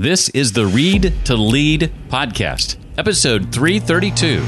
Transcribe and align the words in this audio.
This 0.00 0.28
is 0.28 0.52
the 0.52 0.64
Read 0.64 1.12
to 1.24 1.34
Lead 1.34 1.92
podcast, 2.08 2.76
episode 2.96 3.52
332. 3.52 4.44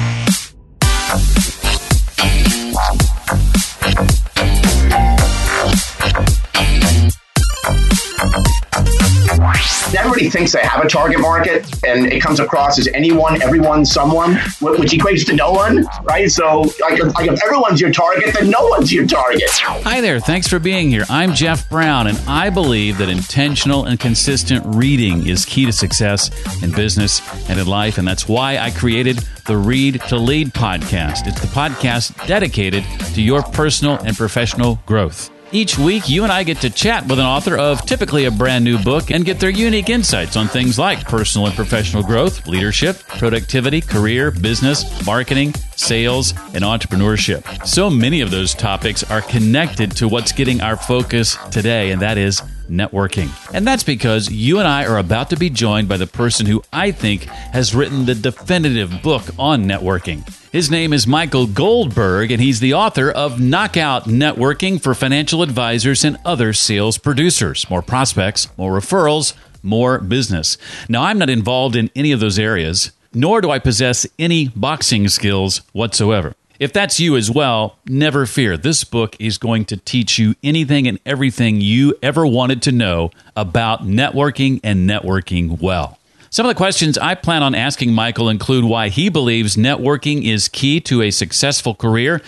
Thinks 10.29 10.53
they 10.53 10.61
have 10.61 10.85
a 10.85 10.88
target 10.88 11.21
market 11.21 11.66
and 11.84 12.12
it 12.12 12.21
comes 12.21 12.41
across 12.41 12.79
as 12.79 12.89
anyone, 12.89 13.41
everyone, 13.43 13.84
someone, 13.84 14.35
which 14.61 14.93
equates 14.93 15.25
to 15.27 15.35
no 15.35 15.53
one, 15.53 15.86
right? 16.03 16.30
So, 16.30 16.62
like, 16.80 16.98
like 17.14 17.30
if 17.30 17.43
everyone's 17.45 17.80
your 17.80 17.93
target, 17.93 18.35
then 18.35 18.50
no 18.50 18.67
one's 18.67 18.93
your 18.93 19.07
target. 19.07 19.48
Hi 19.50 20.00
there. 20.00 20.21
Thanks 20.21 20.48
for 20.48 20.59
being 20.59 20.91
here. 20.91 21.04
I'm 21.09 21.32
Jeff 21.32 21.68
Brown, 21.71 22.09
and 22.09 22.18
I 22.27 22.50
believe 22.50 22.98
that 22.98 23.09
intentional 23.09 23.85
and 23.85 23.98
consistent 23.98 24.64
reading 24.67 25.27
is 25.27 25.45
key 25.45 25.64
to 25.67 25.72
success 25.72 26.30
in 26.62 26.73
business 26.73 27.21
and 27.49 27.58
in 27.58 27.66
life. 27.66 27.99
And 27.99 28.07
that's 28.07 28.29
why 28.29 28.58
I 28.58 28.71
created 28.71 29.18
the 29.46 29.57
Read 29.57 30.00
to 30.08 30.16
Lead 30.16 30.49
podcast. 30.49 31.27
It's 31.27 31.41
the 31.41 31.46
podcast 31.49 32.27
dedicated 32.27 32.84
to 33.14 33.22
your 33.22 33.42
personal 33.42 33.98
and 33.98 34.16
professional 34.16 34.80
growth. 34.86 35.30
Each 35.53 35.77
week, 35.77 36.09
you 36.09 36.22
and 36.22 36.31
I 36.31 36.45
get 36.45 36.59
to 36.59 36.70
chat 36.70 37.09
with 37.09 37.19
an 37.19 37.27
author 37.27 37.56
of 37.58 37.84
typically 37.84 38.25
a 38.27 38.31
brand 38.31 38.64
new 38.64 38.78
book 38.78 39.11
and 39.11 39.25
get 39.25 39.41
their 39.41 39.50
unique 39.50 39.91
insights 39.91 40.36
on 40.36 40.47
things 40.47 40.78
like 40.78 41.05
personal 41.08 41.48
and 41.48 41.56
professional 41.56 42.05
growth, 42.05 42.47
leadership, 42.47 43.00
productivity, 43.08 43.81
career, 43.81 44.31
business, 44.31 45.05
marketing, 45.05 45.53
sales, 45.75 46.34
and 46.55 46.62
entrepreneurship. 46.62 47.67
So 47.67 47.91
many 47.91 48.20
of 48.20 48.31
those 48.31 48.55
topics 48.55 49.03
are 49.11 49.22
connected 49.22 49.91
to 49.97 50.06
what's 50.06 50.31
getting 50.31 50.61
our 50.61 50.77
focus 50.77 51.36
today, 51.50 51.91
and 51.91 52.00
that 52.00 52.17
is 52.17 52.42
networking. 52.70 53.28
And 53.52 53.66
that's 53.66 53.83
because 53.83 54.30
you 54.30 54.58
and 54.58 54.66
I 54.66 54.86
are 54.86 54.98
about 54.98 55.30
to 55.30 55.36
be 55.36 55.50
joined 55.50 55.88
by 55.88 55.97
the 55.97 56.06
person 56.06 56.47
who 56.47 56.62
I 56.72 56.92
think 56.92 57.24
has 57.24 57.74
written 57.74 58.06
the 58.06 58.14
definitive 58.14 59.02
book 59.02 59.24
on 59.38 59.64
networking. 59.64 60.27
His 60.52 60.70
name 60.70 60.92
is 60.92 61.06
Michael 61.06 61.46
Goldberg, 61.46 62.32
and 62.32 62.40
he's 62.40 62.58
the 62.60 62.74
author 62.74 63.10
of 63.10 63.40
Knockout 63.40 64.04
Networking 64.04 64.82
for 64.82 64.94
Financial 64.94 65.42
Advisors 65.42 66.04
and 66.04 66.18
Other 66.24 66.52
Sales 66.52 66.98
Producers. 66.98 67.68
More 67.70 67.82
prospects, 67.82 68.48
more 68.56 68.72
referrals, 68.72 69.34
more 69.62 69.98
business. 69.98 70.58
Now, 70.88 71.05
I'm 71.05 71.18
not 71.18 71.30
involved 71.30 71.77
in 71.77 71.90
any 71.94 72.10
of 72.10 72.20
those 72.20 72.38
areas, 72.38 72.90
nor 73.14 73.40
do 73.40 73.50
I 73.50 73.58
possess 73.58 74.06
any 74.18 74.48
boxing 74.48 75.08
skills 75.08 75.62
whatsoever. 75.72 76.34
If 76.61 76.75
that's 76.75 77.00
you 77.00 77.16
as 77.16 77.30
well, 77.30 77.78
never 77.86 78.27
fear. 78.27 78.58
This 78.58 78.84
book 78.84 79.16
is 79.19 79.39
going 79.39 79.64
to 79.64 79.78
teach 79.78 80.19
you 80.19 80.34
anything 80.44 80.86
and 80.86 81.00
everything 81.06 81.62
you 81.62 81.94
ever 82.02 82.27
wanted 82.27 82.61
to 82.64 82.72
know 82.72 83.12
about 83.34 83.86
networking 83.86 84.61
and 84.62 84.89
networking 84.89 85.58
well. 85.58 85.98
Some 86.28 86.44
of 86.44 86.50
the 86.50 86.58
questions 86.58 86.98
I 86.98 87.14
plan 87.14 87.42
on 87.42 87.55
asking 87.55 87.94
Michael 87.94 88.28
include 88.28 88.67
why 88.67 88.91
he 88.91 89.08
believes 89.08 89.56
networking 89.56 90.30
is 90.30 90.48
key 90.48 90.80
to 90.83 91.00
a 91.00 91.11
successful 91.11 91.75
career, 91.75 92.20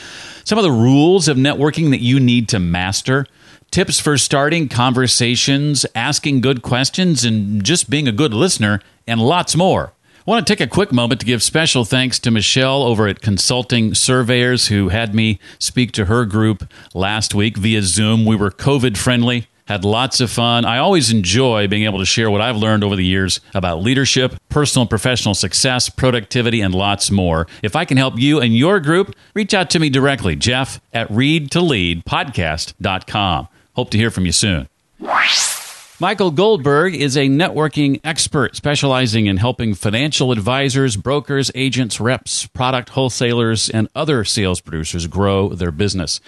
some 0.45 0.57
of 0.57 0.65
the 0.65 0.73
rules 0.73 1.29
of 1.29 1.37
networking 1.37 1.91
that 1.91 2.01
you 2.01 2.19
need 2.19 2.49
to 2.49 2.59
master, 2.59 3.27
tips 3.71 4.01
for 4.01 4.17
starting 4.17 4.67
conversations, 4.67 5.85
asking 5.95 6.41
good 6.41 6.63
questions, 6.63 7.23
and 7.23 7.63
just 7.63 7.91
being 7.91 8.09
a 8.09 8.13
good 8.13 8.33
listener, 8.33 8.81
and 9.07 9.21
lots 9.21 9.55
more. 9.55 9.93
I 10.25 10.31
want 10.31 10.47
to 10.47 10.53
take 10.53 10.61
a 10.61 10.69
quick 10.71 10.93
moment 10.93 11.19
to 11.21 11.27
give 11.27 11.43
special 11.43 11.85
thanks 11.85 12.21
to 12.21 12.31
Michelle 12.31 12.85
over 12.85 13.09
at 13.09 13.21
Consulting 13.21 13.93
Surveyors 13.93 14.69
who 14.69 14.91
had 14.91 15.17
me 15.17 15.41
speak 15.59 15.91
to 15.93 16.05
her 16.05 16.25
group 16.25 16.73
last 16.95 17.35
week 17.35 17.57
via 17.57 17.83
Zoom. 17.83 18.25
We 18.25 18.37
were 18.37 18.53
COVID 18.53 18.97
friendly, 18.97 19.49
had 19.67 19.85
lots 19.85 20.21
of 20.21 20.31
fun. 20.31 20.65
I 20.65 20.79
always 20.79 21.11
enjoy 21.11 21.67
being 21.67 21.83
able 21.83 21.99
to 21.99 22.05
share 22.05 22.31
what 22.31 22.41
I've 22.41 22.57
learned 22.57 22.85
over 22.85 22.95
the 22.95 23.05
years 23.05 23.41
about 23.53 23.83
leadership, 23.83 24.37
personal 24.49 24.83
and 24.83 24.91
professional 24.91 25.35
success, 25.35 25.89
productivity, 25.89 26.61
and 26.61 26.73
lots 26.73 27.11
more. 27.11 27.49
If 27.61 27.75
I 27.75 27.85
can 27.85 27.97
help 27.97 28.17
you 28.17 28.41
and 28.41 28.57
your 28.57 28.79
group, 28.79 29.17
reach 29.35 29.55
out 29.55 29.71
to 29.71 29.81
me 29.81 29.91
directly, 29.91 30.37
Jeff 30.37 30.81
at 30.93 31.09
readtoleadpodcast.com. 31.09 33.49
Hope 33.75 33.91
to 33.91 33.99
hear 33.99 34.11
from 34.13 34.27
you 34.27 34.33
soon. 34.33 34.69
Michael 36.03 36.33
Goldberg 36.33 36.97
is 36.97 37.17
a 37.17 37.29
networking 37.29 38.01
expert 38.03 38.57
specializing 38.57 39.27
in 39.27 39.37
helping 39.37 39.73
financial 39.73 40.33
advisors, 40.33 40.97
brokers, 40.97 41.49
agents, 41.55 42.01
reps, 42.01 42.49
product 42.49 42.89
wholesalers, 42.89 43.71
and 43.71 43.87
other 43.95 44.25
sales 44.25 44.61
producers 44.61 45.07
grow 45.07 45.51
their 45.51 45.71
business. 45.71 46.21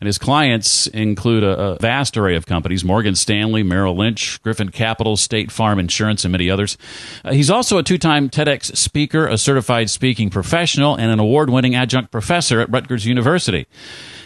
And 0.00 0.06
his 0.06 0.16
clients 0.16 0.86
include 0.86 1.42
a, 1.42 1.58
a, 1.58 1.78
vast 1.78 2.16
array 2.16 2.36
of 2.36 2.46
companies 2.46 2.84
Morgan 2.84 3.16
Stanley, 3.16 3.64
Merrill 3.64 3.96
Lynch, 3.96 4.40
Griffin 4.42 4.68
Capital, 4.68 5.16
State 5.16 5.50
Farm 5.50 5.80
Insurance, 5.80 6.24
and 6.24 6.30
many 6.30 6.48
others. 6.48 6.78
Uh, 7.24 7.32
he's 7.32 7.50
also 7.50 7.78
a 7.78 7.82
two 7.82 7.98
time 7.98 8.30
TEDx 8.30 8.76
speaker, 8.76 9.26
a 9.26 9.36
certified 9.36 9.90
speaking 9.90 10.30
professional, 10.30 10.94
and 10.94 11.10
an 11.10 11.18
award 11.18 11.50
winning 11.50 11.74
adjunct 11.74 12.12
professor 12.12 12.60
at 12.60 12.70
Rutgers 12.70 13.06
University. 13.06 13.66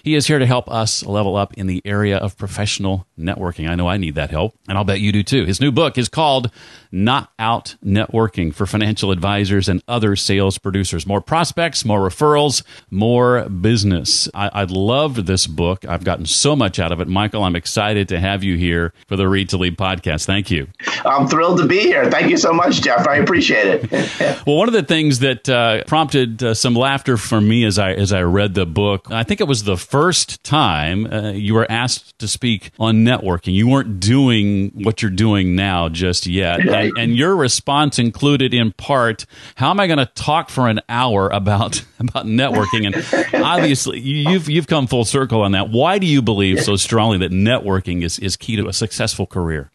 He 0.03 0.15
is 0.15 0.27
here 0.27 0.39
to 0.39 0.47
help 0.47 0.71
us 0.71 1.05
level 1.05 1.37
up 1.37 1.55
in 1.55 1.67
the 1.67 1.83
area 1.85 2.17
of 2.17 2.37
professional 2.37 3.07
networking. 3.19 3.69
I 3.69 3.75
know 3.75 3.89
I 3.89 3.97
need 3.97 4.15
that 4.15 4.31
help, 4.31 4.55
and 4.69 4.77
I'll 4.77 4.85
bet 4.91 5.01
you 5.01 5.13
do 5.13 5.23
too. 5.23 5.45
His 5.45 5.61
new 5.61 5.71
book 5.71 5.99
is 5.99 6.09
called 6.09 6.51
Knockout 6.93 7.77
Networking 7.85 8.55
for 8.55 8.67
Financial 8.67 9.11
Advisors 9.11 9.69
and 9.69 9.83
Other 9.87 10.17
Sales 10.17 10.59
Producers. 10.59 11.07
More 11.07 11.21
prospects, 11.21 11.85
more 11.85 12.01
referrals, 12.01 12.63
more 12.91 13.49
business. 13.49 14.29
I, 14.35 14.51
I 14.53 14.65
loved 14.65 15.27
this 15.27 15.47
book. 15.47 15.85
I've 15.87 16.05
gotten 16.05 16.27
so 16.27 16.57
much 16.57 16.79
out 16.79 16.93
of 16.93 17.01
it. 17.01 17.09
Michael, 17.09 17.45
I'm 17.45 17.57
excited 17.57 18.09
to 18.09 18.21
have 18.21 18.43
you 18.43 18.57
here 18.57 18.93
for 19.07 19.17
the 19.17 19.29
Read 19.29 19.49
to 19.51 19.57
Lead 19.57 19.77
podcast. 19.77 20.27
Thank 20.27 20.51
you. 20.51 20.69
I'm 21.05 21.29
thrilled 21.29 21.59
to 21.59 21.67
be 21.67 21.81
here. 21.81 22.11
Thank 22.11 22.31
you 22.31 22.37
so 22.37 22.53
much, 22.53 22.83
Jeff. 22.83 23.07
I 23.07 23.17
appreciate 23.17 23.67
it. 23.67 23.91
well, 24.47 24.57
one 24.57 24.69
of 24.69 24.75
the 24.75 24.83
things 24.83 25.21
that 25.21 25.49
uh, 25.49 25.85
prompted 25.85 26.43
uh, 26.43 26.55
some 26.55 26.75
laughter 26.75 27.17
for 27.17 27.41
me 27.41 27.65
as 27.65 27.79
I 27.79 27.93
as 27.93 28.13
I 28.13 28.23
read 28.23 28.55
the 28.55 28.67
book, 28.67 29.11
I 29.11 29.23
think 29.23 29.41
it 29.41 29.47
was 29.47 29.65
the 29.65 29.77
first 29.77 30.43
time 30.43 31.07
uh, 31.07 31.31
you 31.31 31.55
were 31.55 31.71
asked 31.71 32.19
to 32.19 32.29
speak 32.29 32.71
on 32.79 33.05
networking. 33.05 33.55
You 33.55 33.69
weren't 33.69 34.01
doing 34.01 34.71
what 34.85 35.03
you're 35.03 35.11
doing 35.11 35.55
now 35.55 35.89
just 35.89 36.27
yet. 36.27 36.61
And, 36.81 36.99
and 36.99 37.17
your 37.17 37.37
response 37.37 37.99
included 37.99 38.55
in 38.55 38.73
part, 38.73 39.27
how 39.57 39.71
am 39.71 39.81
I 39.81 39.87
going 39.87 39.99
to 39.99 40.07
talk 40.07 40.51
for 40.51 40.69
an 40.69 40.81
hour 40.89 41.29
about 41.29 41.85
about 41.99 42.27
networking? 42.27 42.87
And 43.33 43.45
obviously, 43.45 44.01
you've 44.01 44.49
you've 44.49 44.67
come 44.67 44.87
full 44.87 45.05
circle 45.05 45.43
on 45.43 45.53
that. 45.53 45.71
Why 45.71 45.99
do 45.99 46.07
you 46.07 46.23
believe 46.23 46.61
so 46.61 46.77
strongly 46.77 47.19
that 47.19 47.33
networking 47.33 48.03
is, 48.03 48.19
is 48.19 48.37
key 48.37 48.57
to 48.57 48.69
a 48.69 48.73
successful 48.73 49.27
career? 49.27 49.71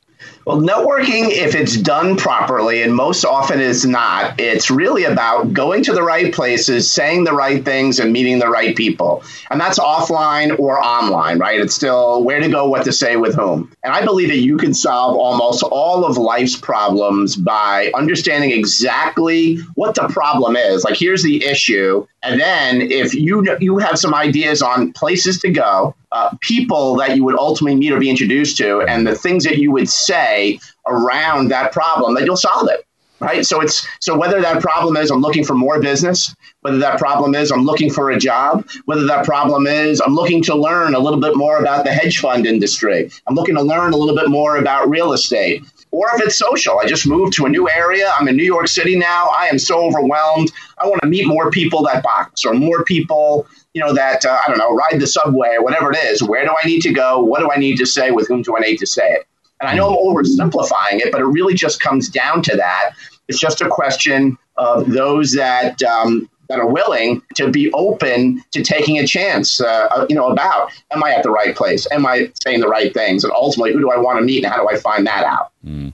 Well, 0.46 0.62
networking, 0.62 1.32
if 1.32 1.56
it's 1.56 1.76
done 1.76 2.18
properly, 2.18 2.84
and 2.84 2.94
most 2.94 3.26
often 3.26 3.60
it's 3.60 3.84
not, 3.84 4.40
it's 4.40 4.70
really 4.70 5.04
about 5.04 5.54
going 5.54 5.84
to 5.86 5.94
the 5.94 6.04
right 6.04 6.32
places, 6.32 6.92
saying 6.92 7.24
the 7.24 7.34
right 7.34 7.66
things, 7.66 8.00
and 8.00 8.14
meeting 8.14 8.38
the 8.38 8.48
right 8.48 8.76
people. 8.76 9.24
And 9.50 9.60
that's 9.60 9.80
offline 9.80 10.60
or 10.60 10.80
online, 10.80 11.40
right? 11.40 11.60
It's 11.60 11.74
still 11.74 12.24
where 12.24 12.40
to 12.40 12.48
go, 12.48 12.70
what 12.70 12.86
to 12.86 12.92
say, 12.92 13.16
with 13.16 13.34
whom. 13.34 13.72
And 13.84 13.92
I 13.92 14.06
believe 14.06 14.30
that 14.30 14.38
you 14.38 14.58
can 14.58 14.76
solve 14.76 15.18
almost 15.18 15.64
all 15.64 16.06
of 16.06 16.18
life's 16.18 16.56
problems 16.56 17.36
by 17.36 17.92
understanding 17.96 18.52
exactly 18.52 19.58
what 19.74 19.96
the 19.96 20.08
problem 20.10 20.56
is. 20.56 20.84
Like, 20.84 20.96
here's 20.96 21.24
the 21.24 21.44
issue. 21.44 22.06
And 22.22 22.40
then 22.40 22.82
if 22.82 23.16
you 23.16 23.46
you 23.60 23.80
have 23.80 23.98
some 23.98 24.14
ideas 24.14 24.62
on 24.62 24.94
places 24.94 25.40
to 25.40 25.50
go, 25.50 25.96
uh, 26.16 26.30
people 26.40 26.96
that 26.96 27.16
you 27.18 27.26
would 27.26 27.38
ultimately 27.38 27.78
meet 27.78 27.92
or 27.92 28.00
be 28.00 28.10
introduced 28.10 28.56
to, 28.58 28.82
and 28.84 29.06
the 29.06 29.14
things 29.14 29.44
that 29.44 29.58
you 29.58 29.70
would 29.70 29.90
say 29.90 30.58
around 30.88 31.50
that 31.50 31.74
problem, 31.74 32.16
that 32.16 32.24
you'll 32.24 32.38
solve 32.38 32.70
it. 32.70 32.86
Right. 33.20 33.46
So 33.46 33.62
it's 33.62 33.88
so 34.02 34.18
whether 34.18 34.42
that 34.42 34.62
problem 34.62 34.98
is 34.98 35.10
I'm 35.10 35.22
looking 35.22 35.46
for 35.46 35.56
more 35.56 35.80
business, 35.80 36.36
whether 36.62 36.78
that 36.80 37.00
problem 37.00 37.34
is 37.34 37.50
I'm 37.50 37.64
looking 37.64 37.90
for 37.90 38.12
a 38.12 38.20
job, 38.20 38.68
whether 38.86 39.06
that 39.06 39.26
problem 39.26 39.68
is 39.68 40.02
I'm 40.02 40.16
looking 40.16 40.44
to 40.44 40.56
learn 40.56 40.96
a 40.96 41.00
little 41.00 41.20
bit 41.20 41.36
more 41.36 41.58
about 41.58 41.86
the 41.86 41.92
hedge 41.92 42.20
fund 42.20 42.46
industry, 42.46 43.10
I'm 43.28 43.36
looking 43.36 43.56
to 43.56 43.62
learn 43.62 43.94
a 43.94 43.98
little 43.98 44.16
bit 44.16 44.30
more 44.30 44.58
about 44.58 44.90
real 44.90 45.14
estate, 45.14 45.64
or 45.92 46.10
if 46.14 46.22
it's 46.22 46.36
social. 46.36 46.80
I 46.80 46.86
just 46.86 47.08
moved 47.08 47.34
to 47.34 47.46
a 47.46 47.50
new 47.50 47.70
area. 47.70 48.14
I'm 48.18 48.28
in 48.28 48.36
New 48.36 48.44
York 48.56 48.68
City 48.68 48.98
now. 48.98 49.30
I 49.38 49.48
am 49.48 49.60
so 49.60 49.86
overwhelmed. 49.86 50.52
I 50.78 50.88
want 50.88 51.02
to 51.02 51.08
meet 51.08 51.26
more 51.26 51.50
people 51.52 51.84
that 51.84 52.04
box 52.04 52.46
or 52.46 52.54
more 52.54 52.84
people 52.84 53.48
you 53.76 53.82
know, 53.82 53.94
that, 53.94 54.26
uh, 54.26 54.40
I 54.42 54.48
don't 54.48 54.58
know, 54.58 54.74
ride 54.74 55.00
the 55.02 55.06
subway 55.06 55.50
or 55.56 55.62
whatever 55.62 55.92
it 55.92 55.98
is. 55.98 56.24
Where 56.24 56.46
do 56.46 56.56
I 56.64 56.66
need 56.66 56.82
to 56.84 56.94
go? 56.94 57.22
What 57.22 57.42
do 57.42 57.52
I 57.52 57.58
need 57.58 57.78
to 57.78 57.86
say? 57.86 58.10
With 58.10 58.30
whom 58.30 58.42
do 58.42 58.56
I 58.58 58.62
need 58.62 58.78
to 58.78 58.88
say 58.88 59.06
it? 59.12 59.28
And 59.60 59.70
I 59.70 59.76
know 59.76 59.90
I'm 59.90 59.98
oversimplifying 59.98 61.02
it, 61.02 61.12
but 61.12 61.20
it 61.20 61.26
really 61.26 61.54
just 61.54 61.82
comes 61.82 62.08
down 62.08 62.42
to 62.44 62.56
that. 62.56 62.92
It's 63.28 63.38
just 63.38 63.60
a 63.60 63.68
question 63.68 64.38
of 64.56 64.90
those 64.90 65.34
that 65.34 65.84
um, 65.84 66.30
that 66.50 66.60
are 66.60 66.68
willing 66.68 67.22
to 67.36 67.50
be 67.50 67.72
open 67.74 68.44
to 68.52 68.64
taking 68.64 68.98
a 69.00 69.08
chance, 69.08 69.62
uh, 69.62 69.88
uh, 69.92 70.06
you 70.10 70.16
know, 70.16 70.28
about 70.28 70.72
am 70.92 71.04
I 71.04 71.12
at 71.12 71.24
the 71.24 71.32
right 71.32 71.56
place? 71.56 71.88
Am 71.92 72.06
I 72.06 72.32
saying 72.44 72.60
the 72.60 72.68
right 72.68 72.94
things? 72.94 73.24
And 73.24 73.34
ultimately, 73.34 73.74
who 73.74 73.80
do 73.80 73.92
I 73.92 73.98
want 73.98 74.20
to 74.20 74.26
meet 74.26 74.44
and 74.44 74.54
how 74.54 74.62
do 74.62 74.70
I 74.70 74.80
find 74.80 75.06
that 75.08 75.24
out? 75.24 75.52
Mm. 75.66 75.94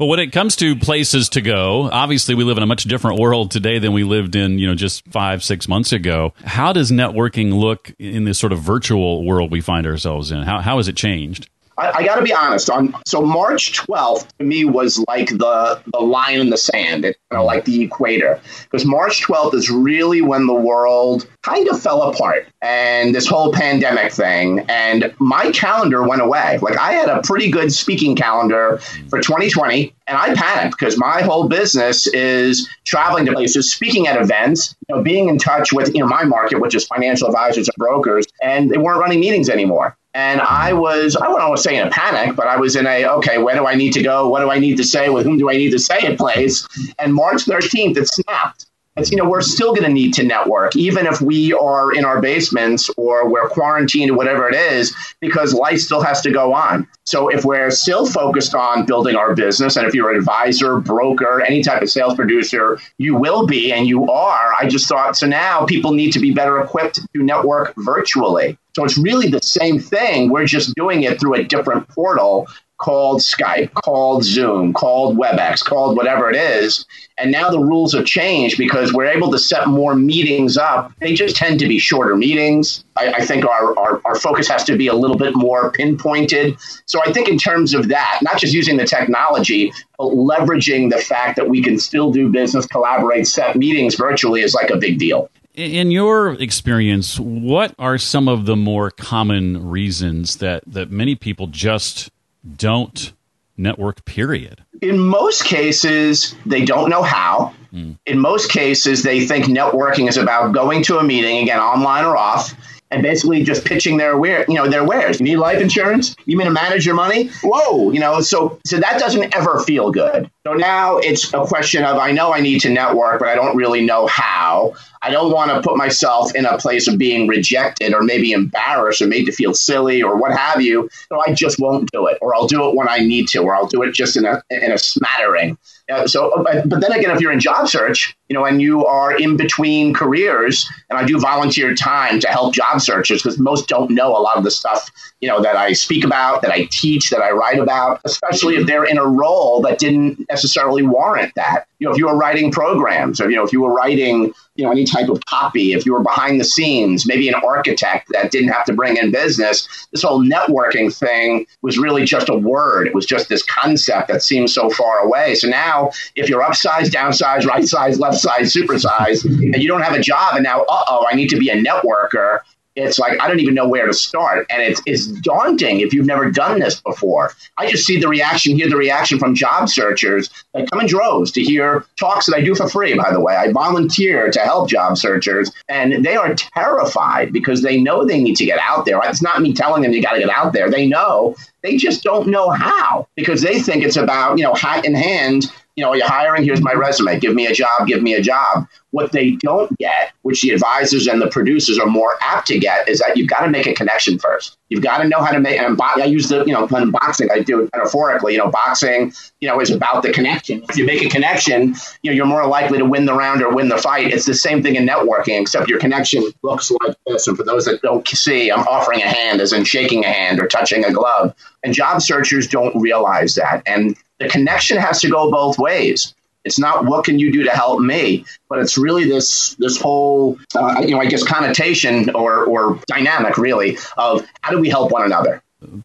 Well, 0.00 0.08
when 0.08 0.18
it 0.18 0.32
comes 0.32 0.56
to 0.56 0.74
places 0.74 1.28
to 1.30 1.40
go, 1.40 1.88
obviously 1.90 2.34
we 2.34 2.44
live 2.44 2.56
in 2.56 2.62
a 2.62 2.66
much 2.66 2.84
different 2.84 3.20
world 3.20 3.50
today 3.50 3.78
than 3.78 3.92
we 3.92 4.02
lived 4.02 4.34
in, 4.34 4.58
you 4.58 4.66
know, 4.66 4.74
just 4.74 5.06
five, 5.08 5.44
six 5.44 5.68
months 5.68 5.92
ago. 5.92 6.34
How 6.44 6.72
does 6.72 6.90
networking 6.90 7.54
look 7.54 7.92
in 7.98 8.24
this 8.24 8.38
sort 8.38 8.52
of 8.52 8.60
virtual 8.60 9.24
world 9.24 9.50
we 9.50 9.60
find 9.60 9.86
ourselves 9.86 10.32
in? 10.32 10.42
How, 10.42 10.60
how 10.60 10.78
has 10.78 10.88
it 10.88 10.96
changed? 10.96 11.48
I, 11.78 11.90
I 11.98 12.04
got 12.04 12.16
to 12.16 12.22
be 12.22 12.32
honest. 12.32 12.70
On 12.70 12.94
so 13.06 13.22
March 13.22 13.72
12th 13.72 14.28
to 14.38 14.44
me 14.44 14.64
was 14.64 14.98
like 15.08 15.28
the 15.30 15.80
the 15.92 16.00
line 16.00 16.40
in 16.40 16.50
the 16.50 16.56
sand, 16.56 17.04
it, 17.04 17.16
you 17.30 17.38
know, 17.38 17.44
like 17.44 17.64
the 17.64 17.82
equator, 17.82 18.40
because 18.64 18.84
March 18.84 19.22
12th 19.22 19.54
is 19.54 19.70
really 19.70 20.22
when 20.22 20.46
the 20.46 20.54
world 20.54 21.26
kind 21.42 21.68
of 21.68 21.80
fell 21.80 22.02
apart 22.02 22.46
and 22.60 23.14
this 23.14 23.26
whole 23.26 23.52
pandemic 23.52 24.12
thing, 24.12 24.60
and 24.68 25.14
my 25.18 25.50
calendar 25.52 26.06
went 26.06 26.22
away. 26.22 26.58
Like 26.60 26.78
I 26.78 26.92
had 26.92 27.08
a 27.08 27.20
pretty 27.22 27.50
good 27.50 27.72
speaking 27.72 28.14
calendar 28.14 28.78
for 29.08 29.20
2020, 29.20 29.94
and 30.06 30.18
I 30.18 30.34
panicked 30.34 30.78
because 30.78 30.98
my 30.98 31.22
whole 31.22 31.48
business 31.48 32.06
is 32.08 32.68
traveling 32.84 33.26
to 33.26 33.32
places, 33.32 33.72
speaking 33.72 34.06
at 34.06 34.20
events, 34.20 34.74
you 34.88 34.96
know, 34.96 35.02
being 35.02 35.28
in 35.28 35.38
touch 35.38 35.72
with 35.72 35.94
you 35.94 36.00
know 36.00 36.06
my 36.06 36.24
market, 36.24 36.60
which 36.60 36.74
is 36.74 36.86
financial 36.86 37.28
advisors 37.28 37.68
and 37.68 37.76
brokers, 37.76 38.26
and 38.42 38.70
they 38.70 38.78
weren't 38.78 39.00
running 39.00 39.20
meetings 39.20 39.48
anymore. 39.48 39.96
And 40.14 40.40
I 40.42 40.74
was, 40.74 41.16
I 41.16 41.28
wouldn't 41.28 41.58
say 41.58 41.76
in 41.76 41.86
a 41.86 41.90
panic, 41.90 42.36
but 42.36 42.46
I 42.46 42.56
was 42.56 42.76
in 42.76 42.86
a, 42.86 43.06
okay, 43.06 43.38
where 43.38 43.54
do 43.54 43.66
I 43.66 43.74
need 43.74 43.92
to 43.94 44.02
go? 44.02 44.28
What 44.28 44.40
do 44.40 44.50
I 44.50 44.58
need 44.58 44.76
to 44.76 44.84
say? 44.84 45.08
With 45.08 45.24
whom 45.24 45.38
do 45.38 45.48
I 45.48 45.54
need 45.54 45.70
to 45.70 45.78
say 45.78 45.98
it 46.00 46.18
place? 46.18 46.68
And 46.98 47.14
March 47.14 47.44
13th, 47.44 47.96
it 47.96 48.08
snapped. 48.08 48.66
It's, 48.96 49.10
you 49.10 49.16
know, 49.16 49.26
we're 49.26 49.40
still 49.40 49.70
going 49.70 49.86
to 49.86 49.92
need 49.92 50.12
to 50.14 50.22
network, 50.22 50.76
even 50.76 51.06
if 51.06 51.22
we 51.22 51.54
are 51.54 51.94
in 51.94 52.04
our 52.04 52.20
basements 52.20 52.90
or 52.98 53.26
we're 53.26 53.48
quarantined 53.48 54.10
or 54.10 54.14
whatever 54.14 54.46
it 54.50 54.54
is, 54.54 54.94
because 55.20 55.54
life 55.54 55.80
still 55.80 56.02
has 56.02 56.20
to 56.20 56.30
go 56.30 56.52
on. 56.52 56.86
So 57.04 57.28
if 57.28 57.42
we're 57.42 57.70
still 57.70 58.04
focused 58.04 58.54
on 58.54 58.84
building 58.84 59.16
our 59.16 59.34
business, 59.34 59.76
and 59.76 59.86
if 59.86 59.94
you're 59.94 60.10
an 60.10 60.18
advisor, 60.18 60.78
broker, 60.78 61.40
any 61.40 61.62
type 61.62 61.80
of 61.80 61.88
sales 61.88 62.14
producer, 62.14 62.78
you 62.98 63.16
will 63.16 63.46
be 63.46 63.72
and 63.72 63.86
you 63.86 64.10
are. 64.10 64.52
I 64.60 64.68
just 64.68 64.86
thought, 64.86 65.16
so 65.16 65.26
now 65.26 65.64
people 65.64 65.94
need 65.94 66.12
to 66.12 66.20
be 66.20 66.34
better 66.34 66.60
equipped 66.60 66.96
to 67.14 67.22
network 67.22 67.72
virtually. 67.78 68.58
So 68.74 68.84
it's 68.84 68.96
really 68.98 69.28
the 69.28 69.42
same 69.42 69.78
thing. 69.78 70.30
We're 70.30 70.46
just 70.46 70.74
doing 70.74 71.02
it 71.02 71.20
through 71.20 71.34
a 71.34 71.44
different 71.44 71.88
portal 71.88 72.48
called 72.82 73.20
Skype, 73.20 73.72
called 73.74 74.24
Zoom, 74.24 74.72
called 74.72 75.16
WebEx, 75.16 75.64
called 75.64 75.96
whatever 75.96 76.28
it 76.28 76.34
is. 76.34 76.84
And 77.16 77.30
now 77.30 77.48
the 77.48 77.60
rules 77.60 77.92
have 77.92 78.04
changed 78.04 78.58
because 78.58 78.92
we're 78.92 79.06
able 79.06 79.30
to 79.30 79.38
set 79.38 79.68
more 79.68 79.94
meetings 79.94 80.56
up. 80.56 80.92
They 81.00 81.14
just 81.14 81.36
tend 81.36 81.60
to 81.60 81.68
be 81.68 81.78
shorter 81.78 82.16
meetings. 82.16 82.82
I, 82.96 83.12
I 83.12 83.24
think 83.24 83.44
our, 83.44 83.78
our, 83.78 84.00
our, 84.04 84.16
focus 84.16 84.48
has 84.48 84.64
to 84.64 84.76
be 84.76 84.88
a 84.88 84.94
little 84.94 85.16
bit 85.16 85.36
more 85.36 85.70
pinpointed. 85.70 86.56
So 86.86 87.00
I 87.06 87.12
think 87.12 87.28
in 87.28 87.38
terms 87.38 87.72
of 87.72 87.88
that, 87.88 88.18
not 88.22 88.38
just 88.38 88.52
using 88.52 88.78
the 88.78 88.84
technology, 88.84 89.72
but 89.96 90.06
leveraging 90.06 90.90
the 90.90 90.98
fact 90.98 91.36
that 91.36 91.48
we 91.48 91.62
can 91.62 91.78
still 91.78 92.10
do 92.10 92.30
business, 92.30 92.66
collaborate, 92.66 93.28
set 93.28 93.54
meetings 93.54 93.94
virtually 93.94 94.40
is 94.40 94.54
like 94.54 94.70
a 94.70 94.76
big 94.76 94.98
deal. 94.98 95.30
In 95.54 95.90
your 95.90 96.32
experience, 96.40 97.20
what 97.20 97.74
are 97.78 97.98
some 97.98 98.26
of 98.26 98.46
the 98.46 98.56
more 98.56 98.90
common 98.90 99.68
reasons 99.68 100.36
that, 100.38 100.62
that 100.66 100.90
many 100.90 101.14
people 101.14 101.46
just 101.46 102.10
don't 102.56 103.12
network, 103.56 104.04
period? 104.06 104.64
In 104.80 104.98
most 104.98 105.44
cases, 105.44 106.34
they 106.46 106.64
don't 106.64 106.88
know 106.88 107.02
how. 107.02 107.54
Mm. 107.72 107.98
In 108.06 108.18
most 108.18 108.50
cases, 108.50 109.02
they 109.02 109.26
think 109.26 109.44
networking 109.44 110.08
is 110.08 110.16
about 110.16 110.52
going 110.52 110.82
to 110.84 110.98
a 110.98 111.04
meeting, 111.04 111.42
again, 111.42 111.60
online 111.60 112.04
or 112.04 112.16
off, 112.16 112.54
and 112.90 113.02
basically 113.02 113.42
just 113.42 113.64
pitching 113.64 113.96
their 113.96 114.16
ware, 114.16 114.44
you 114.48 114.54
know, 114.54 114.68
their 114.68 114.84
wares. 114.84 115.18
You 115.18 115.24
need 115.24 115.36
life 115.36 115.60
insurance? 115.60 116.14
You 116.26 116.36
mean 116.36 116.46
to 116.46 116.52
manage 116.52 116.84
your 116.84 116.94
money? 116.94 117.28
Whoa, 117.42 117.90
you 117.90 118.00
know, 118.00 118.20
so 118.20 118.60
so 118.66 118.78
that 118.78 118.98
doesn't 118.98 119.34
ever 119.34 119.60
feel 119.60 119.90
good. 119.90 120.30
So 120.46 120.54
now 120.54 120.98
it's 120.98 121.32
a 121.32 121.44
question 121.46 121.84
of 121.84 121.96
I 121.96 122.12
know 122.12 122.32
I 122.32 122.40
need 122.40 122.60
to 122.60 122.70
network, 122.70 123.20
but 123.20 123.28
I 123.28 123.34
don't 123.34 123.56
really 123.56 123.84
know 123.84 124.06
how. 124.06 124.74
I 125.02 125.10
don't 125.10 125.32
want 125.32 125.50
to 125.50 125.60
put 125.60 125.76
myself 125.76 126.34
in 126.34 126.44
a 126.44 126.56
place 126.58 126.86
of 126.86 126.96
being 126.96 127.26
rejected 127.26 127.92
or 127.92 128.02
maybe 128.02 128.32
embarrassed 128.32 129.02
or 129.02 129.06
made 129.06 129.26
to 129.26 129.32
feel 129.32 129.52
silly 129.52 130.02
or 130.02 130.16
what 130.16 130.36
have 130.36 130.62
you. 130.62 130.88
So 131.08 131.20
I 131.26 131.32
just 131.32 131.58
won't 131.58 131.90
do 131.90 132.06
it, 132.06 132.18
or 132.20 132.34
I'll 132.34 132.46
do 132.46 132.68
it 132.68 132.76
when 132.76 132.88
I 132.88 132.98
need 132.98 133.28
to, 133.28 133.38
or 133.38 133.54
I'll 133.54 133.66
do 133.66 133.82
it 133.82 133.92
just 133.92 134.16
in 134.16 134.24
a 134.24 134.42
in 134.50 134.70
a 134.72 134.78
smattering. 134.78 135.58
Uh, 135.90 136.06
so, 136.06 136.32
but, 136.44 136.68
but 136.68 136.80
then 136.80 136.92
again, 136.92 137.10
if 137.10 137.20
you're 137.20 137.32
in 137.32 137.40
job 137.40 137.68
search, 137.68 138.16
you 138.28 138.34
know, 138.34 138.44
and 138.44 138.62
you 138.62 138.86
are 138.86 139.16
in 139.16 139.36
between 139.36 139.92
careers, 139.92 140.68
and 140.88 140.98
I 140.98 141.04
do 141.04 141.18
volunteer 141.18 141.74
time 141.74 142.20
to 142.20 142.28
help 142.28 142.54
job 142.54 142.80
searchers 142.80 143.22
because 143.22 143.38
most 143.38 143.68
don't 143.68 143.90
know 143.90 144.16
a 144.16 144.20
lot 144.20 144.36
of 144.36 144.44
the 144.44 144.50
stuff, 144.50 144.90
you 145.20 145.28
know, 145.28 145.42
that 145.42 145.56
I 145.56 145.72
speak 145.72 146.04
about, 146.04 146.40
that 146.42 146.52
I 146.52 146.68
teach, 146.70 147.10
that 147.10 147.20
I 147.20 147.32
write 147.32 147.58
about, 147.58 148.00
especially 148.04 148.56
if 148.56 148.66
they're 148.66 148.84
in 148.84 148.96
a 148.96 149.04
role 149.04 149.60
that 149.62 149.78
didn't 149.78 150.24
necessarily 150.30 150.82
warrant 150.82 151.34
that. 151.34 151.66
You 151.78 151.88
know, 151.88 151.92
if 151.92 151.98
you 151.98 152.06
were 152.06 152.16
writing 152.16 152.52
programs, 152.52 153.20
or 153.20 153.28
you 153.28 153.36
know, 153.36 153.44
if 153.44 153.52
you 153.52 153.60
were 153.60 153.74
writing 153.74 154.32
you 154.56 154.64
know 154.64 154.70
any 154.70 154.84
type 154.84 155.08
of 155.08 155.24
copy 155.26 155.72
if 155.72 155.86
you 155.86 155.92
were 155.92 156.02
behind 156.02 156.38
the 156.38 156.44
scenes 156.44 157.06
maybe 157.06 157.28
an 157.28 157.34
architect 157.34 158.08
that 158.12 158.30
didn't 158.30 158.50
have 158.50 158.64
to 158.64 158.72
bring 158.72 158.96
in 158.96 159.10
business 159.10 159.66
this 159.92 160.02
whole 160.02 160.22
networking 160.22 160.94
thing 160.94 161.46
was 161.62 161.78
really 161.78 162.04
just 162.04 162.28
a 162.28 162.34
word. 162.34 162.86
It 162.86 162.94
was 162.94 163.06
just 163.06 163.28
this 163.28 163.42
concept 163.42 164.08
that 164.08 164.22
seems 164.22 164.54
so 164.54 164.70
far 164.70 164.98
away. 165.00 165.34
So 165.34 165.48
now 165.48 165.90
if 166.16 166.28
you're 166.28 166.42
upsize 166.42 166.88
downsize 166.88 167.46
right 167.46 167.66
size 167.66 167.98
left 167.98 168.18
size 168.18 168.52
supersize 168.52 169.24
and 169.24 169.62
you 169.62 169.68
don't 169.68 169.82
have 169.82 169.94
a 169.94 170.00
job 170.00 170.34
and 170.34 170.42
now 170.42 170.62
uh-oh 170.62 171.06
i 171.10 171.14
need 171.14 171.28
to 171.28 171.38
be 171.38 171.48
a 171.48 171.62
networker 171.62 172.40
it's 172.74 172.98
like 172.98 173.20
I 173.20 173.28
don't 173.28 173.40
even 173.40 173.54
know 173.54 173.68
where 173.68 173.86
to 173.86 173.92
start, 173.92 174.46
and 174.48 174.62
it's 174.62 174.80
it's 174.86 175.06
daunting 175.06 175.80
if 175.80 175.92
you've 175.92 176.06
never 176.06 176.30
done 176.30 176.60
this 176.60 176.80
before. 176.80 177.32
I 177.58 177.70
just 177.70 177.86
see 177.86 178.00
the 178.00 178.08
reaction, 178.08 178.56
hear 178.56 178.68
the 178.68 178.76
reaction 178.76 179.18
from 179.18 179.34
job 179.34 179.68
searchers 179.68 180.30
that 180.54 180.70
come 180.70 180.80
in 180.80 180.86
droves 180.86 181.30
to 181.32 181.42
hear 181.42 181.84
talks 181.98 182.26
that 182.26 182.36
I 182.36 182.40
do 182.40 182.54
for 182.54 182.68
free. 182.68 182.94
By 182.94 183.12
the 183.12 183.20
way, 183.20 183.36
I 183.36 183.52
volunteer 183.52 184.30
to 184.30 184.40
help 184.40 184.70
job 184.70 184.96
searchers, 184.96 185.50
and 185.68 186.04
they 186.04 186.16
are 186.16 186.34
terrified 186.34 187.32
because 187.32 187.62
they 187.62 187.80
know 187.80 188.06
they 188.06 188.22
need 188.22 188.36
to 188.36 188.46
get 188.46 188.58
out 188.58 188.86
there. 188.86 189.00
It's 189.04 189.22
not 189.22 189.42
me 189.42 189.52
telling 189.52 189.82
them 189.82 189.92
you 189.92 190.02
got 190.02 190.12
to 190.12 190.20
get 190.20 190.30
out 190.30 190.52
there; 190.52 190.70
they 190.70 190.86
know. 190.86 191.36
They 191.62 191.76
just 191.76 192.02
don't 192.02 192.28
know 192.28 192.50
how 192.50 193.06
because 193.14 193.40
they 193.42 193.60
think 193.60 193.84
it's 193.84 193.96
about 193.96 194.38
you 194.38 194.44
know 194.44 194.54
hat 194.54 194.84
in 194.84 194.94
hand 194.94 195.52
you 195.76 195.84
know, 195.84 195.94
you're 195.94 196.04
you 196.04 196.08
hiring? 196.08 196.44
Here's 196.44 196.60
my 196.60 196.72
resume. 196.72 197.18
Give 197.18 197.34
me 197.34 197.46
a 197.46 197.52
job. 197.52 197.86
Give 197.86 198.02
me 198.02 198.14
a 198.14 198.22
job. 198.22 198.66
What 198.90 199.12
they 199.12 199.30
don't 199.32 199.74
get, 199.78 200.12
which 200.20 200.42
the 200.42 200.50
advisors 200.50 201.06
and 201.06 201.22
the 201.22 201.28
producers 201.28 201.78
are 201.78 201.86
more 201.86 202.18
apt 202.20 202.48
to 202.48 202.58
get, 202.58 202.90
is 202.90 202.98
that 202.98 203.16
you've 203.16 203.30
got 203.30 203.40
to 203.40 203.48
make 203.48 203.66
a 203.66 203.72
connection 203.72 204.18
first. 204.18 204.58
You've 204.68 204.82
got 204.82 204.98
to 204.98 205.08
know 205.08 205.22
how 205.22 205.32
to 205.32 205.40
make. 205.40 205.58
And 205.58 205.80
I 205.80 206.04
use 206.04 206.28
the, 206.28 206.44
you 206.44 206.52
know, 206.52 206.66
when 206.66 206.90
boxing, 206.90 207.30
I 207.30 207.40
do 207.40 207.62
it 207.62 207.70
metaphorically. 207.72 208.34
You 208.34 208.40
know, 208.40 208.50
boxing, 208.50 209.14
you 209.40 209.48
know, 209.48 209.60
is 209.60 209.70
about 209.70 210.02
the 210.02 210.12
connection. 210.12 210.62
If 210.68 210.76
you 210.76 210.84
make 210.84 211.02
a 211.02 211.08
connection, 211.08 211.74
you 212.02 212.10
know, 212.10 212.12
you're 212.12 212.26
more 212.26 212.46
likely 212.46 212.76
to 212.76 212.84
win 212.84 213.06
the 213.06 213.14
round 213.14 213.40
or 213.42 213.54
win 213.54 213.70
the 213.70 213.78
fight. 213.78 214.12
It's 214.12 214.26
the 214.26 214.34
same 214.34 214.62
thing 214.62 214.76
in 214.76 214.86
networking, 214.86 215.40
except 215.40 215.70
your 215.70 215.78
connection 215.78 216.30
looks 216.42 216.70
like 216.82 216.94
this. 217.06 217.26
And 217.26 217.36
for 217.36 217.44
those 217.44 217.64
that 217.64 217.80
don't 217.80 218.06
see, 218.06 218.52
I'm 218.52 218.66
offering 218.68 219.00
a 219.00 219.08
hand, 219.08 219.40
as 219.40 219.54
in 219.54 219.64
shaking 219.64 220.04
a 220.04 220.08
hand 220.08 220.38
or 220.38 220.46
touching 220.46 220.84
a 220.84 220.92
glove. 220.92 221.34
And 221.64 221.72
job 221.72 222.02
searchers 222.02 222.46
don't 222.46 222.78
realize 222.78 223.36
that. 223.36 223.62
And 223.64 223.96
the 224.22 224.28
connection 224.28 224.78
has 224.78 225.00
to 225.00 225.10
go 225.10 225.30
both 225.30 225.58
ways. 225.58 226.14
It's 226.44 226.58
not 226.58 226.84
what 226.84 227.04
can 227.04 227.18
you 227.18 227.30
do 227.30 227.44
to 227.44 227.50
help 227.50 227.80
me, 227.80 228.24
but 228.48 228.58
it's 228.58 228.76
really 228.76 229.04
this 229.04 229.54
this 229.56 229.80
whole 229.80 230.38
uh, 230.54 230.82
you 230.84 230.90
know 230.90 231.00
I 231.00 231.06
guess 231.06 231.22
connotation 231.22 232.10
or 232.14 232.44
or 232.44 232.80
dynamic 232.86 233.38
really 233.38 233.78
of 233.96 234.26
how 234.40 234.50
do 234.50 234.58
we 234.58 234.68
help 234.68 234.90
one 234.90 235.04
another. 235.04 235.42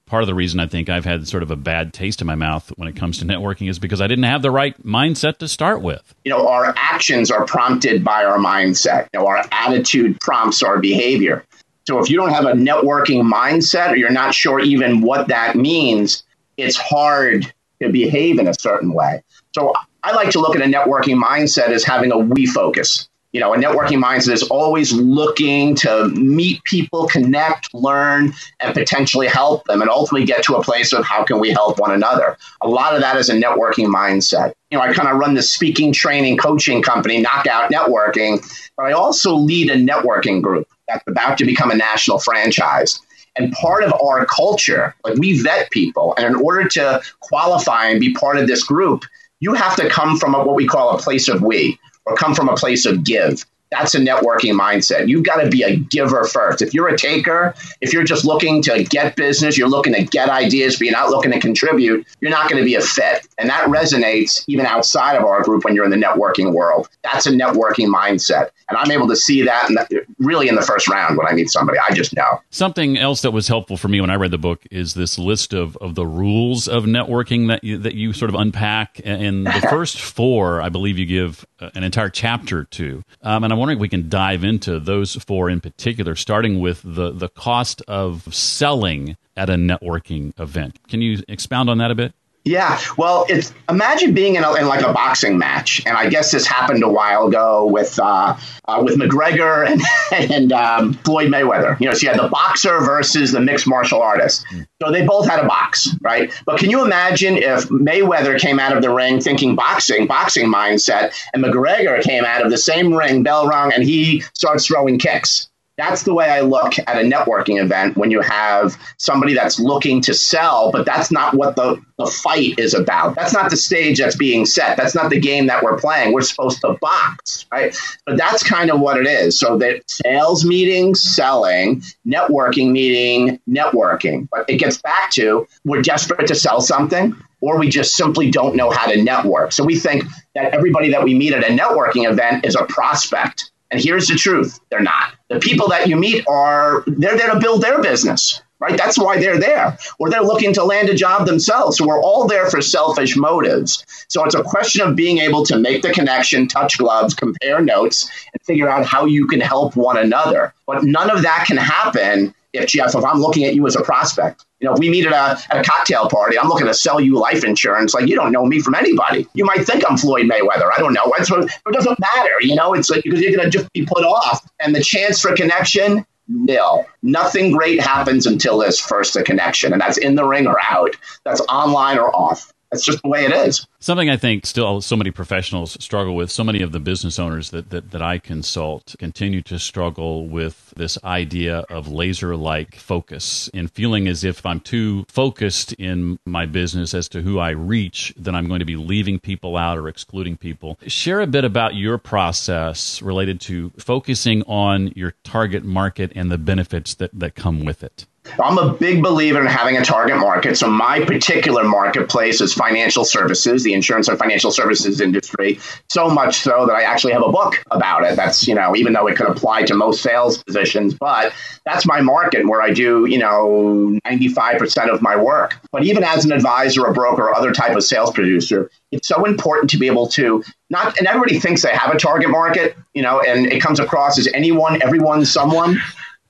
Part 0.08 0.24
of 0.24 0.28
the 0.28 0.34
reason 0.34 0.60
I 0.60 0.66
think 0.66 0.90
I've 0.90 1.06
had 1.06 1.28
sort 1.28 1.44
of 1.44 1.52
a 1.52 1.56
bad 1.56 1.94
taste 1.94 2.20
in 2.22 2.26
my 2.26 2.34
mouth 2.34 2.74
when 2.78 2.88
it 2.88 2.96
comes 2.96 3.20
to 3.20 3.26
networking 3.26 3.70
is 3.70 3.78
because 3.78 4.02
I 4.02 4.08
didn't 4.08 4.24
have 4.24 4.42
the 4.42 4.50
right 4.50 4.76
mindset 4.84 5.38
to 5.38 5.48
start 5.48 5.84
with. 5.84 6.16
You 6.26 6.32
know, 6.32 6.48
our 6.48 6.74
actions 6.76 7.30
are 7.30 7.46
prompted 7.46 8.04
by 8.04 8.26
our 8.26 8.40
mindset. 8.40 9.08
You 9.14 9.20
know, 9.20 9.28
our 9.28 9.46
attitude 9.52 10.20
prompts 10.20 10.64
our 10.64 10.80
behavior. 10.80 11.46
So 11.86 12.00
if 12.00 12.10
you 12.10 12.18
don't 12.18 12.32
have 12.32 12.46
a 12.46 12.54
networking 12.54 13.32
mindset 13.32 13.92
or 13.92 13.96
you're 13.96 14.10
not 14.10 14.34
sure 14.34 14.60
even 14.60 15.02
what 15.02 15.28
that 15.28 15.56
means, 15.56 16.24
it's 16.58 16.76
hard 16.76 17.54
to 17.82 17.90
behave 17.90 18.40
in 18.40 18.48
a 18.48 18.54
certain 18.54 18.94
way. 18.94 19.24
So 19.54 19.74
I 20.04 20.14
like 20.14 20.30
to 20.32 20.40
look 20.40 20.56
at 20.56 20.62
a 20.62 20.66
networking 20.66 21.22
mindset 21.22 21.70
as 21.70 21.84
having 21.84 22.12
a 22.12 22.18
we 22.18 22.46
focus. 22.46 23.10
You 23.34 23.42
know, 23.42 23.54
a 23.54 23.58
networking 23.58 24.02
mindset 24.02 24.32
is 24.32 24.44
always 24.44 24.94
looking 24.94 25.76
to 25.76 26.08
meet 26.08 26.64
people, 26.64 27.08
connect, 27.08 27.74
learn, 27.74 28.34
and 28.62 28.74
potentially 28.74 29.28
help 29.28 29.66
them, 29.66 29.82
and 29.82 29.90
ultimately 29.90 30.26
get 30.26 30.44
to 30.46 30.56
a 30.56 30.64
place 30.64 30.94
of 30.94 31.06
how 31.06 31.24
can 31.24 31.38
we 31.40 31.52
help 31.52 31.78
one 31.78 31.92
another. 31.92 32.38
A 32.62 32.68
lot 32.68 32.96
of 32.96 33.02
that 33.02 33.18
is 33.18 33.30
a 33.30 33.34
networking 33.34 33.94
mindset. 33.94 34.54
You 34.72 34.78
know, 34.78 34.84
I 34.84 34.94
kind 34.94 35.10
of 35.10 35.18
run 35.18 35.34
the 35.34 35.44
speaking, 35.44 35.92
training, 35.92 36.38
coaching 36.38 36.82
company, 36.82 37.22
Knockout 37.22 37.70
Networking, 37.70 38.42
but 38.78 38.86
I 38.86 38.94
also 38.94 39.36
lead 39.36 39.70
a 39.70 39.76
networking 39.76 40.42
group 40.42 40.68
that's 40.88 41.04
about 41.08 41.38
to 41.40 41.46
become 41.46 41.70
a 41.70 41.76
national 41.76 42.20
franchise. 42.20 43.02
And 43.38 43.52
part 43.54 43.84
of 43.84 43.94
our 44.02 44.26
culture, 44.26 44.96
like 45.04 45.16
we 45.16 45.42
vet 45.42 45.70
people, 45.72 46.14
and 46.18 46.26
in 46.26 46.36
order 46.36 46.68
to 46.70 47.02
qualify 47.20 47.88
and 47.88 48.00
be 48.00 48.14
part 48.14 48.38
of 48.38 48.48
this 48.48 48.64
group, 48.64 49.06
you 49.40 49.54
have 49.54 49.76
to 49.76 49.90
come 49.90 50.18
from 50.18 50.34
a, 50.34 50.44
what 50.44 50.56
we 50.56 50.68
call 50.68 50.96
a 50.96 51.00
place 51.00 51.28
of 51.28 51.42
we, 51.42 51.80
or 52.06 52.16
come 52.16 52.34
from 52.34 52.50
a 52.50 52.56
place 52.56 52.86
of 52.86 53.04
give. 53.04 53.46
That's 53.70 53.96
a 53.96 54.00
networking 54.00 54.58
mindset. 54.58 55.10
You've 55.10 55.26
got 55.26 55.42
to 55.42 55.50
be 55.50 55.62
a 55.62 55.76
giver 55.76 56.24
first. 56.24 56.62
If 56.62 56.74
you're 56.74 56.88
a 56.88 56.98
taker, 56.98 57.54
if 57.82 57.92
you're 57.92 58.06
just 58.06 58.24
looking 58.24 58.62
to 58.64 58.84
get 58.86 59.18
business, 59.18 59.58
you're 59.58 59.68
looking 59.68 59.94
to 59.94 60.06
get 60.06 60.30
ideas, 60.30 60.78
but 60.78 60.86
you're 60.86 60.94
not 60.94 61.10
looking 61.10 61.32
to 61.34 61.40
contribute, 61.40 62.08
you're 62.22 62.32
not 62.32 62.50
going 62.50 62.62
to 62.62 62.66
be 62.66 62.76
a 62.76 62.82
fit. 62.82 63.28
And 63.38 63.50
that 63.50 63.68
resonates 63.68 64.46
even 64.48 64.66
outside 64.66 65.18
of 65.18 65.26
our 65.26 65.44
group 65.44 65.66
when 65.66 65.76
you're 65.76 65.84
in 65.84 65.92
the 65.92 65.98
networking 65.98 66.54
world. 66.54 66.88
That's 67.04 67.28
a 67.28 67.32
networking 67.32 67.94
mindset. 67.94 68.52
And 68.70 68.78
I'm 68.78 68.92
able 68.92 69.08
to 69.08 69.16
see 69.16 69.44
that, 69.44 69.70
and 69.70 70.06
really 70.18 70.50
in 70.50 70.56
the 70.56 70.62
first 70.62 70.88
round 70.90 71.18
when 71.18 71.26
I 71.26 71.34
meet 71.34 71.50
somebody, 71.50 71.80
I 71.80 71.94
just 71.94 72.16
know. 72.16 72.42
Something 72.50 72.98
else 72.98 73.22
that 73.22 73.32
was 73.32 73.48
helpful 73.48 73.78
for 73.78 73.88
me 73.88 74.02
when 74.02 74.10
I 74.10 74.16
read 74.16 74.32
the 74.32 74.38
book 74.38 74.66
is 74.72 74.94
this 74.94 75.18
list 75.18 75.54
of, 75.54 75.78
of 75.78 75.96
the 75.96 76.06
rules 76.06 76.68
of 76.68 76.84
networking 76.84 77.48
that 77.48 77.64
you, 77.64 77.78
that 77.78 77.96
you 77.96 78.14
sort 78.14 78.30
of 78.30 78.36
unpack. 78.36 79.00
And 79.06 79.48
the 79.48 79.68
first 79.70 80.02
four, 80.02 80.62
I 80.62 80.70
believe 80.70 80.98
you 80.98 81.06
give 81.06 81.46
an 81.60 81.84
entire 81.84 82.10
chapter 82.10 82.66
to. 82.66 83.04
Um, 83.22 83.44
and 83.44 83.54
I'm 83.54 83.60
wondering 83.60 83.78
if 83.78 83.82
we 83.82 83.90
can 83.90 84.10
dive 84.10 84.44
into 84.44 84.80
those 84.80 85.16
four 85.16 85.50
in 85.50 85.62
particular, 85.62 86.16
starting 86.16 86.60
with 86.60 86.82
the, 86.84 87.12
the 87.12 87.30
cost 87.30 87.82
of 87.88 88.34
selling 88.34 89.18
at 89.36 89.50
a 89.50 89.54
networking 89.54 90.38
event. 90.40 90.80
Can 90.88 91.02
you 91.02 91.24
expound 91.28 91.70
on 91.70 91.78
that 91.78 91.92
a 91.92 91.96
bit? 91.96 92.14
Yeah, 92.48 92.80
well, 92.98 93.26
it's 93.28 93.54
imagine 93.70 94.14
being 94.14 94.36
in, 94.36 94.44
a, 94.44 94.54
in 94.54 94.68
like 94.68 94.82
a 94.82 94.94
boxing 94.94 95.38
match, 95.38 95.84
and 95.86 95.98
I 95.98 96.08
guess 96.08 96.32
this 96.32 96.48
happened 96.48 96.82
a 96.82 96.88
while 96.90 97.28
ago 97.28 97.66
with 97.66 98.00
uh, 98.00 98.38
uh, 98.66 98.82
with 98.84 98.96
McGregor 98.98 99.68
and, 100.12 100.32
and 100.32 100.52
um, 100.54 100.94
Floyd 100.94 101.30
Mayweather. 101.30 101.80
You 101.80 101.88
know, 101.88 101.94
so 101.94 102.04
you 102.04 102.10
had 102.10 102.20
the 102.20 102.30
boxer 102.30 102.80
versus 102.80 103.34
the 103.34 103.42
mixed 103.42 103.68
martial 103.68 104.02
artist. 104.02 104.46
So 104.82 104.92
they 104.92 105.06
both 105.06 105.28
had 105.28 105.44
a 105.44 105.48
box, 105.48 105.90
right? 106.02 106.32
But 106.46 106.60
can 106.60 106.70
you 106.70 106.86
imagine 106.86 107.36
if 107.38 107.68
Mayweather 107.70 108.40
came 108.40 108.60
out 108.60 108.76
of 108.76 108.82
the 108.82 108.94
ring 108.94 109.20
thinking 109.20 109.56
boxing, 109.56 110.08
boxing 110.08 110.52
mindset, 110.52 111.14
and 111.34 111.44
McGregor 111.44 112.02
came 112.02 112.24
out 112.24 112.46
of 112.46 112.52
the 112.52 112.58
same 112.58 112.94
ring, 112.94 113.24
bell 113.24 113.48
rung, 113.48 113.74
and 113.74 113.84
he 113.84 114.22
starts 114.34 114.68
throwing 114.68 115.00
kicks? 115.00 115.50
That's 115.78 116.04
the 116.04 116.14
way 116.14 116.30
I 116.30 116.42
look 116.42 116.74
at 116.80 116.98
a 116.98 117.08
networking 117.08 117.62
event 117.62 117.98
when 117.98 118.10
you 118.10 118.22
have 118.22 118.76
somebody 118.98 119.36
that's 119.36 119.60
looking 119.60 120.02
to 120.02 120.14
sell, 120.14 120.72
but 120.72 120.88
that's 120.88 121.12
not 121.12 121.36
what 121.36 121.56
the, 121.56 121.80
the 122.00 122.08
fight 122.08 122.58
is 122.58 122.74
about. 122.74 123.14
That's 123.16 123.34
not 123.34 123.52
the 123.52 123.58
stage 123.58 124.00
that's 124.00 124.16
being 124.16 124.48
set. 124.48 124.76
That's 124.76 124.96
not 124.96 125.12
the 125.12 125.20
game 125.20 125.46
that 125.48 125.64
we're 125.64 125.78
playing. 125.78 126.14
We're 126.14 126.22
supposed 126.22 126.62
to 126.62 126.78
box, 126.82 127.46
right? 127.52 127.78
But 128.08 128.18
that's 128.18 128.42
kind 128.42 128.72
of 128.72 128.80
what 128.80 128.98
it 128.98 129.06
is. 129.06 129.40
So 129.40 129.58
that 129.60 129.84
sales 129.88 130.44
meeting, 130.44 130.96
selling, 130.96 131.84
networking 132.08 132.72
meeting, 132.72 133.40
networking. 133.48 134.28
But 134.32 134.50
it 134.50 134.58
gets 134.58 134.82
back 134.82 135.12
to 135.12 135.48
we're 135.64 135.84
desperate 135.84 136.28
to 136.28 136.36
sell 136.36 136.60
something 136.60 137.16
or 137.42 137.60
we 137.60 137.70
just 137.70 137.96
simply 137.96 138.32
don't 138.32 138.56
know 138.56 138.72
how 138.72 138.88
to 138.88 139.02
network. 139.02 139.52
So 139.52 139.64
we 139.64 139.78
think 139.78 140.06
that 140.34 140.54
everybody 140.54 140.90
that 140.92 141.04
we 141.04 141.14
meet 141.14 141.34
at 141.34 141.44
a 141.44 141.56
networking 141.56 142.10
event 142.10 142.46
is 142.46 142.56
a 142.56 142.66
prospect. 142.66 143.52
And 143.72 143.82
here's 143.82 144.08
the 144.08 144.16
truth 144.16 144.60
they're 144.70 144.80
not. 144.82 145.14
The 145.30 145.40
people 145.40 145.68
that 145.70 145.88
you 145.88 145.98
meet 145.98 146.26
are, 146.28 146.84
they're 146.88 147.18
there 147.18 147.34
to 147.34 147.40
build 147.40 147.62
their 147.62 147.82
business, 147.82 148.42
right? 148.60 148.78
That's 148.78 148.98
why 148.98 149.20
they're 149.20 149.40
there. 149.40 149.78
Or 150.00 150.10
they're 150.10 150.22
looking 150.22 150.54
to 150.54 150.64
land 150.64 150.90
a 150.90 150.96
job 150.96 151.26
themselves. 151.26 151.78
So 151.78 151.86
we're 151.86 152.02
all 152.02 152.28
there 152.28 152.50
for 152.50 152.62
selfish 152.62 153.18
motives. 153.18 153.86
So 154.08 154.24
it's 154.24 154.36
a 154.36 154.44
question 154.44 154.82
of 154.82 154.96
being 154.96 155.18
able 155.18 155.46
to 155.48 155.58
make 155.58 155.82
the 155.82 155.92
connection, 155.92 156.48
touch 156.48 156.78
gloves, 156.78 157.14
compare 157.14 157.62
notes, 157.62 158.10
and 158.34 158.42
figure 158.44 158.70
out 158.70 158.86
how 158.86 159.06
you 159.06 159.28
can 159.28 159.42
help 159.42 159.76
one 159.76 159.98
another. 159.98 160.54
But 160.66 160.86
none 160.86 161.10
of 161.10 161.24
that 161.24 161.46
can 161.46 161.58
happen 161.58 162.34
Jeff, 162.66 162.96
if 162.96 163.04
I'm 163.04 163.20
looking 163.20 163.46
at 163.46 163.56
you 163.56 163.68
as 163.68 163.76
a 163.76 163.82
prospect. 163.82 164.46
You 164.60 164.68
know, 164.68 164.74
if 164.74 164.80
we 164.80 164.90
meet 164.90 165.06
at 165.06 165.14
a, 165.14 165.54
at 165.54 165.60
a 165.60 165.70
cocktail 165.70 166.10
party, 166.10 166.40
I'm 166.40 166.50
looking 166.50 166.66
to 166.68 166.74
sell 166.74 167.00
you 167.00 167.20
life 167.20 167.44
insurance. 167.44 167.94
Like, 167.94 168.08
you 168.08 168.16
don't 168.16 168.32
know 168.32 168.46
me 168.46 168.60
from 168.60 168.74
anybody. 168.74 169.28
You 169.36 169.46
might 169.46 169.66
think 169.66 169.84
I'm 169.88 169.98
Floyd 169.98 170.26
Mayweather. 170.26 170.72
I 170.76 170.80
don't 170.80 170.94
know. 170.94 171.14
It's, 171.20 171.30
it 171.30 171.74
doesn't 171.74 172.00
matter, 172.00 172.34
you 172.42 172.56
know, 172.56 172.74
it's 172.74 172.90
like 172.90 173.04
because 173.04 173.22
you're 173.22 173.36
going 173.36 173.44
to 173.44 173.56
just 173.56 173.72
be 173.74 173.86
put 173.86 174.04
off. 174.04 174.48
And 174.60 174.76
the 174.76 174.82
chance 174.82 175.22
for 175.22 175.36
connection, 175.36 176.06
nil. 176.28 176.86
Nothing 177.04 177.52
great 177.52 177.80
happens 177.80 178.26
until 178.26 178.58
there's 178.58 178.80
first 178.80 179.16
a 179.16 179.24
connection, 179.24 179.74
and 179.74 179.82
that's 179.82 179.98
in 179.98 180.16
the 180.16 180.26
ring 180.26 180.48
or 180.48 180.58
out. 180.70 180.96
That's 181.24 181.42
online 181.42 181.98
or 182.00 182.14
off. 182.16 182.52
That's 182.72 182.84
just 182.84 183.02
the 183.02 183.08
way 183.08 183.26
it 183.26 183.32
is. 183.32 183.66
Something 183.80 184.10
I 184.10 184.18
think 184.18 184.46
still 184.46 184.82
so 184.82 184.96
many 184.98 185.12
professionals 185.12 185.78
struggle 185.80 186.16
with. 186.16 186.30
So 186.30 186.44
many 186.44 186.62
of 186.62 186.74
the 186.74 186.80
business 186.80 187.18
owners 187.18 187.52
that, 187.52 187.70
that, 187.70 187.92
that 187.92 188.02
I 188.02 188.18
consult 188.18 188.96
continue 189.00 189.42
to 189.44 189.58
struggle 189.58 190.28
with 190.28 190.74
this 190.76 190.98
idea 191.04 191.60
of 191.70 191.88
laser 191.88 192.36
like 192.36 192.76
focus 192.76 193.50
and 193.54 193.72
feeling 193.72 194.08
as 194.08 194.24
if 194.24 194.46
I'm 194.46 194.60
too 194.60 195.06
focused 195.08 195.74
in 195.74 196.20
my 196.26 196.46
business 196.46 196.94
as 196.94 197.08
to 197.10 197.22
who 197.22 197.40
I 197.40 197.52
reach, 197.52 198.14
then 198.18 198.36
I'm 198.36 198.48
going 198.48 198.60
to 198.60 198.66
be 198.66 198.76
leaving 198.76 199.20
people 199.20 199.56
out 199.56 199.78
or 199.78 199.88
excluding 199.88 200.36
people. 200.36 200.78
Share 200.88 201.22
a 201.22 201.28
bit 201.28 201.46
about 201.46 201.76
your 201.76 201.98
process 201.98 203.02
related 203.02 203.40
to 203.42 203.72
focusing 203.78 204.44
on 204.44 204.92
your 204.96 205.14
target 205.24 205.64
market 205.64 206.12
and 206.16 206.30
the 206.30 206.38
benefits 206.38 206.96
that, 206.96 207.12
that 207.14 207.36
come 207.36 207.64
with 207.64 207.84
it. 207.84 208.06
I'm 208.44 208.58
a 208.58 208.74
big 208.74 209.02
believer 209.02 209.40
in 209.40 209.48
having 209.48 209.78
a 209.78 209.84
target 209.84 210.18
market. 210.18 210.58
So 210.58 210.70
my 210.70 211.04
particular 211.04 211.64
marketplace 211.64 212.42
is 212.42 212.54
financial 212.54 213.06
services, 213.06 213.64
the 213.64 213.74
insurance 213.74 214.08
and 214.08 214.18
financial 214.18 214.52
services 214.52 215.02
industry. 215.02 215.60
So 215.90 216.10
much 216.10 216.38
so 216.38 216.66
that 216.66 216.74
I 216.74 216.84
actually 216.84 217.14
have 217.14 217.24
a 217.24 217.32
book 217.32 217.64
about 217.72 218.04
it. 218.04 218.16
That's, 218.16 218.48
you 218.48 218.56
know, 218.56 218.76
even 218.76 218.94
though 218.94 219.08
it 219.08 219.16
could 219.16 219.28
apply 219.28 219.64
to 219.64 219.76
most 219.76 220.02
sales 220.02 220.44
positions, 220.44 220.94
but 220.94 221.34
that's 221.66 221.86
my 221.86 222.02
market 222.02 222.48
where 222.48 222.62
I 222.62 222.72
do, 222.72 223.06
you 223.06 223.18
know, 223.18 224.00
95% 224.06 224.90
of 224.90 225.02
my 225.02 225.16
work. 225.16 225.58
But 225.72 225.84
even 225.84 226.04
as 226.04 226.26
an 226.26 226.32
advisor, 226.32 226.86
a 226.86 226.94
broker, 226.94 227.24
or 227.24 227.36
other 227.36 227.52
type 227.52 227.76
of 227.76 227.84
sales 227.84 228.12
producer, 228.12 228.70
it's 228.92 229.08
so 229.08 229.26
important 229.26 229.70
to 229.72 229.78
be 229.78 229.88
able 229.88 230.08
to 230.10 230.44
not, 230.70 230.98
and 230.98 231.08
everybody 231.08 231.40
thinks 231.40 231.62
they 231.62 231.74
have 231.74 231.94
a 231.94 231.98
target 231.98 232.30
market, 232.30 232.76
you 232.94 233.02
know, 233.02 233.22
and 233.22 233.48
it 233.48 233.62
comes 233.62 233.80
across 233.80 234.20
as 234.20 234.28
anyone, 234.34 234.82
everyone, 234.82 235.26
someone 235.26 235.80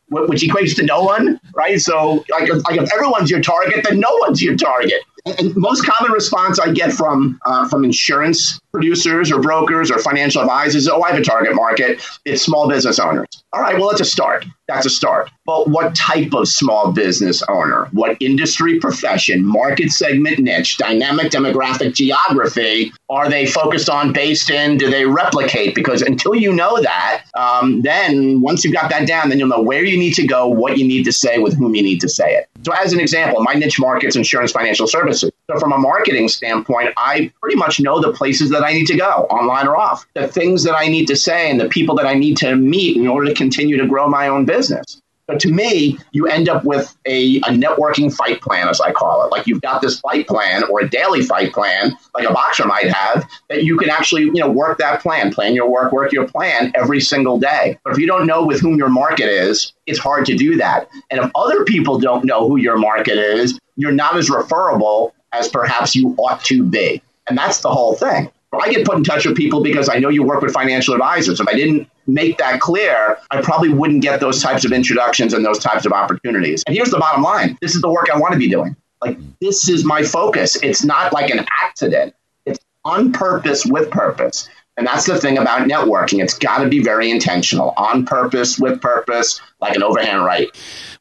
which 0.10 0.42
equates 0.42 0.76
to 0.76 0.84
no 0.84 1.04
one, 1.04 1.40
right? 1.56 1.80
So, 1.82 2.24
like, 2.30 2.50
like 2.50 2.80
if 2.80 2.94
everyone's 2.94 3.30
your 3.30 3.42
target, 3.42 3.86
then 3.88 4.00
no 4.00 4.16
one's 4.22 4.42
your 4.42 4.56
target. 4.56 5.02
And 5.26 5.56
most 5.58 5.86
common 5.86 6.12
response 6.12 6.60
I 6.60 6.72
get 6.72 6.94
from 6.94 7.40
uh, 7.46 7.68
from 7.68 7.84
insurance 7.84 8.62
producers 8.78 9.32
or 9.32 9.42
brokers 9.42 9.90
or 9.90 9.98
financial 9.98 10.42
advisors, 10.42 10.88
oh, 10.88 11.02
I 11.02 11.10
have 11.10 11.20
a 11.20 11.24
target 11.24 11.56
market. 11.56 12.00
It's 12.26 12.44
small 12.44 12.70
business 12.70 13.00
owners. 13.00 13.28
All 13.54 13.62
right, 13.62 13.76
well, 13.76 13.90
that's 13.90 14.02
a 14.02 14.06
start. 14.06 14.46
That's 14.68 14.86
a 14.86 14.90
start. 14.90 15.32
But 15.46 15.68
what 15.70 15.96
type 15.96 16.34
of 16.34 16.48
small 16.48 16.92
business 16.92 17.42
owner? 17.50 17.86
What 17.92 18.18
industry, 18.20 18.80
profession, 18.80 19.44
market 19.44 19.90
segment, 19.90 20.38
niche, 20.40 20.78
dynamic 20.78 21.32
demographic, 21.32 21.96
geography 21.96 22.92
are 23.10 23.30
they 23.30 23.46
focused 23.46 23.90
on, 23.90 24.14
based 24.14 24.50
in? 24.52 24.78
Do 24.78 24.92
they 24.92 25.06
replicate? 25.06 25.74
Because 25.74 26.02
until 26.02 26.36
you 26.36 26.54
know 26.54 26.80
that, 26.82 27.24
um, 27.36 27.82
then 27.82 28.42
once 28.42 28.64
you've 28.64 28.74
got 28.74 28.92
that 28.92 29.08
down, 29.08 29.30
then 29.30 29.40
you'll 29.40 29.48
know 29.48 29.62
where 29.62 29.84
you 29.84 29.98
need 29.98 30.14
to 30.16 30.28
go, 30.28 30.48
what 30.48 30.78
you 30.78 30.86
need 30.86 31.04
to 31.06 31.12
say, 31.12 31.40
with 31.40 31.58
whom 31.58 31.74
you 31.74 31.82
need 31.82 32.02
to 32.02 32.10
say 32.10 32.36
it. 32.36 32.50
So, 32.64 32.74
as 32.74 32.94
an 32.94 33.00
example, 33.00 33.42
my 33.42 33.54
niche 33.54 33.80
market's 33.80 34.18
insurance 34.18 34.52
financial 34.52 34.88
services. 34.88 35.32
So, 35.50 35.58
from 35.60 35.72
a 35.72 35.78
marketing 35.78 36.28
standpoint, 36.28 36.90
I 36.98 37.32
pretty 37.42 37.56
much 37.56 37.80
know 37.80 38.02
the 38.02 38.12
places 38.12 38.50
that 38.50 38.64
I 38.64 38.74
need 38.74 38.88
to 38.88 38.98
go, 38.98 39.28
online 39.30 39.66
or 39.66 39.78
off, 39.78 40.06
the 40.14 40.28
things 40.28 40.64
that 40.64 40.76
I 40.76 40.88
need 40.88 41.06
to 41.08 41.16
say, 41.16 41.50
and 41.50 41.58
the 41.58 41.70
people 41.70 41.96
that 41.96 42.06
I 42.06 42.16
need 42.16 42.36
to 42.38 42.58
meet 42.58 42.98
in 42.98 43.08
order 43.08 43.30
to 43.30 43.34
continue 43.34 43.78
to 43.78 43.88
grow 43.88 44.10
my 44.10 44.28
own 44.28 44.44
business. 44.44 45.02
But 45.26 45.40
to 45.42 45.52
me, 45.52 46.00
you 46.12 46.26
end 46.28 46.48
up 46.48 46.64
with 46.64 46.96
a, 47.06 47.38
a 47.38 47.50
networking 47.50 48.14
fight 48.14 48.42
plan, 48.42 48.68
as 48.68 48.82
I 48.82 48.92
call 48.92 49.26
it. 49.26 49.32
Like 49.32 49.46
you've 49.46 49.62
got 49.62 49.82
this 49.82 50.00
fight 50.00 50.28
plan 50.28 50.64
or 50.66 50.82
a 50.82 50.90
daily 50.90 51.22
fight 51.22 51.54
plan, 51.54 51.98
like 52.14 52.28
a 52.28 52.34
boxer 52.34 52.66
might 52.66 52.88
have, 52.92 53.26
that 53.50 53.64
you 53.64 53.78
can 53.78 53.90
actually, 53.90 54.24
you 54.24 54.36
know, 54.36 54.50
work 54.50 54.78
that 54.80 55.02
plan, 55.02 55.34
plan 55.34 55.54
your 55.54 55.70
work, 55.70 55.92
work 55.92 56.14
your 56.14 56.28
plan 56.28 56.72
every 56.76 57.02
single 57.02 57.38
day. 57.40 57.78
But 57.84 57.92
if 57.94 58.00
you 58.00 58.08
don't 58.08 58.26
know 58.26 58.46
with 58.46 58.62
whom 58.62 58.78
your 58.78 58.90
market 58.90 59.28
is, 59.28 59.74
it's 59.86 60.00
hard 60.00 60.26
to 60.28 60.36
do 60.36 60.56
that. 60.58 60.90
And 61.10 61.20
if 61.22 61.30
other 61.36 61.66
people 61.66 62.00
don't 62.00 62.24
know 62.24 62.48
who 62.48 62.58
your 62.58 62.78
market 62.78 63.18
is, 63.18 63.60
you're 63.76 63.92
not 63.92 64.16
as 64.16 64.30
referable 64.30 65.14
as 65.34 65.48
perhaps 65.48 65.96
you 65.96 66.16
ought 66.18 66.44
to 66.46 66.64
be. 66.64 67.02
And 67.28 67.38
that's 67.38 67.60
the 67.60 67.70
whole 67.70 67.96
thing. 67.96 68.32
I 68.54 68.72
get 68.72 68.86
put 68.86 68.98
in 68.98 69.04
touch 69.04 69.26
with 69.26 69.36
people 69.36 69.62
because 69.62 69.90
I 69.90 70.00
know 70.00 70.10
you 70.10 70.24
work 70.24 70.42
with 70.42 70.54
financial 70.54 70.94
advisors. 70.94 71.40
If 71.40 71.48
I 71.48 71.54
didn't 71.54 71.90
make 72.08 72.38
that 72.38 72.60
clear, 72.60 73.20
I 73.30 73.42
probably 73.42 73.70
wouldn't 73.70 74.02
get 74.02 74.20
those 74.20 74.42
types 74.42 74.66
of 74.66 74.72
introductions 74.72 75.34
and 75.34 75.46
those 75.46 75.60
types 75.60 75.86
of 75.86 75.92
opportunities. 75.92 76.64
And 76.66 76.76
here's 76.76 76.90
the 76.90 76.98
bottom 76.98 77.22
line 77.24 77.58
this 77.62 77.76
is 77.76 77.82
the 77.82 77.90
work 77.90 78.08
I 78.14 78.18
want 78.18 78.34
to 78.34 78.40
be 78.40 78.50
doing. 78.50 78.76
Like, 79.02 79.18
this 79.40 79.70
is 79.70 79.86
my 79.86 80.02
focus. 80.02 80.56
It's 80.64 80.84
not 80.84 81.14
like 81.14 81.30
an 81.30 81.46
accident, 81.62 82.16
it's 82.46 82.60
on 82.84 83.12
purpose 83.12 83.66
with 83.66 83.92
purpose. 83.92 84.50
And 84.78 84.86
that's 84.86 85.08
the 85.08 85.18
thing 85.20 85.40
about 85.40 85.68
networking. 85.68 86.22
It's 86.22 86.38
got 86.38 86.60
to 86.60 86.70
be 86.70 86.84
very 86.84 87.10
intentional, 87.10 87.74
on 87.78 88.06
purpose, 88.06 88.60
with 88.60 88.80
purpose, 88.80 89.42
like 89.60 89.76
an 89.76 89.82
overhand 89.82 90.24
right. 90.24 90.48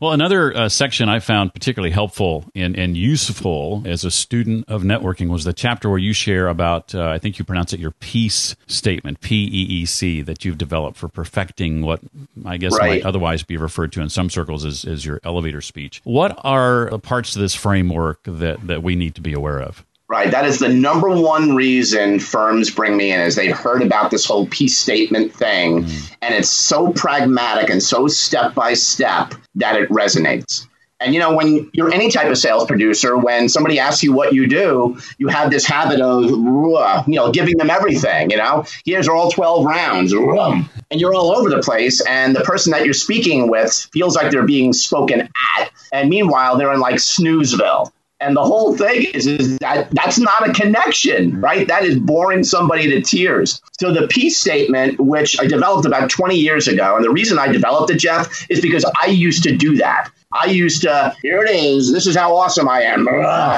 Well, 0.00 0.12
another 0.12 0.56
uh, 0.56 0.68
section 0.70 1.10
I 1.10 1.18
found 1.18 1.52
particularly 1.52 1.90
helpful 1.90 2.46
and, 2.54 2.74
and 2.74 2.96
useful 2.96 3.82
as 3.84 4.02
a 4.02 4.10
student 4.10 4.64
of 4.68 4.82
networking 4.82 5.28
was 5.28 5.44
the 5.44 5.52
chapter 5.52 5.90
where 5.90 5.98
you 5.98 6.14
share 6.14 6.48
about, 6.48 6.94
uh, 6.94 7.06
I 7.06 7.18
think 7.18 7.38
you 7.38 7.44
pronounce 7.44 7.74
it 7.74 7.80
your 7.80 7.90
peace 7.90 8.56
statement, 8.66 9.20
P 9.20 9.44
E 9.44 9.82
E 9.82 9.84
C, 9.84 10.22
that 10.22 10.42
you've 10.42 10.56
developed 10.56 10.96
for 10.96 11.08
perfecting 11.08 11.82
what 11.82 12.00
I 12.46 12.56
guess 12.56 12.72
right. 12.78 13.02
might 13.02 13.04
otherwise 13.04 13.42
be 13.42 13.58
referred 13.58 13.92
to 13.92 14.00
in 14.00 14.08
some 14.08 14.30
circles 14.30 14.64
as, 14.64 14.86
as 14.86 15.04
your 15.04 15.20
elevator 15.22 15.60
speech. 15.60 16.00
What 16.04 16.40
are 16.44 16.88
the 16.88 16.98
parts 16.98 17.36
of 17.36 17.42
this 17.42 17.54
framework 17.54 18.22
that, 18.24 18.66
that 18.68 18.82
we 18.82 18.96
need 18.96 19.16
to 19.16 19.20
be 19.20 19.34
aware 19.34 19.60
of? 19.60 19.84
Right. 20.08 20.30
That 20.30 20.44
is 20.44 20.60
the 20.60 20.68
number 20.68 21.10
one 21.10 21.56
reason 21.56 22.20
firms 22.20 22.70
bring 22.70 22.96
me 22.96 23.10
in 23.10 23.20
is 23.20 23.34
they've 23.34 23.56
heard 23.56 23.82
about 23.82 24.12
this 24.12 24.24
whole 24.24 24.46
peace 24.46 24.78
statement 24.78 25.32
thing. 25.34 25.82
Mm. 25.82 26.16
And 26.22 26.34
it's 26.34 26.48
so 26.48 26.92
pragmatic 26.92 27.70
and 27.70 27.82
so 27.82 28.06
step 28.06 28.54
by 28.54 28.74
step 28.74 29.34
that 29.56 29.74
it 29.74 29.88
resonates. 29.88 30.66
And 31.00 31.12
you 31.12 31.20
know, 31.20 31.34
when 31.34 31.68
you're 31.74 31.92
any 31.92 32.10
type 32.10 32.30
of 32.30 32.38
sales 32.38 32.64
producer, 32.66 33.18
when 33.18 33.48
somebody 33.48 33.78
asks 33.78 34.02
you 34.02 34.12
what 34.12 34.32
you 34.32 34.46
do, 34.46 34.96
you 35.18 35.28
have 35.28 35.50
this 35.50 35.66
habit 35.66 36.00
of, 36.00 36.30
you 36.30 37.16
know, 37.16 37.30
giving 37.32 37.58
them 37.58 37.68
everything. 37.68 38.30
You 38.30 38.38
know, 38.38 38.64
here's 38.84 39.06
all 39.06 39.30
12 39.30 39.66
rounds, 39.66 40.12
and 40.12 41.00
you're 41.00 41.14
all 41.14 41.36
over 41.36 41.50
the 41.50 41.60
place. 41.60 42.00
And 42.06 42.34
the 42.34 42.40
person 42.40 42.70
that 42.72 42.84
you're 42.84 42.94
speaking 42.94 43.50
with 43.50 43.88
feels 43.92 44.16
like 44.16 44.30
they're 44.30 44.46
being 44.46 44.72
spoken 44.72 45.20
at, 45.58 45.70
and 45.92 46.08
meanwhile 46.08 46.56
they're 46.56 46.72
in 46.72 46.80
like 46.80 46.94
snoozeville. 46.96 47.92
And 48.18 48.34
the 48.34 48.42
whole 48.42 48.76
thing 48.76 49.06
is, 49.12 49.26
is 49.26 49.58
that 49.58 49.90
that's 49.90 50.18
not 50.18 50.48
a 50.48 50.52
connection, 50.52 51.38
right? 51.40 51.68
That 51.68 51.84
is 51.84 51.98
boring 51.98 52.44
somebody 52.44 52.88
to 52.90 53.02
tears. 53.02 53.60
So 53.78 53.92
the 53.92 54.06
peace 54.06 54.38
statement, 54.38 54.98
which 54.98 55.38
I 55.38 55.46
developed 55.46 55.86
about 55.86 56.08
20 56.08 56.34
years 56.34 56.66
ago, 56.66 56.96
and 56.96 57.04
the 57.04 57.10
reason 57.10 57.38
I 57.38 57.48
developed 57.48 57.90
it, 57.90 57.98
Jeff, 57.98 58.50
is 58.50 58.60
because 58.60 58.86
I 59.02 59.06
used 59.06 59.42
to 59.42 59.54
do 59.54 59.76
that. 59.76 60.10
I 60.32 60.46
used 60.46 60.82
to, 60.82 61.14
here 61.22 61.42
it 61.42 61.50
is, 61.50 61.92
this 61.92 62.06
is 62.06 62.16
how 62.16 62.34
awesome 62.34 62.68
I 62.68 62.82
am. 62.82 63.06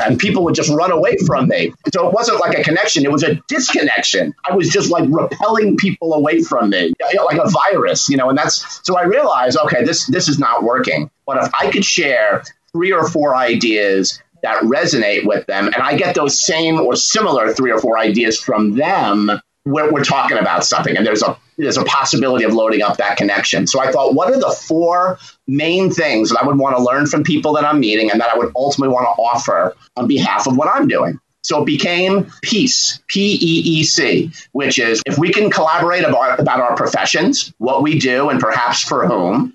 And 0.09 0.19
people 0.19 0.45
would 0.45 0.55
just 0.55 0.71
run 0.71 0.91
away 0.91 1.17
from 1.27 1.49
me. 1.49 1.73
So 1.93 2.09
it 2.09 2.15
wasn't 2.15 2.41
like 2.41 2.59
a 2.59 2.63
connection, 2.63 3.05
it 3.05 3.13
was 3.13 3.23
a 3.23 3.35
disconnection. 3.49 4.35
I 4.49 4.55
was 4.55 4.69
just 4.69 4.91
like 4.91 5.09
repelling 5.09 5.77
people 5.77 6.15
away 6.15 6.43
from 6.43 6.71
me, 6.71 6.93
like 7.01 7.39
a 7.39 7.49
virus, 7.49 8.09
you 8.09 8.17
know, 8.17 8.29
and 8.29 8.39
that's 8.39 8.81
so 8.87 8.97
I 8.97 9.03
realized, 9.03 9.59
okay, 9.65 9.85
this 9.85 10.07
this 10.07 10.29
is 10.29 10.39
not 10.39 10.63
working. 10.63 11.11
But 11.27 11.45
if 11.45 11.55
I 11.55 11.71
could 11.71 11.85
share 11.85 12.43
three 12.73 12.93
or 12.93 13.09
four 13.09 13.35
ideas 13.35 14.23
that 14.43 14.63
resonate 14.63 15.27
with 15.27 15.47
them, 15.47 15.67
and 15.67 15.77
I 15.77 15.97
get 15.97 16.15
those 16.15 16.39
same 16.39 16.81
or 16.81 16.97
similar 16.97 17.53
three 17.53 17.71
or 17.71 17.81
four 17.81 17.99
ideas 17.99 18.41
from 18.41 18.77
them, 18.77 19.31
we're, 19.65 19.91
we're 19.91 20.05
talking 20.05 20.39
about 20.39 20.65
something, 20.65 20.97
and 20.97 21.07
there's 21.07 21.23
a 21.23 21.37
there's 21.59 21.77
a 21.77 21.85
possibility 21.85 22.45
of 22.45 22.55
loading 22.55 22.83
up 22.83 22.99
that 22.99 23.17
connection. 23.17 23.67
So 23.67 23.81
I 23.81 23.91
thought, 23.91 24.15
what 24.15 24.33
are 24.33 24.39
the 24.39 24.51
four 24.51 25.19
main 25.49 25.91
things 25.91 26.31
that 26.31 26.41
I 26.41 26.47
would 26.47 26.57
want 26.57 26.77
to 26.77 26.83
learn 26.83 27.07
from 27.07 27.25
people 27.25 27.53
that 27.55 27.65
I'm 27.65 27.81
meeting, 27.81 28.11
and 28.11 28.21
that 28.21 28.33
I 28.33 28.39
would 28.39 28.53
ultimately 28.55 28.95
want 28.95 29.05
to 29.07 29.21
offer 29.21 29.75
on 29.97 30.07
behalf 30.07 30.47
of 30.47 30.57
what 30.57 30.69
I'm 30.69 30.89
doing? 30.89 31.19
So 31.43 31.63
it 31.63 31.67
became 31.67 32.31
Peace, 32.43 33.01
P 33.09 33.35
E 33.35 33.81
E 33.81 33.83
C, 33.83 34.31
which 34.53 34.79
is 34.79 35.03
if 35.07 35.19
we 35.19 35.33
can 35.33 35.51
collaborate 35.51 36.05
about, 36.05 36.41
about 36.41 36.61
our 36.61 36.77
professions, 36.77 37.53
what 37.59 37.83
we 37.83 37.99
do, 37.99 38.29
and 38.29 38.41
perhaps 38.41 38.83
for 38.83 39.07
whom, 39.07 39.55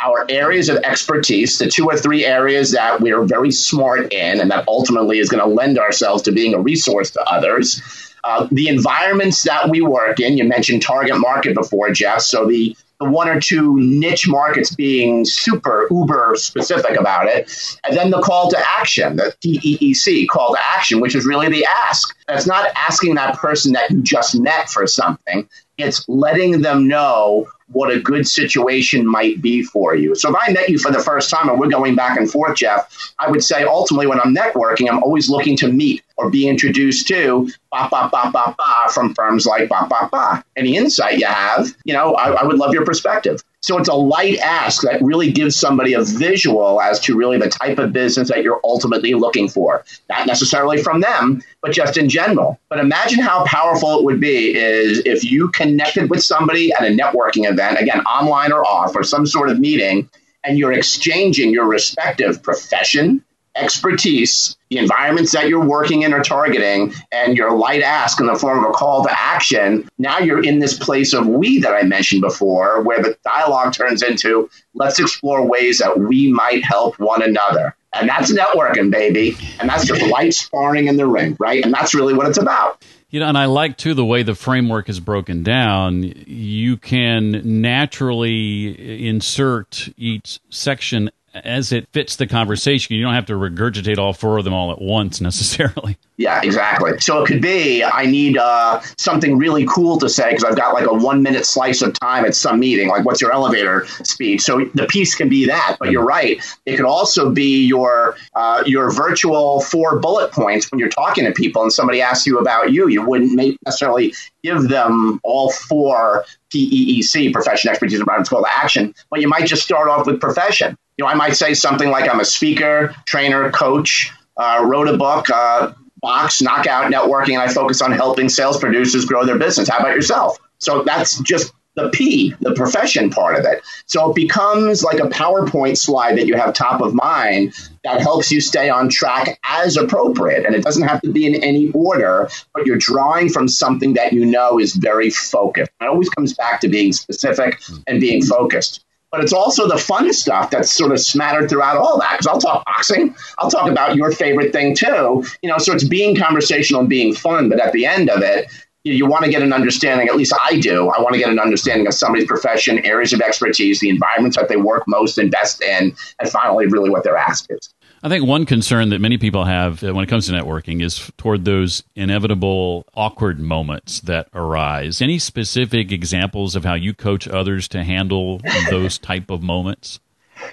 our 0.00 0.26
areas 0.28 0.68
of 0.68 0.76
expertise, 0.78 1.58
the 1.58 1.68
two 1.68 1.86
or 1.86 1.96
three 1.96 2.24
areas 2.24 2.72
that 2.72 3.00
we 3.00 3.12
are 3.12 3.22
very 3.22 3.50
smart 3.50 4.12
in, 4.12 4.40
and 4.40 4.50
that 4.50 4.66
ultimately 4.68 5.18
is 5.18 5.28
going 5.28 5.42
to 5.42 5.48
lend 5.48 5.78
ourselves 5.78 6.22
to 6.22 6.32
being 6.32 6.54
a 6.54 6.60
resource 6.60 7.10
to 7.10 7.22
others. 7.24 7.80
Uh, 8.24 8.46
the 8.52 8.68
environments 8.68 9.42
that 9.42 9.68
we 9.68 9.80
work 9.82 10.20
in, 10.20 10.38
you 10.38 10.44
mentioned 10.44 10.80
target 10.80 11.18
market 11.18 11.54
before, 11.54 11.90
Jeff. 11.90 12.20
So 12.20 12.46
the 12.46 12.76
the 13.02 13.10
one 13.10 13.28
or 13.28 13.40
two 13.40 13.76
niche 13.80 14.28
markets 14.28 14.74
being 14.74 15.24
super 15.24 15.88
uber 15.90 16.34
specific 16.36 16.98
about 16.98 17.26
it, 17.26 17.50
and 17.84 17.96
then 17.96 18.10
the 18.10 18.20
call 18.20 18.48
to 18.50 18.58
action, 18.78 19.16
the 19.16 19.34
PEEC 19.44 20.28
call 20.28 20.54
to 20.54 20.60
action, 20.64 21.00
which 21.00 21.16
is 21.16 21.26
really 21.26 21.48
the 21.48 21.66
ask. 21.88 22.16
It's 22.28 22.46
not 22.46 22.70
asking 22.76 23.16
that 23.16 23.36
person 23.38 23.72
that 23.72 23.90
you 23.90 24.02
just 24.02 24.38
met 24.38 24.70
for 24.70 24.86
something. 24.86 25.48
It's 25.78 26.08
letting 26.08 26.62
them 26.62 26.86
know 26.86 27.48
what 27.72 27.90
a 27.90 28.00
good 28.00 28.26
situation 28.26 29.06
might 29.06 29.40
be 29.40 29.62
for 29.62 29.94
you. 29.94 30.14
So 30.14 30.30
if 30.30 30.36
I 30.40 30.52
met 30.52 30.68
you 30.68 30.78
for 30.78 30.90
the 30.90 30.98
first 30.98 31.30
time 31.30 31.48
and 31.48 31.58
we're 31.58 31.68
going 31.68 31.94
back 31.94 32.18
and 32.18 32.30
forth, 32.30 32.56
Jeff, 32.56 33.14
I 33.18 33.30
would 33.30 33.42
say 33.42 33.64
ultimately 33.64 34.06
when 34.06 34.20
I'm 34.20 34.34
networking, 34.34 34.88
I'm 34.90 35.02
always 35.02 35.28
looking 35.28 35.56
to 35.58 35.68
meet 35.68 36.02
or 36.16 36.30
be 36.30 36.48
introduced 36.48 37.08
to 37.08 37.48
bah, 37.70 37.88
bah, 37.90 38.08
bah, 38.12 38.30
bah, 38.30 38.54
bah, 38.56 38.88
from 38.88 39.14
firms 39.14 39.46
like 39.46 39.68
bah, 39.68 39.86
bah, 39.88 40.08
bah. 40.10 40.42
Any 40.56 40.76
insight 40.76 41.18
you 41.18 41.26
have, 41.26 41.68
you 41.84 41.94
know, 41.94 42.14
I, 42.14 42.32
I 42.32 42.44
would 42.44 42.58
love 42.58 42.72
your 42.72 42.84
perspective. 42.84 43.42
So 43.62 43.78
it's 43.78 43.88
a 43.88 43.94
light 43.94 44.38
ask 44.38 44.82
that 44.82 45.00
really 45.00 45.30
gives 45.30 45.54
somebody 45.54 45.94
a 45.94 46.02
visual 46.02 46.80
as 46.80 46.98
to 47.00 47.16
really 47.16 47.38
the 47.38 47.48
type 47.48 47.78
of 47.78 47.92
business 47.92 48.28
that 48.28 48.42
you're 48.42 48.60
ultimately 48.64 49.14
looking 49.14 49.48
for. 49.48 49.84
Not 50.08 50.26
necessarily 50.26 50.82
from 50.82 51.00
them, 51.00 51.42
but 51.62 51.70
just 51.70 51.96
in 51.96 52.08
general. 52.08 52.58
But 52.68 52.80
imagine 52.80 53.20
how 53.20 53.44
powerful 53.44 54.00
it 54.00 54.04
would 54.04 54.18
be 54.18 54.56
is 54.56 55.02
if 55.06 55.22
you 55.22 55.48
connected 55.50 56.10
with 56.10 56.24
somebody 56.24 56.72
at 56.72 56.82
a 56.82 56.90
networking 56.90 57.48
event, 57.48 57.80
again, 57.80 58.00
online 58.00 58.50
or 58.50 58.64
off, 58.64 58.96
or 58.96 59.04
some 59.04 59.26
sort 59.26 59.48
of 59.48 59.60
meeting, 59.60 60.10
and 60.42 60.58
you're 60.58 60.72
exchanging 60.72 61.52
your 61.52 61.66
respective 61.66 62.42
profession, 62.42 63.24
expertise, 63.54 64.56
the 64.72 64.78
environments 64.78 65.32
that 65.32 65.48
you're 65.48 65.64
working 65.64 66.00
in 66.00 66.14
or 66.14 66.22
targeting, 66.22 66.94
and 67.12 67.36
your 67.36 67.54
light 67.54 67.82
ask 67.82 68.18
in 68.20 68.26
the 68.26 68.34
form 68.34 68.64
of 68.64 68.70
a 68.70 68.72
call 68.72 69.04
to 69.04 69.10
action, 69.12 69.86
now 69.98 70.18
you're 70.18 70.42
in 70.42 70.60
this 70.60 70.78
place 70.78 71.12
of 71.12 71.26
we 71.26 71.60
that 71.60 71.74
I 71.74 71.82
mentioned 71.82 72.22
before, 72.22 72.80
where 72.82 73.02
the 73.02 73.16
dialogue 73.22 73.74
turns 73.74 74.02
into 74.02 74.48
let's 74.74 74.98
explore 74.98 75.46
ways 75.46 75.78
that 75.78 75.98
we 75.98 76.32
might 76.32 76.64
help 76.64 76.98
one 76.98 77.22
another. 77.22 77.76
And 77.94 78.08
that's 78.08 78.32
networking, 78.32 78.90
baby. 78.90 79.36
And 79.60 79.68
that's 79.68 79.84
just 79.86 80.00
light 80.06 80.32
sparring 80.32 80.86
in 80.86 80.96
the 80.96 81.06
ring, 81.06 81.36
right? 81.38 81.62
And 81.62 81.74
that's 81.74 81.94
really 81.94 82.14
what 82.14 82.26
it's 82.26 82.38
about. 82.38 82.82
You 83.10 83.20
know, 83.20 83.28
and 83.28 83.36
I 83.36 83.44
like 83.44 83.76
too 83.76 83.92
the 83.92 84.06
way 84.06 84.22
the 84.22 84.34
framework 84.34 84.88
is 84.88 84.98
broken 84.98 85.42
down. 85.42 86.02
You 86.26 86.78
can 86.78 87.60
naturally 87.60 89.06
insert 89.06 89.90
each 89.98 90.40
section 90.48 91.10
as 91.34 91.72
it 91.72 91.88
fits 91.92 92.16
the 92.16 92.26
conversation. 92.26 92.94
You 92.94 93.02
don't 93.02 93.14
have 93.14 93.26
to 93.26 93.34
regurgitate 93.34 93.98
all 93.98 94.12
four 94.12 94.38
of 94.38 94.44
them 94.44 94.52
all 94.52 94.70
at 94.72 94.80
once 94.80 95.20
necessarily. 95.20 95.96
Yeah, 96.18 96.40
exactly. 96.44 97.00
So 97.00 97.20
it 97.24 97.26
could 97.26 97.40
be 97.40 97.82
I 97.82 98.06
need 98.06 98.36
uh, 98.36 98.80
something 98.96 99.38
really 99.38 99.66
cool 99.66 99.98
to 99.98 100.08
say 100.08 100.28
because 100.28 100.44
I've 100.44 100.54
got 100.54 100.72
like 100.72 100.86
a 100.86 100.92
one 100.92 101.20
minute 101.20 101.44
slice 101.44 101.82
of 101.82 101.98
time 101.98 102.24
at 102.24 102.36
some 102.36 102.60
meeting. 102.60 102.86
Like, 102.86 103.04
what's 103.04 103.20
your 103.20 103.32
elevator 103.32 103.86
speech? 104.04 104.42
So 104.42 104.64
the 104.74 104.86
piece 104.86 105.16
can 105.16 105.28
be 105.28 105.46
that. 105.46 105.78
But 105.80 105.90
you're 105.90 106.04
right. 106.04 106.40
It 106.64 106.76
could 106.76 106.84
also 106.84 107.30
be 107.30 107.64
your 107.64 108.14
uh, 108.34 108.62
your 108.66 108.92
virtual 108.92 109.62
four 109.62 109.98
bullet 109.98 110.30
points 110.30 110.70
when 110.70 110.78
you're 110.78 110.90
talking 110.90 111.24
to 111.24 111.32
people 111.32 111.62
and 111.62 111.72
somebody 111.72 112.00
asks 112.00 112.24
you 112.24 112.38
about 112.38 112.70
you. 112.70 112.86
You 112.86 113.04
wouldn't 113.04 113.58
necessarily 113.64 114.14
give 114.44 114.68
them 114.68 115.18
all 115.24 115.50
four 115.50 116.24
PEEC, 116.52 117.32
profession, 117.32 117.70
expertise, 117.70 117.98
environment, 117.98 118.28
call 118.28 118.42
to 118.42 118.56
action, 118.56 118.94
but 119.10 119.20
you 119.20 119.28
might 119.28 119.46
just 119.46 119.62
start 119.62 119.88
off 119.88 120.06
with 120.06 120.20
profession. 120.20 120.76
You 120.98 121.04
know, 121.04 121.10
I 121.10 121.14
might 121.14 121.36
say 121.36 121.54
something 121.54 121.90
like 121.90 122.08
I'm 122.08 122.20
a 122.20 122.24
speaker, 122.24 122.94
trainer, 123.06 123.50
coach, 123.50 124.12
uh, 124.36 124.64
wrote 124.66 124.88
a 124.88 124.96
book, 124.96 125.30
uh, 125.30 125.72
box, 126.00 126.42
knockout 126.42 126.92
networking, 126.92 127.34
and 127.34 127.42
I 127.42 127.48
focus 127.48 127.80
on 127.80 127.92
helping 127.92 128.28
sales 128.28 128.58
producers 128.58 129.04
grow 129.04 129.24
their 129.24 129.38
business. 129.38 129.68
How 129.68 129.78
about 129.78 129.94
yourself? 129.94 130.38
So 130.58 130.82
that's 130.82 131.18
just 131.20 131.52
the 131.74 131.88
P, 131.88 132.34
the 132.40 132.52
profession 132.54 133.08
part 133.08 133.38
of 133.38 133.46
it. 133.46 133.62
So 133.86 134.10
it 134.10 134.14
becomes 134.14 134.82
like 134.82 134.98
a 134.98 135.08
PowerPoint 135.08 135.78
slide 135.78 136.18
that 136.18 136.26
you 136.26 136.36
have 136.36 136.52
top 136.52 136.82
of 136.82 136.92
mind 136.94 137.54
that 137.84 138.00
helps 138.00 138.30
you 138.30 138.40
stay 138.40 138.68
on 138.68 138.90
track 138.90 139.38
as 139.44 139.76
appropriate. 139.76 140.44
And 140.44 140.54
it 140.54 140.62
doesn't 140.62 140.86
have 140.86 141.00
to 141.00 141.10
be 141.10 141.26
in 141.26 141.42
any 141.42 141.70
order, 141.72 142.28
but 142.52 142.66
you're 142.66 142.76
drawing 142.76 143.30
from 143.30 143.48
something 143.48 143.94
that 143.94 144.12
you 144.12 144.26
know 144.26 144.60
is 144.60 144.74
very 144.74 145.08
focused. 145.08 145.70
It 145.80 145.86
always 145.86 146.10
comes 146.10 146.34
back 146.34 146.60
to 146.60 146.68
being 146.68 146.92
specific 146.92 147.60
and 147.86 148.00
being 148.00 148.22
focused 148.22 148.84
but 149.12 149.22
it's 149.22 149.34
also 149.34 149.68
the 149.68 149.76
fun 149.76 150.10
stuff 150.12 150.50
that's 150.50 150.72
sort 150.72 150.90
of 150.90 150.98
smattered 150.98 151.48
throughout 151.48 151.76
all 151.76 152.00
that. 152.00 152.12
Because 152.12 152.26
I'll 152.26 152.40
talk 152.40 152.64
boxing, 152.64 153.14
I'll 153.38 153.50
talk 153.50 153.70
about 153.70 153.94
your 153.94 154.10
favorite 154.10 154.52
thing 154.52 154.74
too. 154.74 155.24
You 155.42 155.50
know, 155.50 155.58
so 155.58 155.74
it's 155.74 155.84
being 155.84 156.16
conversational 156.16 156.80
and 156.80 156.88
being 156.88 157.14
fun, 157.14 157.50
but 157.50 157.60
at 157.60 157.72
the 157.72 157.84
end 157.84 158.08
of 158.08 158.22
it, 158.22 158.50
you, 158.84 158.94
you 158.94 159.06
want 159.06 159.24
to 159.24 159.30
get 159.30 159.42
an 159.42 159.52
understanding. 159.52 160.08
At 160.08 160.16
least 160.16 160.32
I 160.42 160.58
do. 160.58 160.88
I 160.88 161.00
want 161.00 161.12
to 161.12 161.18
get 161.18 161.28
an 161.28 161.38
understanding 161.38 161.86
of 161.86 161.94
somebody's 161.94 162.26
profession, 162.26 162.84
areas 162.86 163.12
of 163.12 163.20
expertise, 163.20 163.80
the 163.80 163.90
environments 163.90 164.36
that 164.38 164.48
they 164.48 164.56
work 164.56 164.84
most 164.88 165.18
and 165.18 165.30
best 165.30 165.62
in, 165.62 165.94
and 166.18 166.28
finally, 166.30 166.66
really 166.66 166.88
what 166.88 167.04
their 167.04 167.16
ask 167.16 167.46
is. 167.50 167.72
I 168.04 168.08
think 168.08 168.26
one 168.26 168.46
concern 168.46 168.88
that 168.88 169.00
many 169.00 169.16
people 169.16 169.44
have 169.44 169.84
uh, 169.84 169.94
when 169.94 170.02
it 170.02 170.08
comes 170.08 170.26
to 170.26 170.32
networking 170.32 170.82
is 170.82 171.12
toward 171.16 171.44
those 171.44 171.84
inevitable 171.94 172.84
awkward 172.94 173.38
moments 173.38 174.00
that 174.00 174.28
arise. 174.34 175.00
Any 175.00 175.20
specific 175.20 175.92
examples 175.92 176.56
of 176.56 176.64
how 176.64 176.74
you 176.74 176.94
coach 176.94 177.28
others 177.28 177.68
to 177.68 177.84
handle 177.84 178.40
those 178.70 178.98
type 178.98 179.30
of 179.30 179.42
moments? 179.42 180.00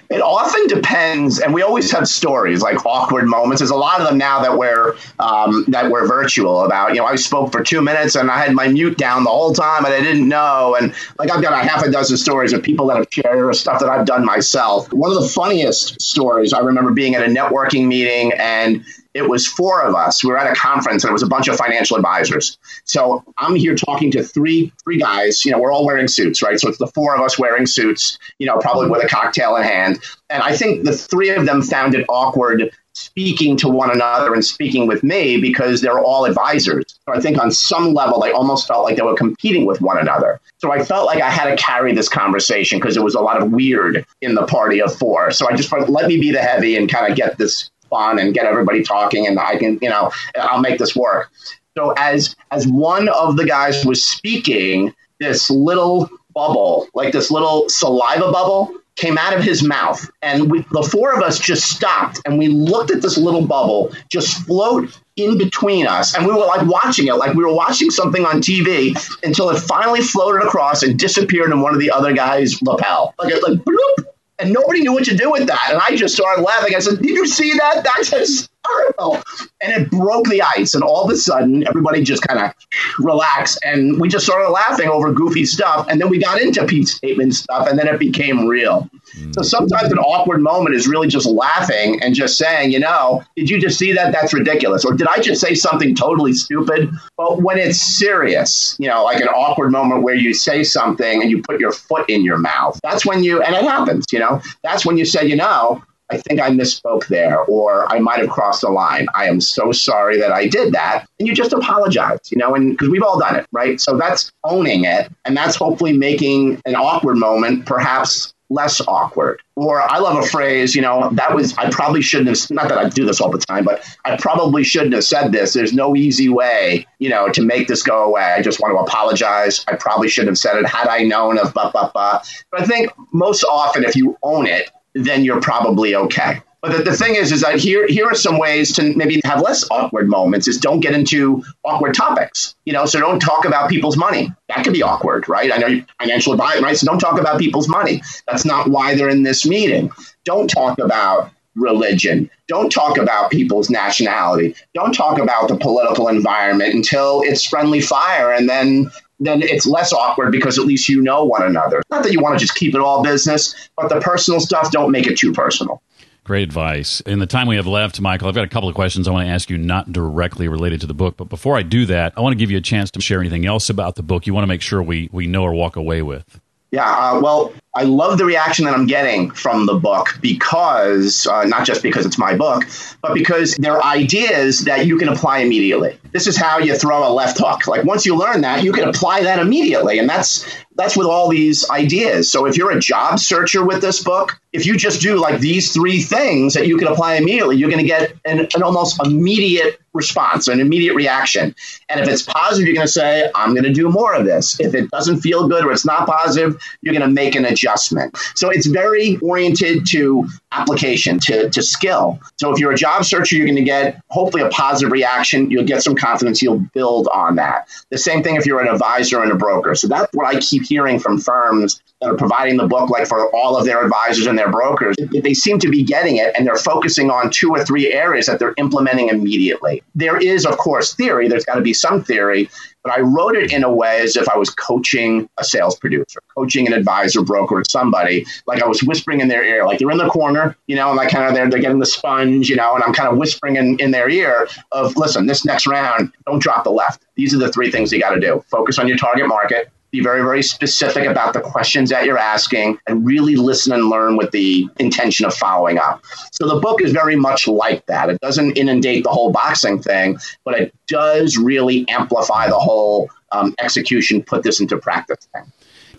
It 0.08 0.20
often 0.20 0.66
depends, 0.66 1.38
and 1.40 1.54
we 1.54 1.62
always 1.62 1.90
have 1.92 2.08
stories 2.08 2.62
like 2.62 2.84
awkward 2.84 3.26
moments. 3.26 3.60
There's 3.60 3.70
a 3.70 3.76
lot 3.76 4.00
of 4.00 4.08
them 4.08 4.18
now 4.18 4.40
that 4.42 4.58
we're 4.58 4.96
um, 5.18 5.64
that 5.68 5.90
we're 5.90 6.06
virtual 6.06 6.64
about. 6.64 6.90
You 6.90 7.00
know, 7.00 7.06
I 7.06 7.16
spoke 7.16 7.52
for 7.52 7.62
two 7.62 7.80
minutes 7.80 8.16
and 8.16 8.30
I 8.30 8.38
had 8.38 8.52
my 8.52 8.68
mute 8.68 8.98
down 8.98 9.24
the 9.24 9.30
whole 9.30 9.52
time, 9.52 9.84
and 9.84 9.94
I 9.94 10.00
didn't 10.00 10.28
know. 10.28 10.76
And 10.80 10.94
like 11.18 11.30
I've 11.30 11.42
got 11.42 11.52
a 11.52 11.66
half 11.66 11.84
a 11.84 11.90
dozen 11.90 12.16
stories 12.16 12.52
of 12.52 12.62
people 12.62 12.86
that 12.88 12.96
have 12.96 13.08
shared 13.10 13.54
stuff 13.54 13.80
that 13.80 13.88
I've 13.88 14.06
done 14.06 14.24
myself. 14.24 14.92
One 14.92 15.10
of 15.10 15.22
the 15.22 15.28
funniest 15.28 16.00
stories 16.00 16.52
I 16.52 16.60
remember 16.60 16.92
being 16.92 17.14
at 17.14 17.22
a 17.22 17.26
networking 17.26 17.86
meeting 17.86 18.32
and 18.32 18.84
it 19.14 19.28
was 19.28 19.46
four 19.46 19.82
of 19.82 19.94
us. 19.94 20.22
We 20.22 20.30
were 20.30 20.38
at 20.38 20.50
a 20.50 20.54
conference 20.54 21.04
and 21.04 21.10
it 21.10 21.12
was 21.12 21.22
a 21.22 21.26
bunch 21.26 21.48
of 21.48 21.56
financial 21.56 21.96
advisors. 21.96 22.58
So 22.84 23.24
I'm 23.38 23.56
here 23.56 23.74
talking 23.74 24.10
to 24.12 24.22
three 24.22 24.72
three 24.82 24.98
guys. 24.98 25.44
You 25.44 25.52
know, 25.52 25.58
we're 25.58 25.72
all 25.72 25.84
wearing 25.84 26.08
suits, 26.08 26.42
right? 26.42 26.58
So 26.58 26.68
it's 26.68 26.78
the 26.78 26.86
four 26.88 27.14
of 27.14 27.20
us 27.20 27.38
wearing 27.38 27.66
suits. 27.66 28.18
You 28.38 28.46
know, 28.46 28.58
probably 28.58 28.88
with 28.88 29.04
a 29.04 29.08
cocktail 29.08 29.56
in 29.56 29.62
hand. 29.62 29.98
And 30.28 30.42
I 30.42 30.56
think 30.56 30.84
the 30.84 30.96
three 30.96 31.30
of 31.30 31.46
them 31.46 31.62
found 31.62 31.94
it 31.94 32.06
awkward 32.08 32.70
speaking 32.92 33.56
to 33.56 33.68
one 33.68 33.90
another 33.90 34.34
and 34.34 34.44
speaking 34.44 34.86
with 34.86 35.02
me 35.02 35.40
because 35.40 35.80
they're 35.80 36.00
all 36.00 36.24
advisors. 36.24 36.84
So 37.06 37.14
I 37.14 37.20
think 37.20 37.38
on 37.38 37.50
some 37.50 37.94
level, 37.94 38.20
they 38.20 38.32
almost 38.32 38.66
felt 38.66 38.84
like 38.84 38.96
they 38.96 39.02
were 39.02 39.14
competing 39.14 39.64
with 39.64 39.80
one 39.80 39.98
another. 39.98 40.40
So 40.58 40.72
I 40.72 40.84
felt 40.84 41.06
like 41.06 41.22
I 41.22 41.30
had 41.30 41.48
to 41.48 41.56
carry 41.56 41.94
this 41.94 42.08
conversation 42.08 42.78
because 42.78 42.94
there 42.94 43.04
was 43.04 43.14
a 43.14 43.20
lot 43.20 43.40
of 43.40 43.52
weird 43.52 44.04
in 44.20 44.34
the 44.34 44.44
party 44.44 44.82
of 44.82 44.94
four. 44.94 45.30
So 45.30 45.48
I 45.48 45.56
just 45.56 45.72
let 45.72 46.08
me 46.08 46.18
be 46.20 46.30
the 46.30 46.40
heavy 46.40 46.76
and 46.76 46.90
kind 46.90 47.10
of 47.10 47.16
get 47.16 47.38
this 47.38 47.70
fun 47.90 48.18
and 48.18 48.32
get 48.32 48.46
everybody 48.46 48.82
talking, 48.82 49.26
and 49.26 49.38
I 49.38 49.56
can, 49.56 49.78
you 49.82 49.90
know, 49.90 50.10
I'll 50.36 50.60
make 50.60 50.78
this 50.78 50.96
work. 50.96 51.30
So 51.76 51.92
as 51.96 52.34
as 52.50 52.66
one 52.66 53.08
of 53.08 53.36
the 53.36 53.44
guys 53.44 53.84
was 53.84 54.02
speaking, 54.02 54.94
this 55.18 55.50
little 55.50 56.10
bubble, 56.34 56.88
like 56.94 57.12
this 57.12 57.30
little 57.30 57.68
saliva 57.68 58.32
bubble, 58.32 58.74
came 58.96 59.16
out 59.16 59.34
of 59.34 59.42
his 59.42 59.62
mouth. 59.62 60.10
And 60.22 60.50
we, 60.50 60.64
the 60.70 60.82
four 60.82 61.14
of 61.14 61.22
us 61.22 61.38
just 61.38 61.70
stopped 61.70 62.20
and 62.24 62.38
we 62.38 62.48
looked 62.48 62.90
at 62.90 63.02
this 63.02 63.16
little 63.16 63.46
bubble 63.46 63.92
just 64.10 64.44
float 64.44 64.98
in 65.16 65.38
between 65.38 65.86
us. 65.86 66.14
And 66.14 66.26
we 66.26 66.32
were 66.32 66.40
like 66.40 66.66
watching 66.66 67.08
it, 67.08 67.14
like 67.14 67.34
we 67.34 67.44
were 67.44 67.54
watching 67.54 67.90
something 67.90 68.24
on 68.24 68.40
TV 68.40 68.94
until 69.24 69.50
it 69.50 69.58
finally 69.60 70.02
floated 70.02 70.44
across 70.44 70.82
and 70.82 70.98
disappeared 70.98 71.50
in 71.50 71.60
one 71.60 71.74
of 71.74 71.80
the 71.80 71.90
other 71.90 72.12
guys' 72.12 72.60
lapel. 72.62 73.14
Like, 73.18 73.32
it 73.32 73.42
like 73.42 73.58
bloop, 73.60 74.06
and 74.40 74.52
nobody 74.52 74.80
knew 74.80 74.92
what 74.92 75.04
to 75.04 75.16
do 75.16 75.30
with 75.30 75.46
that. 75.46 75.68
And 75.70 75.80
I 75.80 75.96
just 75.96 76.14
started 76.14 76.42
laughing. 76.42 76.74
I 76.74 76.78
said, 76.78 76.98
Did 77.00 77.10
you 77.10 77.26
see 77.26 77.52
that? 77.54 77.84
That's 77.84 78.08
hysterical. 78.08 79.22
And 79.60 79.82
it 79.82 79.90
broke 79.90 80.26
the 80.26 80.42
ice. 80.42 80.74
And 80.74 80.82
all 80.82 81.04
of 81.04 81.10
a 81.10 81.16
sudden, 81.16 81.66
everybody 81.66 82.02
just 82.02 82.22
kind 82.22 82.40
of 82.40 82.54
relaxed. 82.98 83.58
And 83.64 84.00
we 84.00 84.08
just 84.08 84.24
started 84.24 84.50
laughing 84.50 84.88
over 84.88 85.12
goofy 85.12 85.44
stuff. 85.44 85.86
And 85.88 86.00
then 86.00 86.08
we 86.08 86.18
got 86.18 86.40
into 86.40 86.62
PEEC 86.62 86.88
statement 86.88 87.34
stuff. 87.34 87.68
And 87.68 87.78
then 87.78 87.86
it 87.88 87.98
became 87.98 88.46
real. 88.46 88.88
Mm. 89.16 89.34
So 89.34 89.42
sometimes 89.42 89.92
an 89.92 89.98
awkward 89.98 90.40
moment 90.42 90.74
is 90.74 90.88
really 90.88 91.08
just 91.08 91.26
laughing 91.26 92.00
and 92.02 92.14
just 92.14 92.36
saying, 92.36 92.72
you 92.72 92.80
know, 92.80 93.22
did 93.36 93.50
you 93.50 93.60
just 93.60 93.78
see 93.78 93.92
that? 93.92 94.12
That's 94.12 94.32
ridiculous. 94.32 94.84
Or 94.84 94.94
did 94.94 95.06
I 95.06 95.20
just 95.20 95.40
say 95.40 95.54
something 95.54 95.94
totally 95.94 96.32
stupid? 96.32 96.90
But 97.16 97.42
when 97.42 97.58
it's 97.58 97.80
serious, 97.80 98.76
you 98.78 98.88
know, 98.88 99.04
like 99.04 99.20
an 99.20 99.28
awkward 99.28 99.70
moment 99.70 100.02
where 100.02 100.14
you 100.14 100.34
say 100.34 100.64
something 100.64 101.22
and 101.22 101.30
you 101.30 101.42
put 101.42 101.60
your 101.60 101.72
foot 101.72 102.08
in 102.08 102.24
your 102.24 102.38
mouth, 102.38 102.78
that's 102.82 103.04
when 103.06 103.22
you, 103.22 103.42
and 103.42 103.54
it 103.54 103.62
happens, 103.62 104.06
you 104.12 104.18
know, 104.18 104.40
that's 104.62 104.84
when 104.84 104.96
you 104.96 105.04
say, 105.04 105.26
you 105.26 105.36
know, 105.36 105.82
I 106.10 106.16
think 106.18 106.40
I 106.40 106.50
misspoke 106.50 107.06
there, 107.06 107.40
or 107.44 107.90
I 107.92 107.98
might 107.98 108.18
have 108.18 108.30
crossed 108.30 108.62
the 108.62 108.70
line. 108.70 109.06
I 109.14 109.26
am 109.26 109.40
so 109.40 109.72
sorry 109.72 110.18
that 110.18 110.32
I 110.32 110.48
did 110.48 110.72
that. 110.72 111.06
And 111.18 111.28
you 111.28 111.34
just 111.34 111.52
apologize, 111.52 112.30
you 112.30 112.38
know, 112.38 112.54
and 112.54 112.72
because 112.72 112.88
we've 112.88 113.02
all 113.02 113.18
done 113.18 113.36
it, 113.36 113.46
right? 113.52 113.80
So 113.80 113.96
that's 113.96 114.32
owning 114.44 114.84
it. 114.84 115.10
And 115.24 115.36
that's 115.36 115.56
hopefully 115.56 115.92
making 115.92 116.60
an 116.66 116.74
awkward 116.74 117.16
moment 117.16 117.66
perhaps 117.66 118.34
less 118.52 118.80
awkward. 118.88 119.40
Or 119.54 119.80
I 119.80 119.98
love 119.98 120.22
a 120.22 120.26
phrase, 120.26 120.74
you 120.74 120.82
know, 120.82 121.08
that 121.12 121.34
was, 121.34 121.56
I 121.56 121.70
probably 121.70 122.02
shouldn't 122.02 122.36
have, 122.36 122.50
not 122.50 122.68
that 122.68 122.78
I 122.78 122.88
do 122.88 123.06
this 123.06 123.20
all 123.20 123.30
the 123.30 123.38
time, 123.38 123.64
but 123.64 123.84
I 124.04 124.16
probably 124.16 124.64
shouldn't 124.64 124.92
have 124.94 125.04
said 125.04 125.30
this. 125.30 125.52
There's 125.52 125.72
no 125.72 125.94
easy 125.94 126.28
way, 126.28 126.84
you 126.98 127.08
know, 127.08 127.28
to 127.28 127.42
make 127.42 127.68
this 127.68 127.84
go 127.84 128.02
away. 128.02 128.34
I 128.36 128.42
just 128.42 128.60
want 128.60 128.74
to 128.74 128.78
apologize. 128.78 129.64
I 129.68 129.76
probably 129.76 130.08
shouldn't 130.08 130.30
have 130.30 130.38
said 130.38 130.56
it 130.56 130.66
had 130.66 130.88
I 130.88 131.04
known 131.04 131.38
of 131.38 131.54
blah, 131.54 131.70
blah, 131.70 131.90
blah. 131.92 132.22
But 132.50 132.62
I 132.62 132.64
think 132.66 132.90
most 133.12 133.44
often, 133.44 133.84
if 133.84 133.94
you 133.94 134.18
own 134.24 134.46
it, 134.46 134.70
then 134.94 135.24
you're 135.24 135.40
probably 135.40 135.94
okay. 135.94 136.40
But 136.62 136.76
the, 136.76 136.82
the 136.90 136.96
thing 136.96 137.14
is, 137.14 137.32
is 137.32 137.40
that 137.40 137.58
here 137.58 137.86
here 137.86 138.06
are 138.06 138.14
some 138.14 138.38
ways 138.38 138.74
to 138.74 138.94
maybe 138.94 139.20
have 139.24 139.40
less 139.40 139.64
awkward 139.70 140.08
moments. 140.08 140.46
Is 140.46 140.58
don't 140.58 140.80
get 140.80 140.92
into 140.92 141.42
awkward 141.64 141.94
topics. 141.94 142.54
You 142.66 142.74
know, 142.74 142.84
so 142.84 143.00
don't 143.00 143.20
talk 143.20 143.46
about 143.46 143.70
people's 143.70 143.96
money. 143.96 144.30
That 144.48 144.64
could 144.64 144.74
be 144.74 144.82
awkward, 144.82 145.28
right? 145.28 145.50
I 145.52 145.56
know 145.56 145.68
you 145.68 145.86
financial 145.98 146.34
advice, 146.34 146.60
right? 146.60 146.76
So 146.76 146.86
don't 146.86 146.98
talk 146.98 147.18
about 147.18 147.38
people's 147.38 147.68
money. 147.68 148.02
That's 148.26 148.44
not 148.44 148.68
why 148.68 148.94
they're 148.94 149.08
in 149.08 149.22
this 149.22 149.46
meeting. 149.46 149.90
Don't 150.24 150.48
talk 150.48 150.78
about 150.78 151.30
religion. 151.54 152.30
Don't 152.46 152.70
talk 152.70 152.98
about 152.98 153.30
people's 153.30 153.70
nationality. 153.70 154.54
Don't 154.74 154.92
talk 154.92 155.18
about 155.18 155.48
the 155.48 155.56
political 155.56 156.08
environment 156.08 156.74
until 156.74 157.22
it's 157.22 157.44
friendly 157.44 157.80
fire, 157.80 158.32
and 158.32 158.48
then 158.48 158.90
then 159.20 159.42
it's 159.42 159.66
less 159.66 159.92
awkward 159.92 160.32
because 160.32 160.58
at 160.58 160.64
least 160.64 160.88
you 160.88 161.02
know 161.02 161.24
one 161.24 161.42
another. 161.42 161.82
Not 161.90 162.02
that 162.02 162.12
you 162.12 162.20
want 162.20 162.38
to 162.38 162.44
just 162.44 162.56
keep 162.56 162.74
it 162.74 162.80
all 162.80 163.02
business, 163.02 163.54
but 163.76 163.88
the 163.88 164.00
personal 164.00 164.40
stuff, 164.40 164.70
don't 164.70 164.90
make 164.90 165.06
it 165.06 165.18
too 165.18 165.32
personal. 165.32 165.82
Great 166.24 166.42
advice. 166.42 167.00
In 167.00 167.18
the 167.18 167.26
time 167.26 167.46
we 167.46 167.56
have 167.56 167.66
left, 167.66 168.00
Michael, 168.00 168.28
I've 168.28 168.34
got 168.34 168.44
a 168.44 168.48
couple 168.48 168.68
of 168.68 168.74
questions 168.74 169.08
I 169.08 169.10
want 169.10 169.26
to 169.26 169.32
ask 169.32 169.50
you, 169.50 169.58
not 169.58 169.92
directly 169.92 170.48
related 170.48 170.80
to 170.82 170.86
the 170.86 170.94
book. 170.94 171.16
But 171.16 171.28
before 171.28 171.56
I 171.56 171.62
do 171.62 171.86
that, 171.86 172.12
I 172.16 172.20
want 172.20 172.32
to 172.32 172.38
give 172.38 172.50
you 172.50 172.58
a 172.58 172.62
chance 172.62 172.90
to 172.92 173.00
share 173.00 173.20
anything 173.20 173.46
else 173.46 173.70
about 173.70 173.96
the 173.96 174.02
book 174.02 174.26
you 174.26 174.34
want 174.34 174.44
to 174.44 174.48
make 174.48 174.62
sure 174.62 174.82
we, 174.82 175.08
we 175.12 175.26
know 175.26 175.42
or 175.42 175.54
walk 175.54 175.76
away 175.76 176.02
with. 176.02 176.40
Yeah, 176.72 176.88
uh, 176.88 177.20
well, 177.20 177.52
I 177.74 177.82
love 177.82 178.18
the 178.18 178.24
reaction 178.24 178.64
that 178.64 178.74
I'm 178.74 178.86
getting 178.86 179.30
from 179.30 179.66
the 179.66 179.74
book 179.74 180.18
because, 180.20 181.26
uh, 181.26 181.44
not 181.44 181.66
just 181.66 181.82
because 181.82 182.06
it's 182.06 182.18
my 182.18 182.36
book, 182.36 182.64
but 183.02 183.14
because 183.14 183.56
there 183.56 183.76
are 183.76 183.84
ideas 183.84 184.64
that 184.64 184.86
you 184.86 184.96
can 184.96 185.08
apply 185.08 185.38
immediately. 185.38 185.98
This 186.12 186.26
is 186.26 186.36
how 186.36 186.58
you 186.58 186.76
throw 186.76 187.08
a 187.08 187.12
left 187.12 187.38
hook. 187.38 187.66
Like 187.66 187.84
once 187.84 188.06
you 188.06 188.16
learn 188.16 188.40
that, 188.42 188.62
you 188.62 188.72
can 188.72 188.88
apply 188.88 189.22
that 189.22 189.38
immediately. 189.40 189.98
And 189.98 190.08
that's 190.08 190.46
that's 190.76 190.96
with 190.96 191.06
all 191.06 191.28
these 191.28 191.68
ideas. 191.70 192.30
So 192.30 192.46
if 192.46 192.56
you're 192.56 192.70
a 192.70 192.80
job 192.80 193.18
searcher 193.18 193.64
with 193.64 193.80
this 193.82 194.02
book, 194.02 194.40
if 194.52 194.64
you 194.66 194.76
just 194.76 195.00
do 195.00 195.16
like 195.16 195.40
these 195.40 195.72
three 195.72 196.02
things 196.02 196.54
that 196.54 196.66
you 196.66 196.76
can 196.76 196.88
apply 196.88 197.16
immediately, 197.16 197.56
you're 197.56 197.70
going 197.70 197.82
to 197.82 197.88
get 197.88 198.14
an, 198.24 198.48
an 198.54 198.62
almost 198.62 199.04
immediate 199.04 199.79
response, 199.92 200.48
an 200.48 200.60
immediate 200.60 200.94
reaction. 200.94 201.54
And 201.88 202.00
if 202.00 202.08
it's 202.08 202.22
positive, 202.22 202.66
you're 202.66 202.74
going 202.74 202.86
to 202.86 202.92
say, 202.92 203.30
I'm 203.34 203.54
going 203.54 203.64
to 203.64 203.72
do 203.72 203.88
more 203.88 204.14
of 204.14 204.24
this. 204.24 204.58
If 204.60 204.74
it 204.74 204.90
doesn't 204.90 205.20
feel 205.20 205.48
good 205.48 205.64
or 205.64 205.72
it's 205.72 205.84
not 205.84 206.06
positive, 206.06 206.60
you're 206.82 206.94
going 206.94 207.08
to 207.08 207.12
make 207.12 207.34
an 207.34 207.44
adjustment. 207.44 208.16
So 208.34 208.50
it's 208.50 208.66
very 208.66 209.16
oriented 209.18 209.86
to 209.88 210.28
application, 210.52 211.18
to, 211.20 211.48
to 211.50 211.62
skill. 211.62 212.18
So 212.36 212.52
if 212.52 212.58
you're 212.58 212.72
a 212.72 212.76
job 212.76 213.04
searcher, 213.04 213.36
you're 213.36 213.46
going 213.46 213.56
to 213.56 213.62
get 213.62 214.02
hopefully 214.08 214.42
a 214.42 214.48
positive 214.48 214.90
reaction. 214.90 215.50
You'll 215.50 215.64
get 215.64 215.82
some 215.82 215.94
confidence. 215.94 216.42
You'll 216.42 216.58
build 216.74 217.08
on 217.08 217.36
that. 217.36 217.68
The 217.90 217.98
same 217.98 218.22
thing 218.22 218.36
if 218.36 218.46
you're 218.46 218.60
an 218.60 218.68
advisor 218.68 219.22
and 219.22 219.30
a 219.30 219.36
broker. 219.36 219.74
So 219.74 219.86
that's 219.86 220.12
what 220.12 220.26
I 220.26 220.40
keep 220.40 220.64
hearing 220.64 220.98
from 220.98 221.20
firms 221.20 221.80
that 222.00 222.10
are 222.10 222.16
providing 222.16 222.56
the 222.56 222.66
book, 222.66 222.90
like 222.90 223.06
for 223.06 223.34
all 223.34 223.56
of 223.56 223.64
their 223.64 223.84
advisors 223.84 224.26
and 224.26 224.36
their 224.38 224.50
brokers. 224.50 224.96
They 225.12 225.34
seem 225.34 225.58
to 225.60 225.68
be 225.68 225.84
getting 225.84 226.16
it 226.16 226.34
and 226.36 226.46
they're 226.46 226.56
focusing 226.56 227.10
on 227.10 227.30
two 227.30 227.50
or 227.50 227.64
three 227.64 227.92
areas 227.92 228.26
that 228.26 228.38
they're 228.38 228.54
implementing 228.56 229.08
immediately. 229.08 229.82
There 229.94 230.16
is, 230.16 230.46
of 230.46 230.56
course, 230.56 230.94
theory. 230.94 231.28
There's 231.28 231.44
got 231.44 231.56
to 231.56 231.60
be 231.60 231.74
some 231.74 232.02
theory, 232.02 232.50
but 232.82 232.92
I 232.92 233.00
wrote 233.00 233.36
it 233.36 233.52
in 233.52 233.64
a 233.64 233.72
way 233.72 234.00
as 234.00 234.16
if 234.16 234.28
I 234.28 234.36
was 234.36 234.50
coaching 234.50 235.28
a 235.38 235.44
sales 235.44 235.78
producer, 235.78 236.20
coaching 236.34 236.66
an 236.66 236.72
advisor, 236.72 237.22
broker, 237.22 237.56
or 237.56 237.64
somebody. 237.68 238.26
Like 238.46 238.62
I 238.62 238.66
was 238.66 238.82
whispering 238.82 239.20
in 239.20 239.28
their 239.28 239.44
ear, 239.44 239.66
like 239.66 239.78
they're 239.78 239.90
in 239.90 239.98
the 239.98 240.08
corner, 240.08 240.56
you 240.66 240.76
know, 240.76 240.88
and 240.88 240.96
like 240.96 241.10
kind 241.10 241.26
of 241.26 241.34
they're, 241.34 241.48
they're 241.48 241.60
getting 241.60 241.78
the 241.78 241.86
sponge, 241.86 242.48
you 242.48 242.56
know, 242.56 242.74
and 242.74 242.82
I'm 242.82 242.92
kind 242.92 243.08
of 243.08 243.18
whispering 243.18 243.56
in, 243.56 243.78
in 243.80 243.90
their 243.90 244.08
ear 244.08 244.48
of, 244.72 244.96
listen, 244.96 245.26
this 245.26 245.44
next 245.44 245.66
round, 245.66 246.12
don't 246.26 246.40
drop 246.40 246.64
the 246.64 246.70
left. 246.70 247.04
These 247.16 247.34
are 247.34 247.38
the 247.38 247.52
three 247.52 247.70
things 247.70 247.92
you 247.92 248.00
got 248.00 248.14
to 248.14 248.20
do. 248.20 248.42
Focus 248.48 248.78
on 248.78 248.88
your 248.88 248.96
target 248.96 249.28
market, 249.28 249.70
be 249.90 250.00
very, 250.00 250.22
very 250.22 250.42
specific 250.42 251.06
about 251.06 251.32
the 251.32 251.40
questions 251.40 251.90
that 251.90 252.04
you're 252.04 252.18
asking 252.18 252.78
and 252.86 253.04
really 253.04 253.36
listen 253.36 253.72
and 253.72 253.88
learn 253.88 254.16
with 254.16 254.30
the 254.30 254.68
intention 254.78 255.26
of 255.26 255.34
following 255.34 255.78
up. 255.78 256.02
So 256.32 256.48
the 256.48 256.60
book 256.60 256.82
is 256.82 256.92
very 256.92 257.16
much 257.16 257.48
like 257.48 257.84
that. 257.86 258.08
It 258.08 258.20
doesn't 258.20 258.56
inundate 258.56 259.04
the 259.04 259.10
whole 259.10 259.32
boxing 259.32 259.82
thing, 259.82 260.18
but 260.44 260.54
it 260.54 260.74
does 260.86 261.36
really 261.36 261.88
amplify 261.88 262.48
the 262.48 262.58
whole 262.58 263.08
um, 263.32 263.54
execution, 263.58 264.22
put 264.22 264.42
this 264.42 264.60
into 264.60 264.76
practice 264.76 265.28
thing 265.32 265.50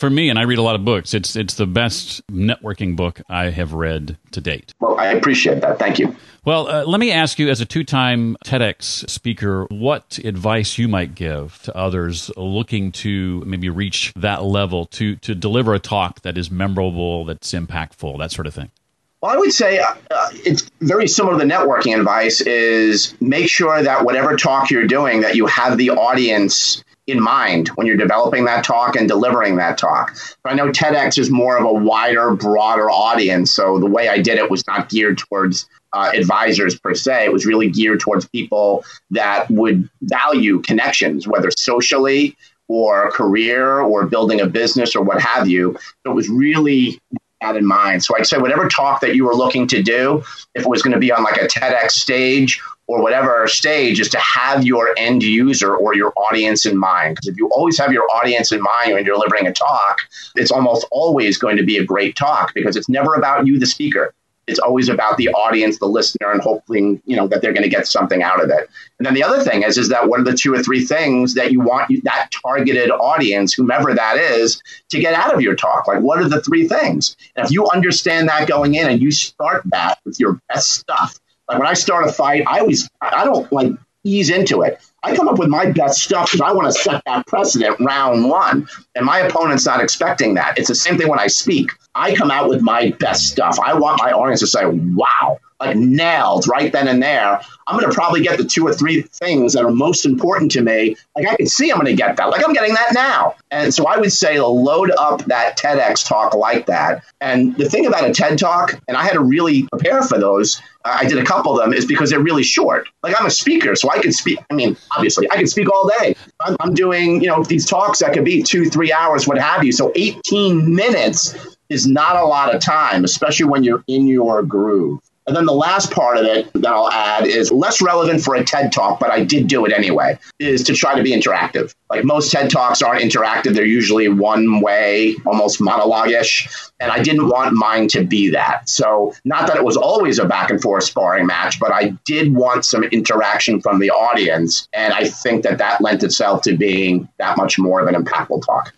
for 0.01 0.09
me, 0.09 0.29
and 0.29 0.39
I 0.39 0.41
read 0.41 0.57
a 0.57 0.63
lot 0.63 0.75
of 0.75 0.83
books, 0.83 1.13
it's 1.13 1.35
it's 1.35 1.53
the 1.53 1.67
best 1.67 2.25
networking 2.27 2.95
book 2.95 3.21
I 3.29 3.51
have 3.51 3.73
read 3.73 4.17
to 4.31 4.41
date. 4.41 4.73
Well, 4.79 4.99
I 4.99 5.09
appreciate 5.09 5.61
that. 5.61 5.77
Thank 5.77 5.99
you. 5.99 6.15
Well, 6.43 6.67
uh, 6.67 6.85
let 6.85 6.99
me 6.99 7.11
ask 7.11 7.37
you, 7.37 7.49
as 7.49 7.61
a 7.61 7.65
two-time 7.65 8.35
TEDx 8.43 9.07
speaker, 9.07 9.67
what 9.69 10.17
advice 10.25 10.79
you 10.79 10.87
might 10.87 11.13
give 11.13 11.61
to 11.63 11.77
others 11.77 12.31
looking 12.35 12.91
to 12.93 13.43
maybe 13.45 13.69
reach 13.69 14.11
that 14.15 14.43
level 14.43 14.87
to 14.87 15.17
to 15.17 15.35
deliver 15.35 15.75
a 15.75 15.79
talk 15.79 16.21
that 16.21 16.35
is 16.35 16.49
memorable, 16.49 17.23
that's 17.23 17.51
impactful, 17.51 18.17
that 18.17 18.31
sort 18.31 18.47
of 18.47 18.55
thing. 18.55 18.71
Well, 19.21 19.31
I 19.31 19.37
would 19.37 19.53
say 19.53 19.79
uh, 19.79 20.29
it's 20.33 20.69
very 20.79 21.07
similar 21.07 21.37
to 21.37 21.45
the 21.45 21.51
networking 21.51 21.95
advice 21.95 22.41
is 22.41 23.15
make 23.21 23.49
sure 23.49 23.83
that 23.83 24.03
whatever 24.03 24.35
talk 24.35 24.71
you're 24.71 24.87
doing 24.87 25.21
that 25.21 25.35
you 25.35 25.45
have 25.45 25.77
the 25.77 25.91
audience 25.91 26.83
in 27.05 27.21
mind 27.21 27.67
when 27.69 27.85
you're 27.85 27.97
developing 27.97 28.45
that 28.45 28.63
talk 28.63 28.95
and 28.95 29.07
delivering 29.07 29.57
that 29.57 29.77
talk. 29.77 30.15
But 30.43 30.53
I 30.53 30.55
know 30.55 30.71
TEDx 30.71 31.19
is 31.19 31.29
more 31.29 31.57
of 31.57 31.65
a 31.65 31.71
wider, 31.73 32.33
broader 32.33 32.89
audience. 32.89 33.51
So 33.51 33.79
the 33.79 33.85
way 33.85 34.09
I 34.09 34.17
did 34.17 34.39
it 34.39 34.49
was 34.49 34.65
not 34.67 34.89
geared 34.89 35.19
towards 35.19 35.67
uh, 35.93 36.11
advisors 36.15 36.79
per 36.79 36.95
se. 36.95 37.25
It 37.25 37.33
was 37.33 37.45
really 37.45 37.69
geared 37.69 37.99
towards 37.99 38.27
people 38.27 38.85
that 39.11 39.49
would 39.51 39.87
value 40.01 40.61
connections, 40.61 41.27
whether 41.27 41.51
socially 41.51 42.35
or 42.67 43.11
career 43.11 43.81
or 43.81 44.05
building 44.05 44.39
a 44.39 44.47
business 44.47 44.95
or 44.95 45.03
what 45.03 45.21
have 45.21 45.47
you. 45.47 45.77
So 46.03 46.11
it 46.11 46.15
was 46.15 46.29
really 46.29 46.99
that 47.41 47.57
in 47.57 47.65
mind. 47.65 48.03
So 48.03 48.15
I'd 48.17 48.25
say 48.25 48.37
whatever 48.37 48.67
talk 48.67 49.01
that 49.01 49.15
you 49.15 49.25
were 49.25 49.35
looking 49.35 49.67
to 49.67 49.81
do, 49.81 50.23
if 50.55 50.63
it 50.63 50.67
was 50.67 50.81
going 50.81 50.93
to 50.93 50.99
be 50.99 51.11
on 51.11 51.23
like 51.23 51.37
a 51.37 51.47
TEDx 51.47 51.91
stage 51.91 52.61
or 52.87 53.01
whatever 53.01 53.47
stage 53.47 53.99
is 53.99 54.09
to 54.09 54.19
have 54.19 54.65
your 54.65 54.93
end 54.97 55.23
user 55.23 55.75
or 55.75 55.95
your 55.95 56.13
audience 56.17 56.65
in 56.65 56.77
mind. 56.77 57.15
Because 57.15 57.27
if 57.29 57.37
you 57.37 57.49
always 57.49 57.77
have 57.79 57.91
your 57.91 58.03
audience 58.11 58.51
in 58.51 58.61
mind 58.61 58.93
when 58.93 59.05
you're 59.05 59.15
delivering 59.15 59.47
a 59.47 59.53
talk, 59.53 59.99
it's 60.35 60.51
almost 60.51 60.85
always 60.91 61.37
going 61.37 61.57
to 61.57 61.63
be 61.63 61.77
a 61.77 61.83
great 61.83 62.15
talk 62.15 62.53
because 62.53 62.75
it's 62.75 62.89
never 62.89 63.15
about 63.15 63.47
you, 63.47 63.59
the 63.59 63.65
speaker. 63.65 64.13
It's 64.51 64.59
always 64.59 64.89
about 64.89 65.17
the 65.17 65.29
audience, 65.29 65.79
the 65.79 65.87
listener, 65.87 66.31
and 66.31 66.41
hoping 66.41 67.01
you 67.05 67.15
know 67.15 67.27
that 67.27 67.41
they're 67.41 67.53
going 67.53 67.63
to 67.63 67.69
get 67.69 67.87
something 67.87 68.21
out 68.21 68.43
of 68.43 68.49
it. 68.49 68.69
And 68.99 69.05
then 69.05 69.13
the 69.13 69.23
other 69.23 69.41
thing 69.41 69.63
is, 69.63 69.77
is 69.77 69.89
that 69.89 70.07
what 70.07 70.19
are 70.19 70.23
the 70.23 70.33
two 70.33 70.53
or 70.53 70.61
three 70.61 70.85
things 70.85 71.33
that 71.33 71.51
you 71.51 71.61
want 71.61 72.03
that 72.03 72.29
targeted 72.43 72.91
audience, 72.91 73.53
whomever 73.53 73.93
that 73.93 74.17
is, 74.17 74.61
to 74.89 74.99
get 74.99 75.13
out 75.13 75.33
of 75.33 75.41
your 75.41 75.55
talk? 75.55 75.87
Like, 75.87 76.01
what 76.01 76.19
are 76.19 76.29
the 76.29 76.41
three 76.41 76.67
things? 76.67 77.15
And 77.35 77.45
if 77.45 77.51
you 77.51 77.67
understand 77.69 78.29
that 78.29 78.47
going 78.47 78.75
in 78.75 78.89
and 78.89 79.01
you 79.01 79.11
start 79.11 79.63
that 79.71 79.99
with 80.05 80.19
your 80.19 80.39
best 80.49 80.69
stuff, 80.71 81.19
like 81.47 81.59
when 81.59 81.67
I 81.67 81.73
start 81.73 82.07
a 82.07 82.11
fight, 82.11 82.43
I 82.47 82.59
always 82.59 82.89
I 83.01 83.25
don't 83.25 83.51
like 83.51 83.71
ease 84.03 84.29
into 84.29 84.61
it. 84.61 84.79
I 85.03 85.15
come 85.15 85.27
up 85.27 85.39
with 85.39 85.49
my 85.49 85.71
best 85.71 86.01
stuff 86.01 86.31
because 86.31 86.41
I 86.41 86.51
want 86.51 86.67
to 86.67 86.79
set 86.79 87.03
that 87.05 87.25
precedent 87.25 87.79
round 87.79 88.29
one. 88.29 88.67
And 88.95 89.05
my 89.05 89.19
opponent's 89.19 89.65
not 89.65 89.81
expecting 89.81 90.35
that. 90.35 90.57
It's 90.57 90.67
the 90.67 90.75
same 90.75 90.97
thing 90.97 91.07
when 91.07 91.19
I 91.19 91.27
speak. 91.27 91.71
I 91.95 92.15
come 92.15 92.31
out 92.31 92.49
with 92.49 92.61
my 92.61 92.91
best 92.99 93.27
stuff. 93.27 93.59
I 93.59 93.73
want 93.73 94.01
my 94.01 94.11
audience 94.11 94.39
to 94.41 94.47
say, 94.47 94.65
wow, 94.65 95.39
like 95.59 95.75
nailed 95.75 96.47
right 96.47 96.71
then 96.71 96.87
and 96.87 97.01
there. 97.01 97.41
I'm 97.67 97.79
going 97.79 97.89
to 97.89 97.93
probably 97.93 98.21
get 98.21 98.37
the 98.37 98.43
two 98.43 98.65
or 98.65 98.73
three 98.73 99.01
things 99.01 99.53
that 99.53 99.63
are 99.63 99.71
most 99.71 100.05
important 100.05 100.51
to 100.51 100.61
me. 100.61 100.95
Like 101.15 101.27
I 101.27 101.35
can 101.35 101.47
see 101.47 101.71
I'm 101.71 101.77
going 101.77 101.87
to 101.87 101.95
get 101.95 102.17
that. 102.17 102.25
Like 102.25 102.45
I'm 102.45 102.53
getting 102.53 102.73
that 102.73 102.93
now. 102.93 103.35
And 103.49 103.73
so 103.73 103.85
I 103.85 103.97
would 103.97 104.11
say 104.11 104.39
load 104.39 104.91
up 104.91 105.25
that 105.25 105.57
TEDx 105.57 106.07
talk 106.07 106.33
like 106.33 106.65
that. 106.67 107.03
And 107.21 107.55
the 107.57 107.69
thing 107.69 107.85
about 107.85 108.09
a 108.09 108.13
TED 108.13 108.37
talk, 108.37 108.79
and 108.87 108.97
I 108.97 109.03
had 109.03 109.13
to 109.13 109.21
really 109.21 109.63
prepare 109.71 110.01
for 110.03 110.17
those. 110.17 110.61
I 110.83 111.05
did 111.05 111.17
a 111.17 111.23
couple 111.23 111.57
of 111.57 111.63
them 111.63 111.73
is 111.73 111.85
because 111.85 112.09
they're 112.09 112.19
really 112.19 112.43
short. 112.43 112.87
Like 113.03 113.19
I'm 113.19 113.25
a 113.25 113.31
speaker, 113.31 113.75
so 113.75 113.89
I 113.91 113.99
can 113.99 114.11
speak. 114.11 114.39
I 114.49 114.53
mean, 114.53 114.75
obviously, 114.95 115.29
I 115.29 115.35
can 115.35 115.47
speak 115.47 115.71
all 115.71 115.89
day. 115.99 116.15
I'm, 116.41 116.55
I'm 116.59 116.73
doing, 116.73 117.21
you 117.21 117.27
know, 117.27 117.43
these 117.43 117.65
talks 117.65 117.99
that 117.99 118.13
could 118.13 118.25
be 118.25 118.41
two, 118.41 118.69
three 118.69 118.91
hours, 118.91 119.27
what 119.27 119.37
have 119.37 119.63
you. 119.63 119.71
So 119.71 119.91
18 119.95 120.73
minutes 120.73 121.35
is 121.69 121.87
not 121.87 122.15
a 122.15 122.25
lot 122.25 122.53
of 122.53 122.61
time, 122.61 123.03
especially 123.03 123.45
when 123.45 123.63
you're 123.63 123.83
in 123.87 124.07
your 124.07 124.43
groove. 124.43 124.99
And 125.31 125.37
then 125.37 125.45
the 125.45 125.53
last 125.53 125.91
part 125.91 126.17
of 126.17 126.25
it 126.25 126.51
that 126.55 126.73
I'll 126.73 126.91
add 126.91 127.25
is 127.25 127.53
less 127.53 127.81
relevant 127.81 128.21
for 128.21 128.35
a 128.35 128.43
TED 128.43 128.73
talk, 128.73 128.99
but 128.99 129.11
I 129.11 129.23
did 129.23 129.47
do 129.47 129.65
it 129.65 129.71
anyway, 129.71 130.19
is 130.39 130.61
to 130.63 130.73
try 130.73 130.93
to 130.93 131.01
be 131.01 131.13
interactive. 131.13 131.73
Like 131.89 132.03
most 132.03 132.33
TED 132.33 132.49
talks 132.49 132.81
aren't 132.81 133.01
interactive, 133.01 133.53
they're 133.53 133.63
usually 133.63 134.09
one 134.09 134.59
way, 134.59 135.15
almost 135.25 135.61
monologue 135.61 136.09
ish. 136.09 136.49
And 136.81 136.91
I 136.91 137.01
didn't 137.01 137.29
want 137.29 137.53
mine 137.53 137.87
to 137.89 138.03
be 138.03 138.29
that. 138.31 138.67
So, 138.67 139.13
not 139.23 139.47
that 139.47 139.55
it 139.55 139.63
was 139.63 139.77
always 139.77 140.19
a 140.19 140.25
back 140.25 140.49
and 140.49 140.61
forth 140.61 140.83
sparring 140.83 141.27
match, 141.27 141.61
but 141.61 141.71
I 141.71 141.91
did 142.03 142.35
want 142.35 142.65
some 142.65 142.83
interaction 142.83 143.61
from 143.61 143.79
the 143.79 143.89
audience. 143.89 144.67
And 144.73 144.93
I 144.93 145.05
think 145.05 145.43
that 145.43 145.59
that 145.59 145.79
lent 145.79 146.03
itself 146.03 146.41
to 146.41 146.57
being 146.57 147.07
that 147.19 147.37
much 147.37 147.57
more 147.57 147.79
of 147.79 147.87
an 147.87 147.95
impactful 147.95 148.45
talk 148.45 148.73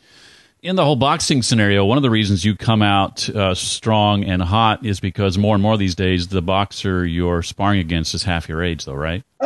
in 0.63 0.75
the 0.77 0.83
whole 0.83 0.95
boxing 0.95 1.43
scenario, 1.43 1.83
one 1.83 1.97
of 1.97 2.03
the 2.03 2.09
reasons 2.09 2.45
you 2.45 2.55
come 2.55 2.81
out 2.81 3.27
uh, 3.29 3.53
strong 3.53 4.23
and 4.23 4.41
hot 4.41 4.85
is 4.85 5.01
because 5.01 5.37
more 5.37 5.55
and 5.55 5.61
more 5.61 5.75
these 5.77 5.93
days, 5.93 6.29
the 6.29 6.41
boxer 6.41 7.05
you're 7.05 7.43
sparring 7.43 7.79
against 7.79 8.15
is 8.15 8.23
half 8.23 8.47
your 8.47 8.63
age, 8.63 8.85
though, 8.85 8.93
right? 8.93 9.25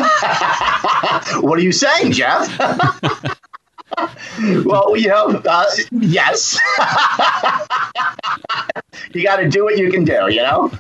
what 1.42 1.58
are 1.58 1.64
you 1.64 1.72
saying, 1.72 2.12
Jeff? 2.12 2.56
well, 4.64 4.96
you 4.96 5.08
know, 5.08 5.42
uh, 5.44 5.66
yes. 5.92 6.60
you 9.14 9.24
got 9.24 9.38
to 9.38 9.50
do 9.50 9.64
what 9.64 9.80
you 9.80 9.90
can 9.90 10.04
do, 10.04 10.28
you 10.30 10.44
know. 10.44 10.72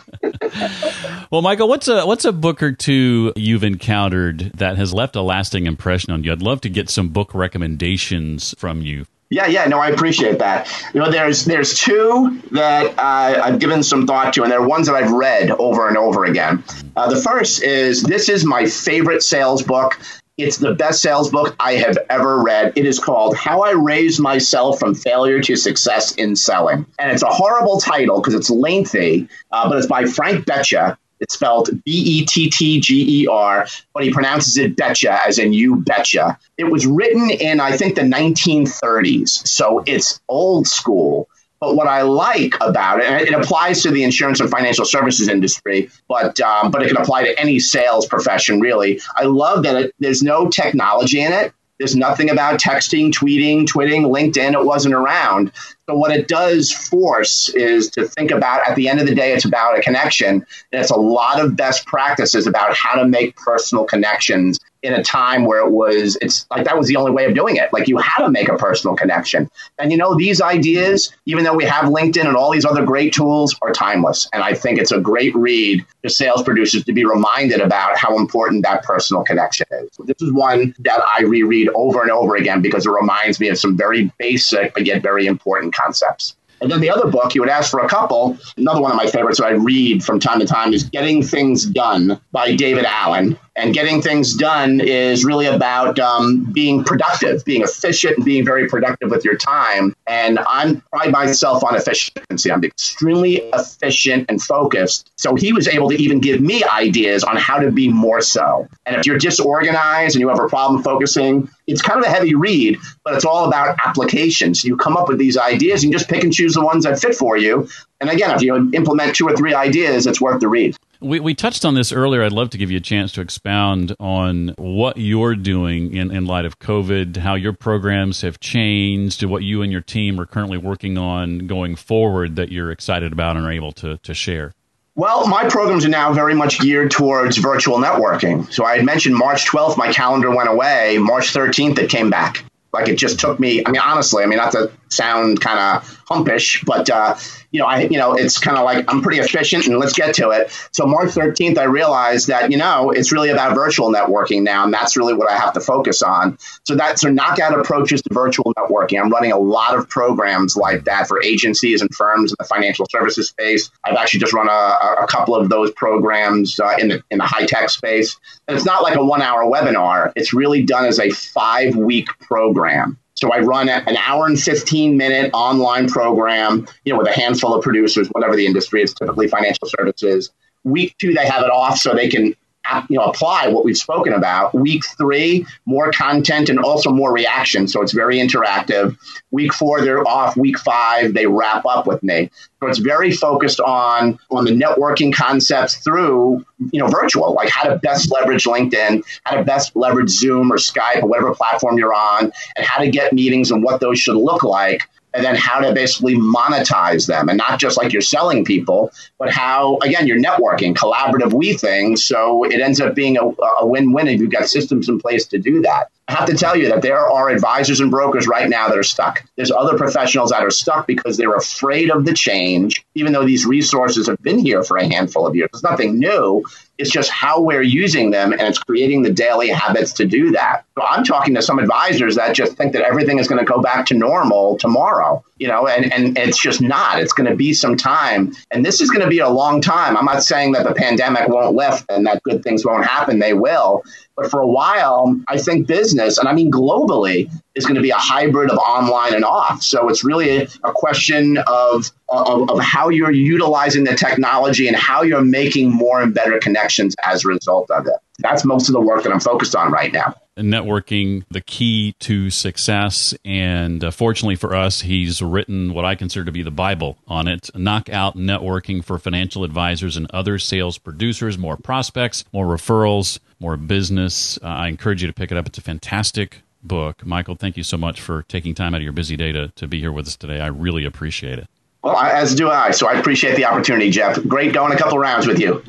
well, 1.31 1.41
Michael, 1.41 1.67
what's 1.67 1.87
a 1.87 2.05
what's 2.05 2.25
a 2.25 2.31
book 2.31 2.61
or 2.61 2.73
two 2.73 3.33
you've 3.35 3.63
encountered 3.63 4.51
that 4.55 4.77
has 4.77 4.93
left 4.93 5.15
a 5.15 5.21
lasting 5.21 5.65
impression 5.65 6.13
on 6.13 6.23
you? 6.23 6.31
I'd 6.31 6.43
love 6.43 6.61
to 6.61 6.69
get 6.69 6.91
some 6.91 7.09
book 7.09 7.33
recommendations 7.33 8.53
from 8.59 8.83
you 8.83 9.07
yeah, 9.29 9.47
yeah, 9.47 9.65
no, 9.65 9.79
I 9.79 9.89
appreciate 9.89 10.39
that. 10.39 10.71
You 10.93 11.01
know, 11.01 11.11
there's 11.11 11.45
there's 11.45 11.77
two 11.77 12.41
that 12.51 12.97
uh, 12.97 13.41
I've 13.43 13.59
given 13.59 13.83
some 13.83 14.07
thought 14.07 14.33
to, 14.33 14.43
and 14.43 14.51
they're 14.51 14.61
ones 14.61 14.87
that 14.87 14.95
I've 14.95 15.11
read 15.11 15.51
over 15.51 15.87
and 15.87 15.97
over 15.97 16.25
again. 16.25 16.63
Uh, 16.95 17.09
the 17.09 17.21
first 17.21 17.61
is 17.61 18.03
this 18.03 18.29
is 18.29 18.45
my 18.45 18.65
favorite 18.65 19.21
sales 19.21 19.63
book. 19.63 19.99
It's 20.37 20.57
the 20.57 20.75
best 20.75 21.01
sales 21.01 21.31
book 21.31 21.55
I 21.59 21.73
have 21.73 21.97
ever 22.11 22.41
read. 22.41 22.73
It 22.75 22.85
is 22.85 22.99
called 22.99 23.35
How 23.35 23.61
I 23.61 23.71
Raised 23.71 24.19
Myself 24.21 24.79
from 24.79 24.93
Failure 24.93 25.41
to 25.41 25.55
Success 25.55 26.13
in 26.13 26.35
Selling. 26.35 26.85
And 26.99 27.11
it's 27.11 27.23
a 27.23 27.29
horrible 27.29 27.79
title 27.79 28.21
because 28.21 28.35
it's 28.35 28.51
lengthy, 28.51 29.27
uh, 29.51 29.67
but 29.67 29.79
it's 29.79 29.87
by 29.87 30.05
Frank 30.05 30.45
Bettger. 30.45 30.95
It's 31.19 31.33
spelled 31.33 31.69
B 31.83 31.91
E 31.91 32.25
T 32.25 32.49
T 32.49 32.79
G 32.79 33.21
E 33.21 33.27
R, 33.27 33.65
but 33.93 34.03
he 34.03 34.11
pronounces 34.11 34.57
it 34.57 34.75
betcha, 34.75 35.19
as 35.25 35.39
in 35.39 35.53
you 35.53 35.77
betcha. 35.77 36.37
It 36.57 36.65
was 36.65 36.85
written 36.85 37.29
in, 37.29 37.59
I 37.59 37.75
think, 37.75 37.95
the 37.95 38.01
1930s. 38.01 39.29
So 39.47 39.83
it's 39.85 40.19
old 40.27 40.67
school. 40.67 41.29
But 41.59 41.75
what 41.75 41.87
I 41.87 42.03
like 42.03 42.53
about 42.61 42.99
it, 42.99 43.07
and 43.07 43.21
it 43.21 43.33
applies 43.33 43.81
to 43.81 43.89
the 43.89 44.03
insurance 44.03 44.39
and 44.39 44.49
financial 44.49 44.85
services 44.85 45.27
industry, 45.27 45.89
but 46.07 46.39
um, 46.39 46.69
but 46.69 46.83
it 46.83 46.87
can 46.87 46.97
apply 46.97 47.23
to 47.23 47.39
any 47.39 47.57
sales 47.57 48.05
profession, 48.05 48.59
really. 48.59 49.01
I 49.15 49.23
love 49.23 49.63
that 49.63 49.75
it, 49.75 49.95
there's 49.97 50.21
no 50.21 50.49
technology 50.49 51.19
in 51.19 51.33
it. 51.33 51.53
There's 51.79 51.95
nothing 51.95 52.29
about 52.29 52.59
texting, 52.59 53.11
tweeting, 53.11 53.65
twitting, 53.65 54.03
LinkedIn. 54.03 54.53
It 54.53 54.65
wasn't 54.65 54.93
around. 54.93 55.51
So 55.89 55.95
what 55.95 56.11
it 56.11 56.27
does 56.27 56.69
force 56.69 57.47
is 57.49 57.89
to 57.91 58.05
think 58.05 58.31
about 58.31 58.67
at 58.67 58.75
the 58.75 58.89
end 58.89 58.99
of 58.99 59.07
the 59.07 59.15
day, 59.15 59.31
it's 59.31 59.45
about 59.45 59.79
a 59.79 59.81
connection. 59.81 60.45
And 60.71 60.81
it's 60.81 60.91
a 60.91 60.97
lot 60.97 61.39
of 61.39 61.55
best 61.55 61.85
practices 61.85 62.45
about 62.45 62.75
how 62.75 62.95
to 62.95 63.07
make 63.07 63.37
personal 63.37 63.85
connections 63.85 64.59
in 64.83 64.93
a 64.93 65.03
time 65.03 65.45
where 65.45 65.59
it 65.59 65.71
was 65.71 66.17
it's 66.21 66.45
like 66.51 66.65
that 66.65 66.77
was 66.77 66.87
the 66.87 66.95
only 66.95 67.11
way 67.11 67.25
of 67.25 67.33
doing 67.33 67.55
it. 67.55 67.71
Like 67.73 67.87
you 67.87 67.97
had 67.97 68.23
to 68.23 68.29
make 68.29 68.49
a 68.49 68.57
personal 68.57 68.95
connection. 68.95 69.49
And 69.79 69.91
you 69.91 69.97
know 69.97 70.15
these 70.15 70.41
ideas 70.41 71.13
even 71.25 71.43
though 71.43 71.55
we 71.55 71.65
have 71.65 71.85
linkedin 71.85 72.25
and 72.25 72.35
all 72.35 72.51
these 72.51 72.65
other 72.65 72.85
great 72.85 73.13
tools 73.13 73.55
are 73.61 73.71
timeless. 73.71 74.27
And 74.33 74.43
i 74.43 74.53
think 74.53 74.79
it's 74.79 74.91
a 74.91 74.99
great 74.99 75.35
read 75.35 75.85
for 76.01 76.09
sales 76.09 76.43
producers 76.43 76.83
to 76.85 76.93
be 76.93 77.05
reminded 77.05 77.61
about 77.61 77.97
how 77.97 78.17
important 78.17 78.63
that 78.63 78.83
personal 78.83 79.23
connection 79.23 79.67
is. 79.71 79.89
This 80.05 80.21
is 80.21 80.31
one 80.31 80.75
that 80.79 81.01
i 81.17 81.23
reread 81.23 81.69
over 81.75 82.01
and 82.01 82.11
over 82.11 82.35
again 82.35 82.61
because 82.61 82.85
it 82.85 82.91
reminds 82.91 83.39
me 83.39 83.49
of 83.49 83.57
some 83.57 83.75
very 83.75 84.11
basic 84.17 84.73
but 84.73 84.85
yet 84.85 85.01
very 85.01 85.25
important 85.25 85.73
concepts. 85.73 86.35
And 86.61 86.71
then 86.71 86.81
the 86.81 86.89
other 86.89 87.09
book, 87.09 87.35
you 87.35 87.41
would 87.41 87.49
ask 87.49 87.69
for 87.69 87.81
a 87.81 87.87
couple. 87.87 88.37
Another 88.57 88.81
one 88.81 88.91
of 88.91 88.97
my 88.97 89.07
favorites 89.07 89.39
that 89.39 89.47
I 89.47 89.51
read 89.51 90.03
from 90.03 90.19
time 90.19 90.39
to 90.39 90.45
time 90.45 90.73
is 90.73 90.83
Getting 90.83 91.21
Things 91.21 91.65
Done 91.65 92.19
by 92.31 92.55
David 92.55 92.85
Allen. 92.85 93.37
And 93.57 93.73
getting 93.73 94.03
things 94.03 94.35
done 94.35 94.79
is 94.79 95.25
really 95.25 95.47
about 95.47 95.97
um, 95.97 96.43
being 96.53 96.83
productive, 96.83 97.43
being 97.43 97.63
efficient, 97.63 98.17
and 98.17 98.23
being 98.23 98.45
very 98.45 98.67
productive 98.67 99.09
with 99.09 99.25
your 99.25 99.35
time. 99.35 99.95
And 100.05 100.37
I'm 100.47 100.81
pride 100.93 101.11
myself 101.11 101.63
on 101.63 101.75
efficiency. 101.75 102.51
I'm 102.51 102.63
extremely 102.63 103.37
efficient 103.53 104.27
and 104.29 104.39
focused. 104.39 105.11
So 105.15 105.33
he 105.33 105.53
was 105.53 105.67
able 105.67 105.89
to 105.89 105.95
even 105.95 106.19
give 106.19 106.39
me 106.39 106.63
ideas 106.63 107.23
on 107.23 107.35
how 107.35 107.57
to 107.57 107.71
be 107.71 107.89
more 107.89 108.21
so. 108.21 108.67
And 108.85 108.95
if 108.95 109.07
you're 109.07 109.17
disorganized 109.17 110.15
and 110.15 110.21
you 110.21 110.29
have 110.29 110.39
a 110.39 110.47
problem 110.47 110.83
focusing, 110.83 111.49
it's 111.65 111.81
kind 111.81 111.99
of 111.99 112.05
a 112.05 112.09
heavy 112.09 112.35
read, 112.35 112.77
but 113.03 113.15
it's 113.15 113.25
all 113.25 113.47
about 113.47 113.75
applications. 113.83 114.63
You 114.63 114.77
come 114.77 114.95
up 114.95 115.09
with 115.09 115.17
these 115.17 115.35
ideas 115.35 115.83
and 115.83 115.91
you 115.91 115.97
just 115.97 116.09
pick 116.09 116.23
and 116.23 116.31
choose 116.31 116.53
the 116.53 116.63
ones 116.63 116.83
that 116.83 116.99
fit 116.99 117.15
for 117.15 117.35
you. 117.35 117.67
And 117.99 118.11
again, 118.11 118.29
if 118.31 118.43
you 118.43 118.55
implement 118.73 119.15
two 119.15 119.27
or 119.27 119.35
three 119.35 119.55
ideas, 119.55 120.05
it's 120.05 120.21
worth 120.21 120.39
the 120.39 120.47
read. 120.47 120.77
We, 120.99 121.19
we 121.19 121.35
touched 121.35 121.63
on 121.63 121.75
this 121.75 121.91
earlier. 121.91 122.23
I'd 122.23 122.31
love 122.31 122.49
to 122.51 122.57
give 122.57 122.71
you 122.71 122.77
a 122.77 122.81
chance 122.81 123.11
to 123.13 123.21
expound 123.21 123.95
on 123.99 124.55
what 124.57 124.97
you're 124.97 125.35
doing 125.35 125.93
in, 125.93 126.09
in 126.09 126.25
light 126.25 126.45
of 126.45 126.57
COVID, 126.59 127.17
how 127.17 127.35
your 127.35 127.53
programs 127.53 128.21
have 128.21 128.39
changed, 128.39 129.23
what 129.23 129.43
you 129.43 129.61
and 129.61 129.71
your 129.71 129.81
team 129.81 130.19
are 130.19 130.25
currently 130.25 130.57
working 130.57 130.97
on 130.97 131.45
going 131.45 131.75
forward 131.75 132.35
that 132.37 132.51
you're 132.51 132.71
excited 132.71 133.13
about 133.13 133.37
and 133.37 133.45
are 133.45 133.51
able 133.51 133.71
to, 133.73 133.97
to 133.97 134.13
share. 134.13 134.53
Well, 134.95 135.27
my 135.27 135.47
programs 135.47 135.85
are 135.85 135.89
now 135.89 136.11
very 136.11 136.33
much 136.33 136.59
geared 136.59 136.89
towards 136.89 137.37
virtual 137.37 137.77
networking. 137.77 138.51
So 138.51 138.65
I 138.65 138.77
had 138.77 138.85
mentioned 138.85 139.15
March 139.15 139.45
12th, 139.45 139.77
my 139.77 139.93
calendar 139.93 140.35
went 140.35 140.49
away. 140.49 140.97
March 140.97 141.31
13th, 141.33 141.77
it 141.77 141.91
came 141.91 142.09
back. 142.09 142.43
Like 142.73 142.87
it 142.87 142.95
just 142.95 143.19
took 143.19 143.39
me, 143.39 143.63
I 143.63 143.69
mean, 143.69 143.81
honestly, 143.81 144.23
I 144.23 144.25
mean, 144.25 144.37
not 144.37 144.53
to 144.53 144.71
sound 144.89 145.41
kind 145.41 145.59
of 145.59 145.97
humpish, 146.09 146.65
but 146.65 146.89
uh, 146.89 147.15
you 147.51 147.59
know, 147.59 147.65
I 147.65 147.81
you 147.81 147.97
know, 147.97 148.13
it's 148.13 148.37
kind 148.37 148.57
of 148.57 148.65
like 148.65 148.85
I'm 148.87 149.01
pretty 149.01 149.19
efficient, 149.19 149.67
and 149.67 149.77
let's 149.79 149.93
get 149.93 150.15
to 150.15 150.29
it. 150.31 150.51
So 150.71 150.85
March 150.85 151.09
13th, 151.09 151.57
I 151.57 151.63
realized 151.63 152.27
that 152.27 152.51
you 152.51 152.57
know 152.57 152.91
it's 152.91 153.11
really 153.11 153.29
about 153.29 153.55
virtual 153.55 153.91
networking 153.91 154.43
now, 154.43 154.63
and 154.63 154.73
that's 154.73 154.97
really 154.97 155.13
what 155.13 155.29
I 155.29 155.37
have 155.37 155.53
to 155.53 155.61
focus 155.61 156.01
on. 156.01 156.37
So 156.63 156.75
that's 156.75 157.01
so 157.01 157.09
knockout 157.09 157.57
approaches 157.57 158.01
to 158.03 158.13
virtual 158.13 158.53
networking. 158.57 159.01
I'm 159.01 159.09
running 159.09 159.31
a 159.31 159.39
lot 159.39 159.77
of 159.77 159.87
programs 159.89 160.55
like 160.55 160.85
that 160.85 161.07
for 161.07 161.21
agencies 161.23 161.81
and 161.81 161.93
firms 161.93 162.31
in 162.31 162.35
the 162.39 162.45
financial 162.45 162.85
services 162.91 163.29
space. 163.29 163.69
I've 163.85 163.95
actually 163.95 164.21
just 164.21 164.33
run 164.33 164.47
a, 164.49 165.03
a 165.03 165.07
couple 165.07 165.35
of 165.35 165.49
those 165.49 165.71
programs 165.71 166.59
uh, 166.59 166.75
in 166.77 166.89
the 166.89 167.03
in 167.11 167.19
the 167.19 167.25
high 167.25 167.45
tech 167.45 167.69
space. 167.69 168.17
And 168.47 168.55
it's 168.55 168.65
not 168.65 168.83
like 168.83 168.95
a 168.95 169.03
one 169.03 169.21
hour 169.21 169.43
webinar. 169.45 170.11
It's 170.15 170.33
really 170.33 170.63
done 170.63 170.85
as 170.85 170.99
a 170.99 171.09
five 171.09 171.75
week 171.75 172.07
program. 172.19 172.97
So 173.17 173.31
I 173.31 173.39
run 173.39 173.67
an 173.67 173.97
hour 173.97 174.27
and 174.27 174.39
15 174.39 174.95
minute 174.95 175.31
online 175.33 175.87
program, 175.87 176.67
you 176.85 176.93
know, 176.93 176.99
with 176.99 177.07
a 177.07 177.19
handful 177.19 177.53
of 177.55 177.63
producers, 177.63 178.07
whatever 178.09 178.35
the 178.35 178.45
industry 178.45 178.83
is, 178.83 178.93
typically 178.93 179.27
financial 179.27 179.67
services. 179.67 180.31
Week 180.63 180.95
two, 180.99 181.13
they 181.13 181.25
have 181.25 181.41
it 181.41 181.49
off 181.49 181.79
so 181.79 181.95
they 181.95 182.09
can 182.09 182.35
Uh, 182.69 182.83
you 182.89 182.97
know 182.97 183.05
apply 183.05 183.47
what 183.47 183.63
we've 183.63 183.77
spoken 183.77 184.13
about. 184.13 184.53
Week 184.53 184.83
three, 184.97 185.45
more 185.65 185.91
content 185.91 186.49
and 186.49 186.59
also 186.59 186.91
more 186.91 187.11
reaction, 187.11 187.67
so 187.67 187.81
it's 187.81 187.93
very 187.93 188.17
interactive. 188.17 188.97
Week 189.31 189.53
four, 189.53 189.81
they're 189.81 190.07
off. 190.07 190.35
Week 190.35 190.57
five, 190.59 191.13
they 191.13 191.27
wrap 191.27 191.65
up 191.65 191.87
with 191.87 192.01
me. 192.03 192.29
So 192.59 192.67
it's 192.67 192.79
very 192.79 193.11
focused 193.11 193.59
on 193.59 194.19
on 194.31 194.45
the 194.45 194.51
networking 194.51 195.13
concepts 195.13 195.77
through 195.77 196.45
you 196.71 196.79
know 196.79 196.87
virtual, 196.87 197.33
like 197.33 197.49
how 197.49 197.69
to 197.69 197.77
best 197.77 198.11
leverage 198.11 198.45
LinkedIn, 198.45 199.03
how 199.23 199.35
to 199.35 199.43
best 199.43 199.75
leverage 199.75 200.09
Zoom 200.09 200.51
or 200.51 200.57
Skype 200.57 201.03
or 201.03 201.07
whatever 201.07 201.33
platform 201.35 201.77
you're 201.77 201.93
on, 201.93 202.31
and 202.55 202.65
how 202.65 202.81
to 202.81 202.89
get 202.89 203.13
meetings 203.13 203.51
and 203.51 203.63
what 203.63 203.79
those 203.79 203.99
should 203.99 204.17
look 204.17 204.43
like 204.43 204.89
and 205.17 205.25
then 205.25 205.35
how 205.35 205.59
to 205.59 205.73
basically 205.73 206.15
monetize 206.15 207.07
them. 207.07 207.27
And 207.27 207.39
not 207.39 207.59
just 207.59 207.75
like 207.75 207.91
you're 207.91 208.01
selling 208.01 208.45
people 208.45 208.91
but 209.17 209.31
how 209.31 209.77
again 209.81 210.05
you're 210.07 210.21
networking 210.21 210.75
collaborative 210.75 211.33
we 211.33 211.53
things 211.53 212.05
so 212.05 212.43
it 212.43 212.59
ends 212.61 212.79
up 212.79 212.93
being 212.93 213.17
a, 213.17 213.23
a 213.59 213.65
win-win 213.65 214.07
if 214.07 214.21
you've 214.21 214.31
got 214.31 214.47
systems 214.47 214.87
in 214.87 214.99
place 214.99 215.25
to 215.25 215.39
do 215.39 215.61
that 215.61 215.89
I 216.07 216.13
have 216.13 216.25
to 216.29 216.35
tell 216.35 216.55
you 216.55 216.69
that 216.69 216.81
there 216.81 216.99
are 216.99 217.29
advisors 217.29 217.81
and 217.81 217.91
brokers 217.91 218.27
right 218.27 218.47
now 218.47 218.69
that 218.69 218.77
are 218.77 218.83
stuck. 218.83 219.25
There's 219.35 219.51
other 219.51 219.77
professionals 219.77 220.29
that 220.29 220.41
are 220.41 220.51
stuck 220.51 220.87
because 220.87 221.17
they're 221.17 221.35
afraid 221.35 221.91
of 221.91 222.05
the 222.05 222.13
change, 222.13 222.85
even 222.95 223.11
though 223.11 223.25
these 223.25 223.45
resources 223.45 224.07
have 224.07 224.21
been 224.21 224.39
here 224.39 224.63
for 224.63 224.77
a 224.77 224.87
handful 224.87 225.27
of 225.27 225.35
years. 225.35 225.49
It's 225.53 225.63
nothing 225.63 225.99
new. 225.99 226.45
It's 226.77 226.91
just 226.91 227.09
how 227.09 227.41
we're 227.41 227.63
using 227.63 228.11
them 228.11 228.31
and 228.31 228.41
it's 228.41 228.59
creating 228.59 229.01
the 229.01 229.11
daily 229.11 229.49
habits 229.49 229.91
to 229.93 230.05
do 230.05 230.31
that. 230.31 230.63
So 230.77 230.83
I'm 230.85 231.03
talking 231.03 231.33
to 231.35 231.41
some 231.41 231.59
advisors 231.59 232.15
that 232.15 232.35
just 232.35 232.55
think 232.55 232.73
that 232.73 232.83
everything 232.83 233.19
is 233.19 233.27
going 233.27 233.43
to 233.43 233.51
go 233.51 233.61
back 233.61 233.87
to 233.87 233.95
normal 233.95 234.57
tomorrow, 234.59 235.23
you 235.39 235.47
know, 235.47 235.67
and, 235.67 235.91
and 235.91 236.17
it's 236.17 236.39
just 236.39 236.61
not. 236.61 237.01
It's 237.01 237.13
going 237.13 237.29
to 237.29 237.35
be 237.35 237.53
some 237.53 237.75
time. 237.75 238.33
And 238.51 238.63
this 238.63 238.79
is 238.79 238.91
going 238.91 239.03
to 239.03 239.09
be 239.09 239.19
a 239.19 239.29
long 239.29 239.59
time. 239.59 239.97
I'm 239.97 240.05
not 240.05 240.23
saying 240.23 240.51
that 240.51 240.67
the 240.67 240.73
pandemic 240.75 241.27
won't 241.27 241.55
lift 241.55 241.85
and 241.89 242.05
that 242.05 242.21
good 242.23 242.43
things 242.43 242.63
won't 242.63 242.85
happen. 242.85 243.19
They 243.19 243.33
will. 243.33 243.83
But 244.17 244.31
for 244.31 244.41
a 244.41 244.47
while, 244.47 245.15
I 245.27 245.37
think 245.37 245.67
business, 245.67 246.17
and 246.17 246.27
I 246.27 246.33
mean 246.33 246.51
globally, 246.51 247.31
is 247.53 247.65
going 247.65 247.75
to 247.75 247.81
be 247.81 247.91
a 247.91 247.97
hybrid 247.97 248.49
of 248.49 248.57
online 248.57 249.13
and 249.13 249.23
off. 249.23 249.61
So 249.61 249.89
it's 249.89 250.03
really 250.03 250.37
a, 250.37 250.47
question 250.73 251.37
of, 251.45 251.91
of, 252.09 252.49
of 252.49 252.59
how 252.59 252.89
you're 252.89 253.11
utilizing 253.11 253.83
the 253.83 253.95
technology 253.95 254.67
and 254.67 254.75
how 254.75 255.03
you're 255.03 255.23
making 255.23 255.71
more 255.71 256.01
and 256.01 256.13
better 256.13 256.39
connections 256.39 256.95
as 257.03 257.25
a 257.25 257.27
result 257.27 257.69
of 257.69 257.85
it. 257.85 257.93
That's 258.19 258.43
most 258.43 258.67
of 258.69 258.73
the 258.73 258.81
work 258.81 259.03
that 259.03 259.13
I'm 259.13 259.19
focused 259.19 259.55
on 259.55 259.71
right 259.71 259.93
now 259.93 260.15
networking 260.37 261.23
the 261.29 261.41
key 261.41 261.95
to 261.99 262.29
success. 262.29 263.13
And 263.25 263.83
uh, 263.83 263.91
fortunately 263.91 264.35
for 264.35 264.55
us, 264.55 264.81
he's 264.81 265.21
written 265.21 265.73
what 265.73 265.85
I 265.85 265.95
consider 265.95 266.25
to 266.25 266.31
be 266.31 266.43
the 266.43 266.51
Bible 266.51 266.97
on 267.07 267.27
it 267.27 267.49
knockout 267.55 268.15
networking 268.15 268.83
for 268.83 268.97
financial 268.97 269.43
advisors 269.43 269.97
and 269.97 270.09
other 270.11 270.39
sales 270.39 270.77
producers, 270.77 271.37
more 271.37 271.57
prospects, 271.57 272.23
more 272.31 272.45
referrals, 272.45 273.19
more 273.39 273.57
business. 273.57 274.37
Uh, 274.41 274.47
I 274.47 274.67
encourage 274.67 275.01
you 275.01 275.07
to 275.07 275.13
pick 275.13 275.31
it 275.31 275.37
up. 275.37 275.47
It's 275.47 275.57
a 275.57 275.61
fantastic 275.61 276.41
book. 276.63 277.05
Michael, 277.05 277.35
thank 277.35 277.57
you 277.57 277.63
so 277.63 277.77
much 277.77 278.01
for 278.01 278.23
taking 278.23 278.53
time 278.53 278.73
out 278.73 278.77
of 278.77 278.83
your 278.83 278.93
busy 278.93 279.17
day 279.17 279.31
to, 279.31 279.49
to 279.49 279.67
be 279.67 279.79
here 279.79 279.91
with 279.91 280.07
us 280.07 280.15
today. 280.15 280.39
I 280.39 280.47
really 280.47 280.85
appreciate 280.85 281.39
it. 281.39 281.47
Well, 281.83 281.95
as 281.97 282.35
do 282.35 282.49
I. 282.49 282.71
So 282.71 282.87
I 282.87 282.93
appreciate 282.93 283.35
the 283.35 283.45
opportunity, 283.45 283.89
Jeff. 283.89 284.21
Great 284.27 284.53
going 284.53 284.73
a 284.73 284.77
couple 284.77 284.97
rounds 284.97 285.27
with 285.27 285.39
you. 285.39 285.63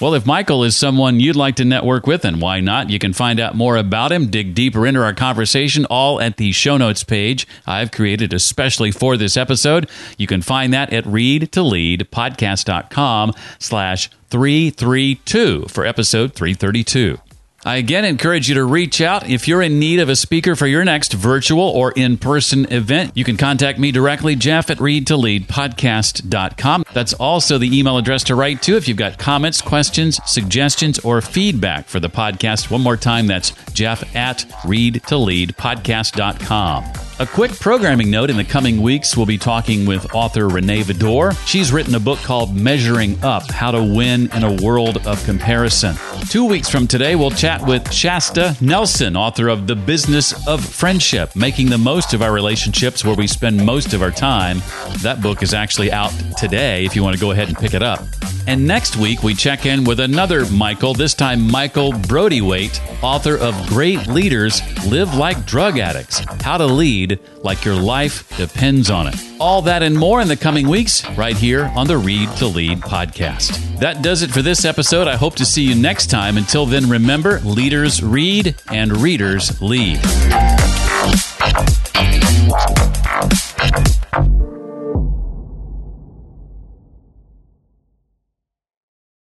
Well, 0.00 0.14
if 0.14 0.24
Michael 0.24 0.62
is 0.62 0.76
someone 0.76 1.18
you'd 1.18 1.34
like 1.34 1.56
to 1.56 1.64
network 1.64 2.06
with, 2.06 2.24
and 2.24 2.40
why 2.40 2.60
not? 2.60 2.88
You 2.88 3.00
can 3.00 3.12
find 3.12 3.40
out 3.40 3.56
more 3.56 3.76
about 3.76 4.12
him, 4.12 4.28
dig 4.28 4.54
deeper 4.54 4.86
into 4.86 5.02
our 5.02 5.12
conversation, 5.12 5.86
all 5.86 6.20
at 6.20 6.36
the 6.36 6.52
show 6.52 6.76
notes 6.76 7.02
page 7.02 7.48
I've 7.66 7.90
created 7.90 8.32
especially 8.32 8.92
for 8.92 9.16
this 9.16 9.36
episode. 9.36 9.90
You 10.16 10.28
can 10.28 10.40
find 10.40 10.72
that 10.72 10.92
at 10.92 11.02
readtoleadpodcast.com 11.04 13.34
slash 13.58 14.08
332 14.30 15.64
for 15.68 15.84
episode 15.84 16.32
332. 16.32 17.18
I 17.68 17.76
again 17.76 18.04
encourage 18.06 18.48
you 18.48 18.54
to 18.54 18.64
reach 18.64 19.02
out 19.02 19.28
if 19.28 19.46
you're 19.46 19.60
in 19.60 19.78
need 19.78 20.00
of 20.00 20.08
a 20.08 20.16
speaker 20.16 20.56
for 20.56 20.66
your 20.66 20.86
next 20.86 21.12
virtual 21.12 21.68
or 21.68 21.92
in 21.92 22.16
person 22.16 22.64
event. 22.72 23.14
You 23.14 23.24
can 23.24 23.36
contact 23.36 23.78
me 23.78 23.92
directly, 23.92 24.36
Jeff 24.36 24.70
at 24.70 24.78
readtoleadpodcast.com. 24.78 26.84
That's 26.94 27.12
also 27.12 27.58
the 27.58 27.78
email 27.78 27.98
address 27.98 28.24
to 28.24 28.34
write 28.34 28.62
to 28.62 28.78
if 28.78 28.88
you've 28.88 28.96
got 28.96 29.18
comments, 29.18 29.60
questions, 29.60 30.18
suggestions, 30.24 30.98
or 31.00 31.20
feedback 31.20 31.88
for 31.88 32.00
the 32.00 32.08
podcast. 32.08 32.70
One 32.70 32.80
more 32.80 32.96
time, 32.96 33.26
that's 33.26 33.52
Jeff 33.74 34.16
at 34.16 34.38
readtoleadpodcast.com. 34.62 37.07
A 37.20 37.26
quick 37.26 37.50
programming 37.58 38.12
note 38.12 38.30
in 38.30 38.36
the 38.36 38.44
coming 38.44 38.80
weeks, 38.80 39.16
we'll 39.16 39.26
be 39.26 39.38
talking 39.38 39.86
with 39.86 40.14
author 40.14 40.46
Renee 40.46 40.82
Vidor. 40.82 41.36
She's 41.48 41.72
written 41.72 41.96
a 41.96 42.00
book 42.00 42.20
called 42.20 42.54
Measuring 42.54 43.18
Up 43.24 43.50
How 43.50 43.72
to 43.72 43.82
Win 43.82 44.30
in 44.36 44.44
a 44.44 44.62
World 44.62 45.04
of 45.04 45.24
Comparison. 45.24 45.96
Two 46.28 46.44
weeks 46.44 46.68
from 46.68 46.86
today, 46.86 47.16
we'll 47.16 47.32
chat 47.32 47.66
with 47.66 47.92
Shasta 47.92 48.56
Nelson, 48.60 49.16
author 49.16 49.48
of 49.48 49.66
The 49.66 49.74
Business 49.74 50.46
of 50.46 50.64
Friendship 50.64 51.34
Making 51.34 51.70
the 51.70 51.78
Most 51.78 52.14
of 52.14 52.22
Our 52.22 52.32
Relationships 52.32 53.04
Where 53.04 53.16
We 53.16 53.26
Spend 53.26 53.66
Most 53.66 53.94
of 53.94 54.00
Our 54.00 54.12
Time. 54.12 54.62
That 54.98 55.20
book 55.20 55.42
is 55.42 55.52
actually 55.52 55.90
out 55.90 56.12
today 56.38 56.84
if 56.84 56.94
you 56.94 57.02
want 57.02 57.16
to 57.16 57.20
go 57.20 57.32
ahead 57.32 57.48
and 57.48 57.58
pick 57.58 57.74
it 57.74 57.82
up. 57.82 57.98
And 58.48 58.66
next 58.66 58.96
week, 58.96 59.22
we 59.22 59.34
check 59.34 59.66
in 59.66 59.84
with 59.84 60.00
another 60.00 60.46
Michael, 60.46 60.94
this 60.94 61.12
time 61.12 61.50
Michael 61.50 61.92
Brody-Waite, 61.92 62.80
author 63.02 63.36
of 63.36 63.54
Great 63.66 64.06
Leaders 64.06 64.62
Live 64.86 65.14
Like 65.14 65.44
Drug 65.44 65.78
Addicts 65.78 66.20
How 66.42 66.56
to 66.56 66.64
Lead 66.64 67.20
Like 67.44 67.66
Your 67.66 67.74
Life 67.74 68.26
Depends 68.38 68.88
on 68.88 69.08
It. 69.08 69.16
All 69.38 69.60
that 69.60 69.82
and 69.82 69.98
more 69.98 70.22
in 70.22 70.28
the 70.28 70.36
coming 70.36 70.66
weeks, 70.66 71.06
right 71.10 71.36
here 71.36 71.66
on 71.76 71.86
the 71.86 71.98
Read 71.98 72.30
to 72.36 72.46
Lead 72.46 72.78
podcast. 72.78 73.78
That 73.80 74.00
does 74.00 74.22
it 74.22 74.30
for 74.30 74.40
this 74.40 74.64
episode. 74.64 75.08
I 75.08 75.16
hope 75.16 75.34
to 75.34 75.44
see 75.44 75.62
you 75.62 75.74
next 75.74 76.06
time. 76.06 76.38
Until 76.38 76.64
then, 76.64 76.88
remember 76.88 77.40
leaders 77.40 78.02
read 78.02 78.54
and 78.68 78.96
readers 78.96 79.60
lead. 79.60 80.00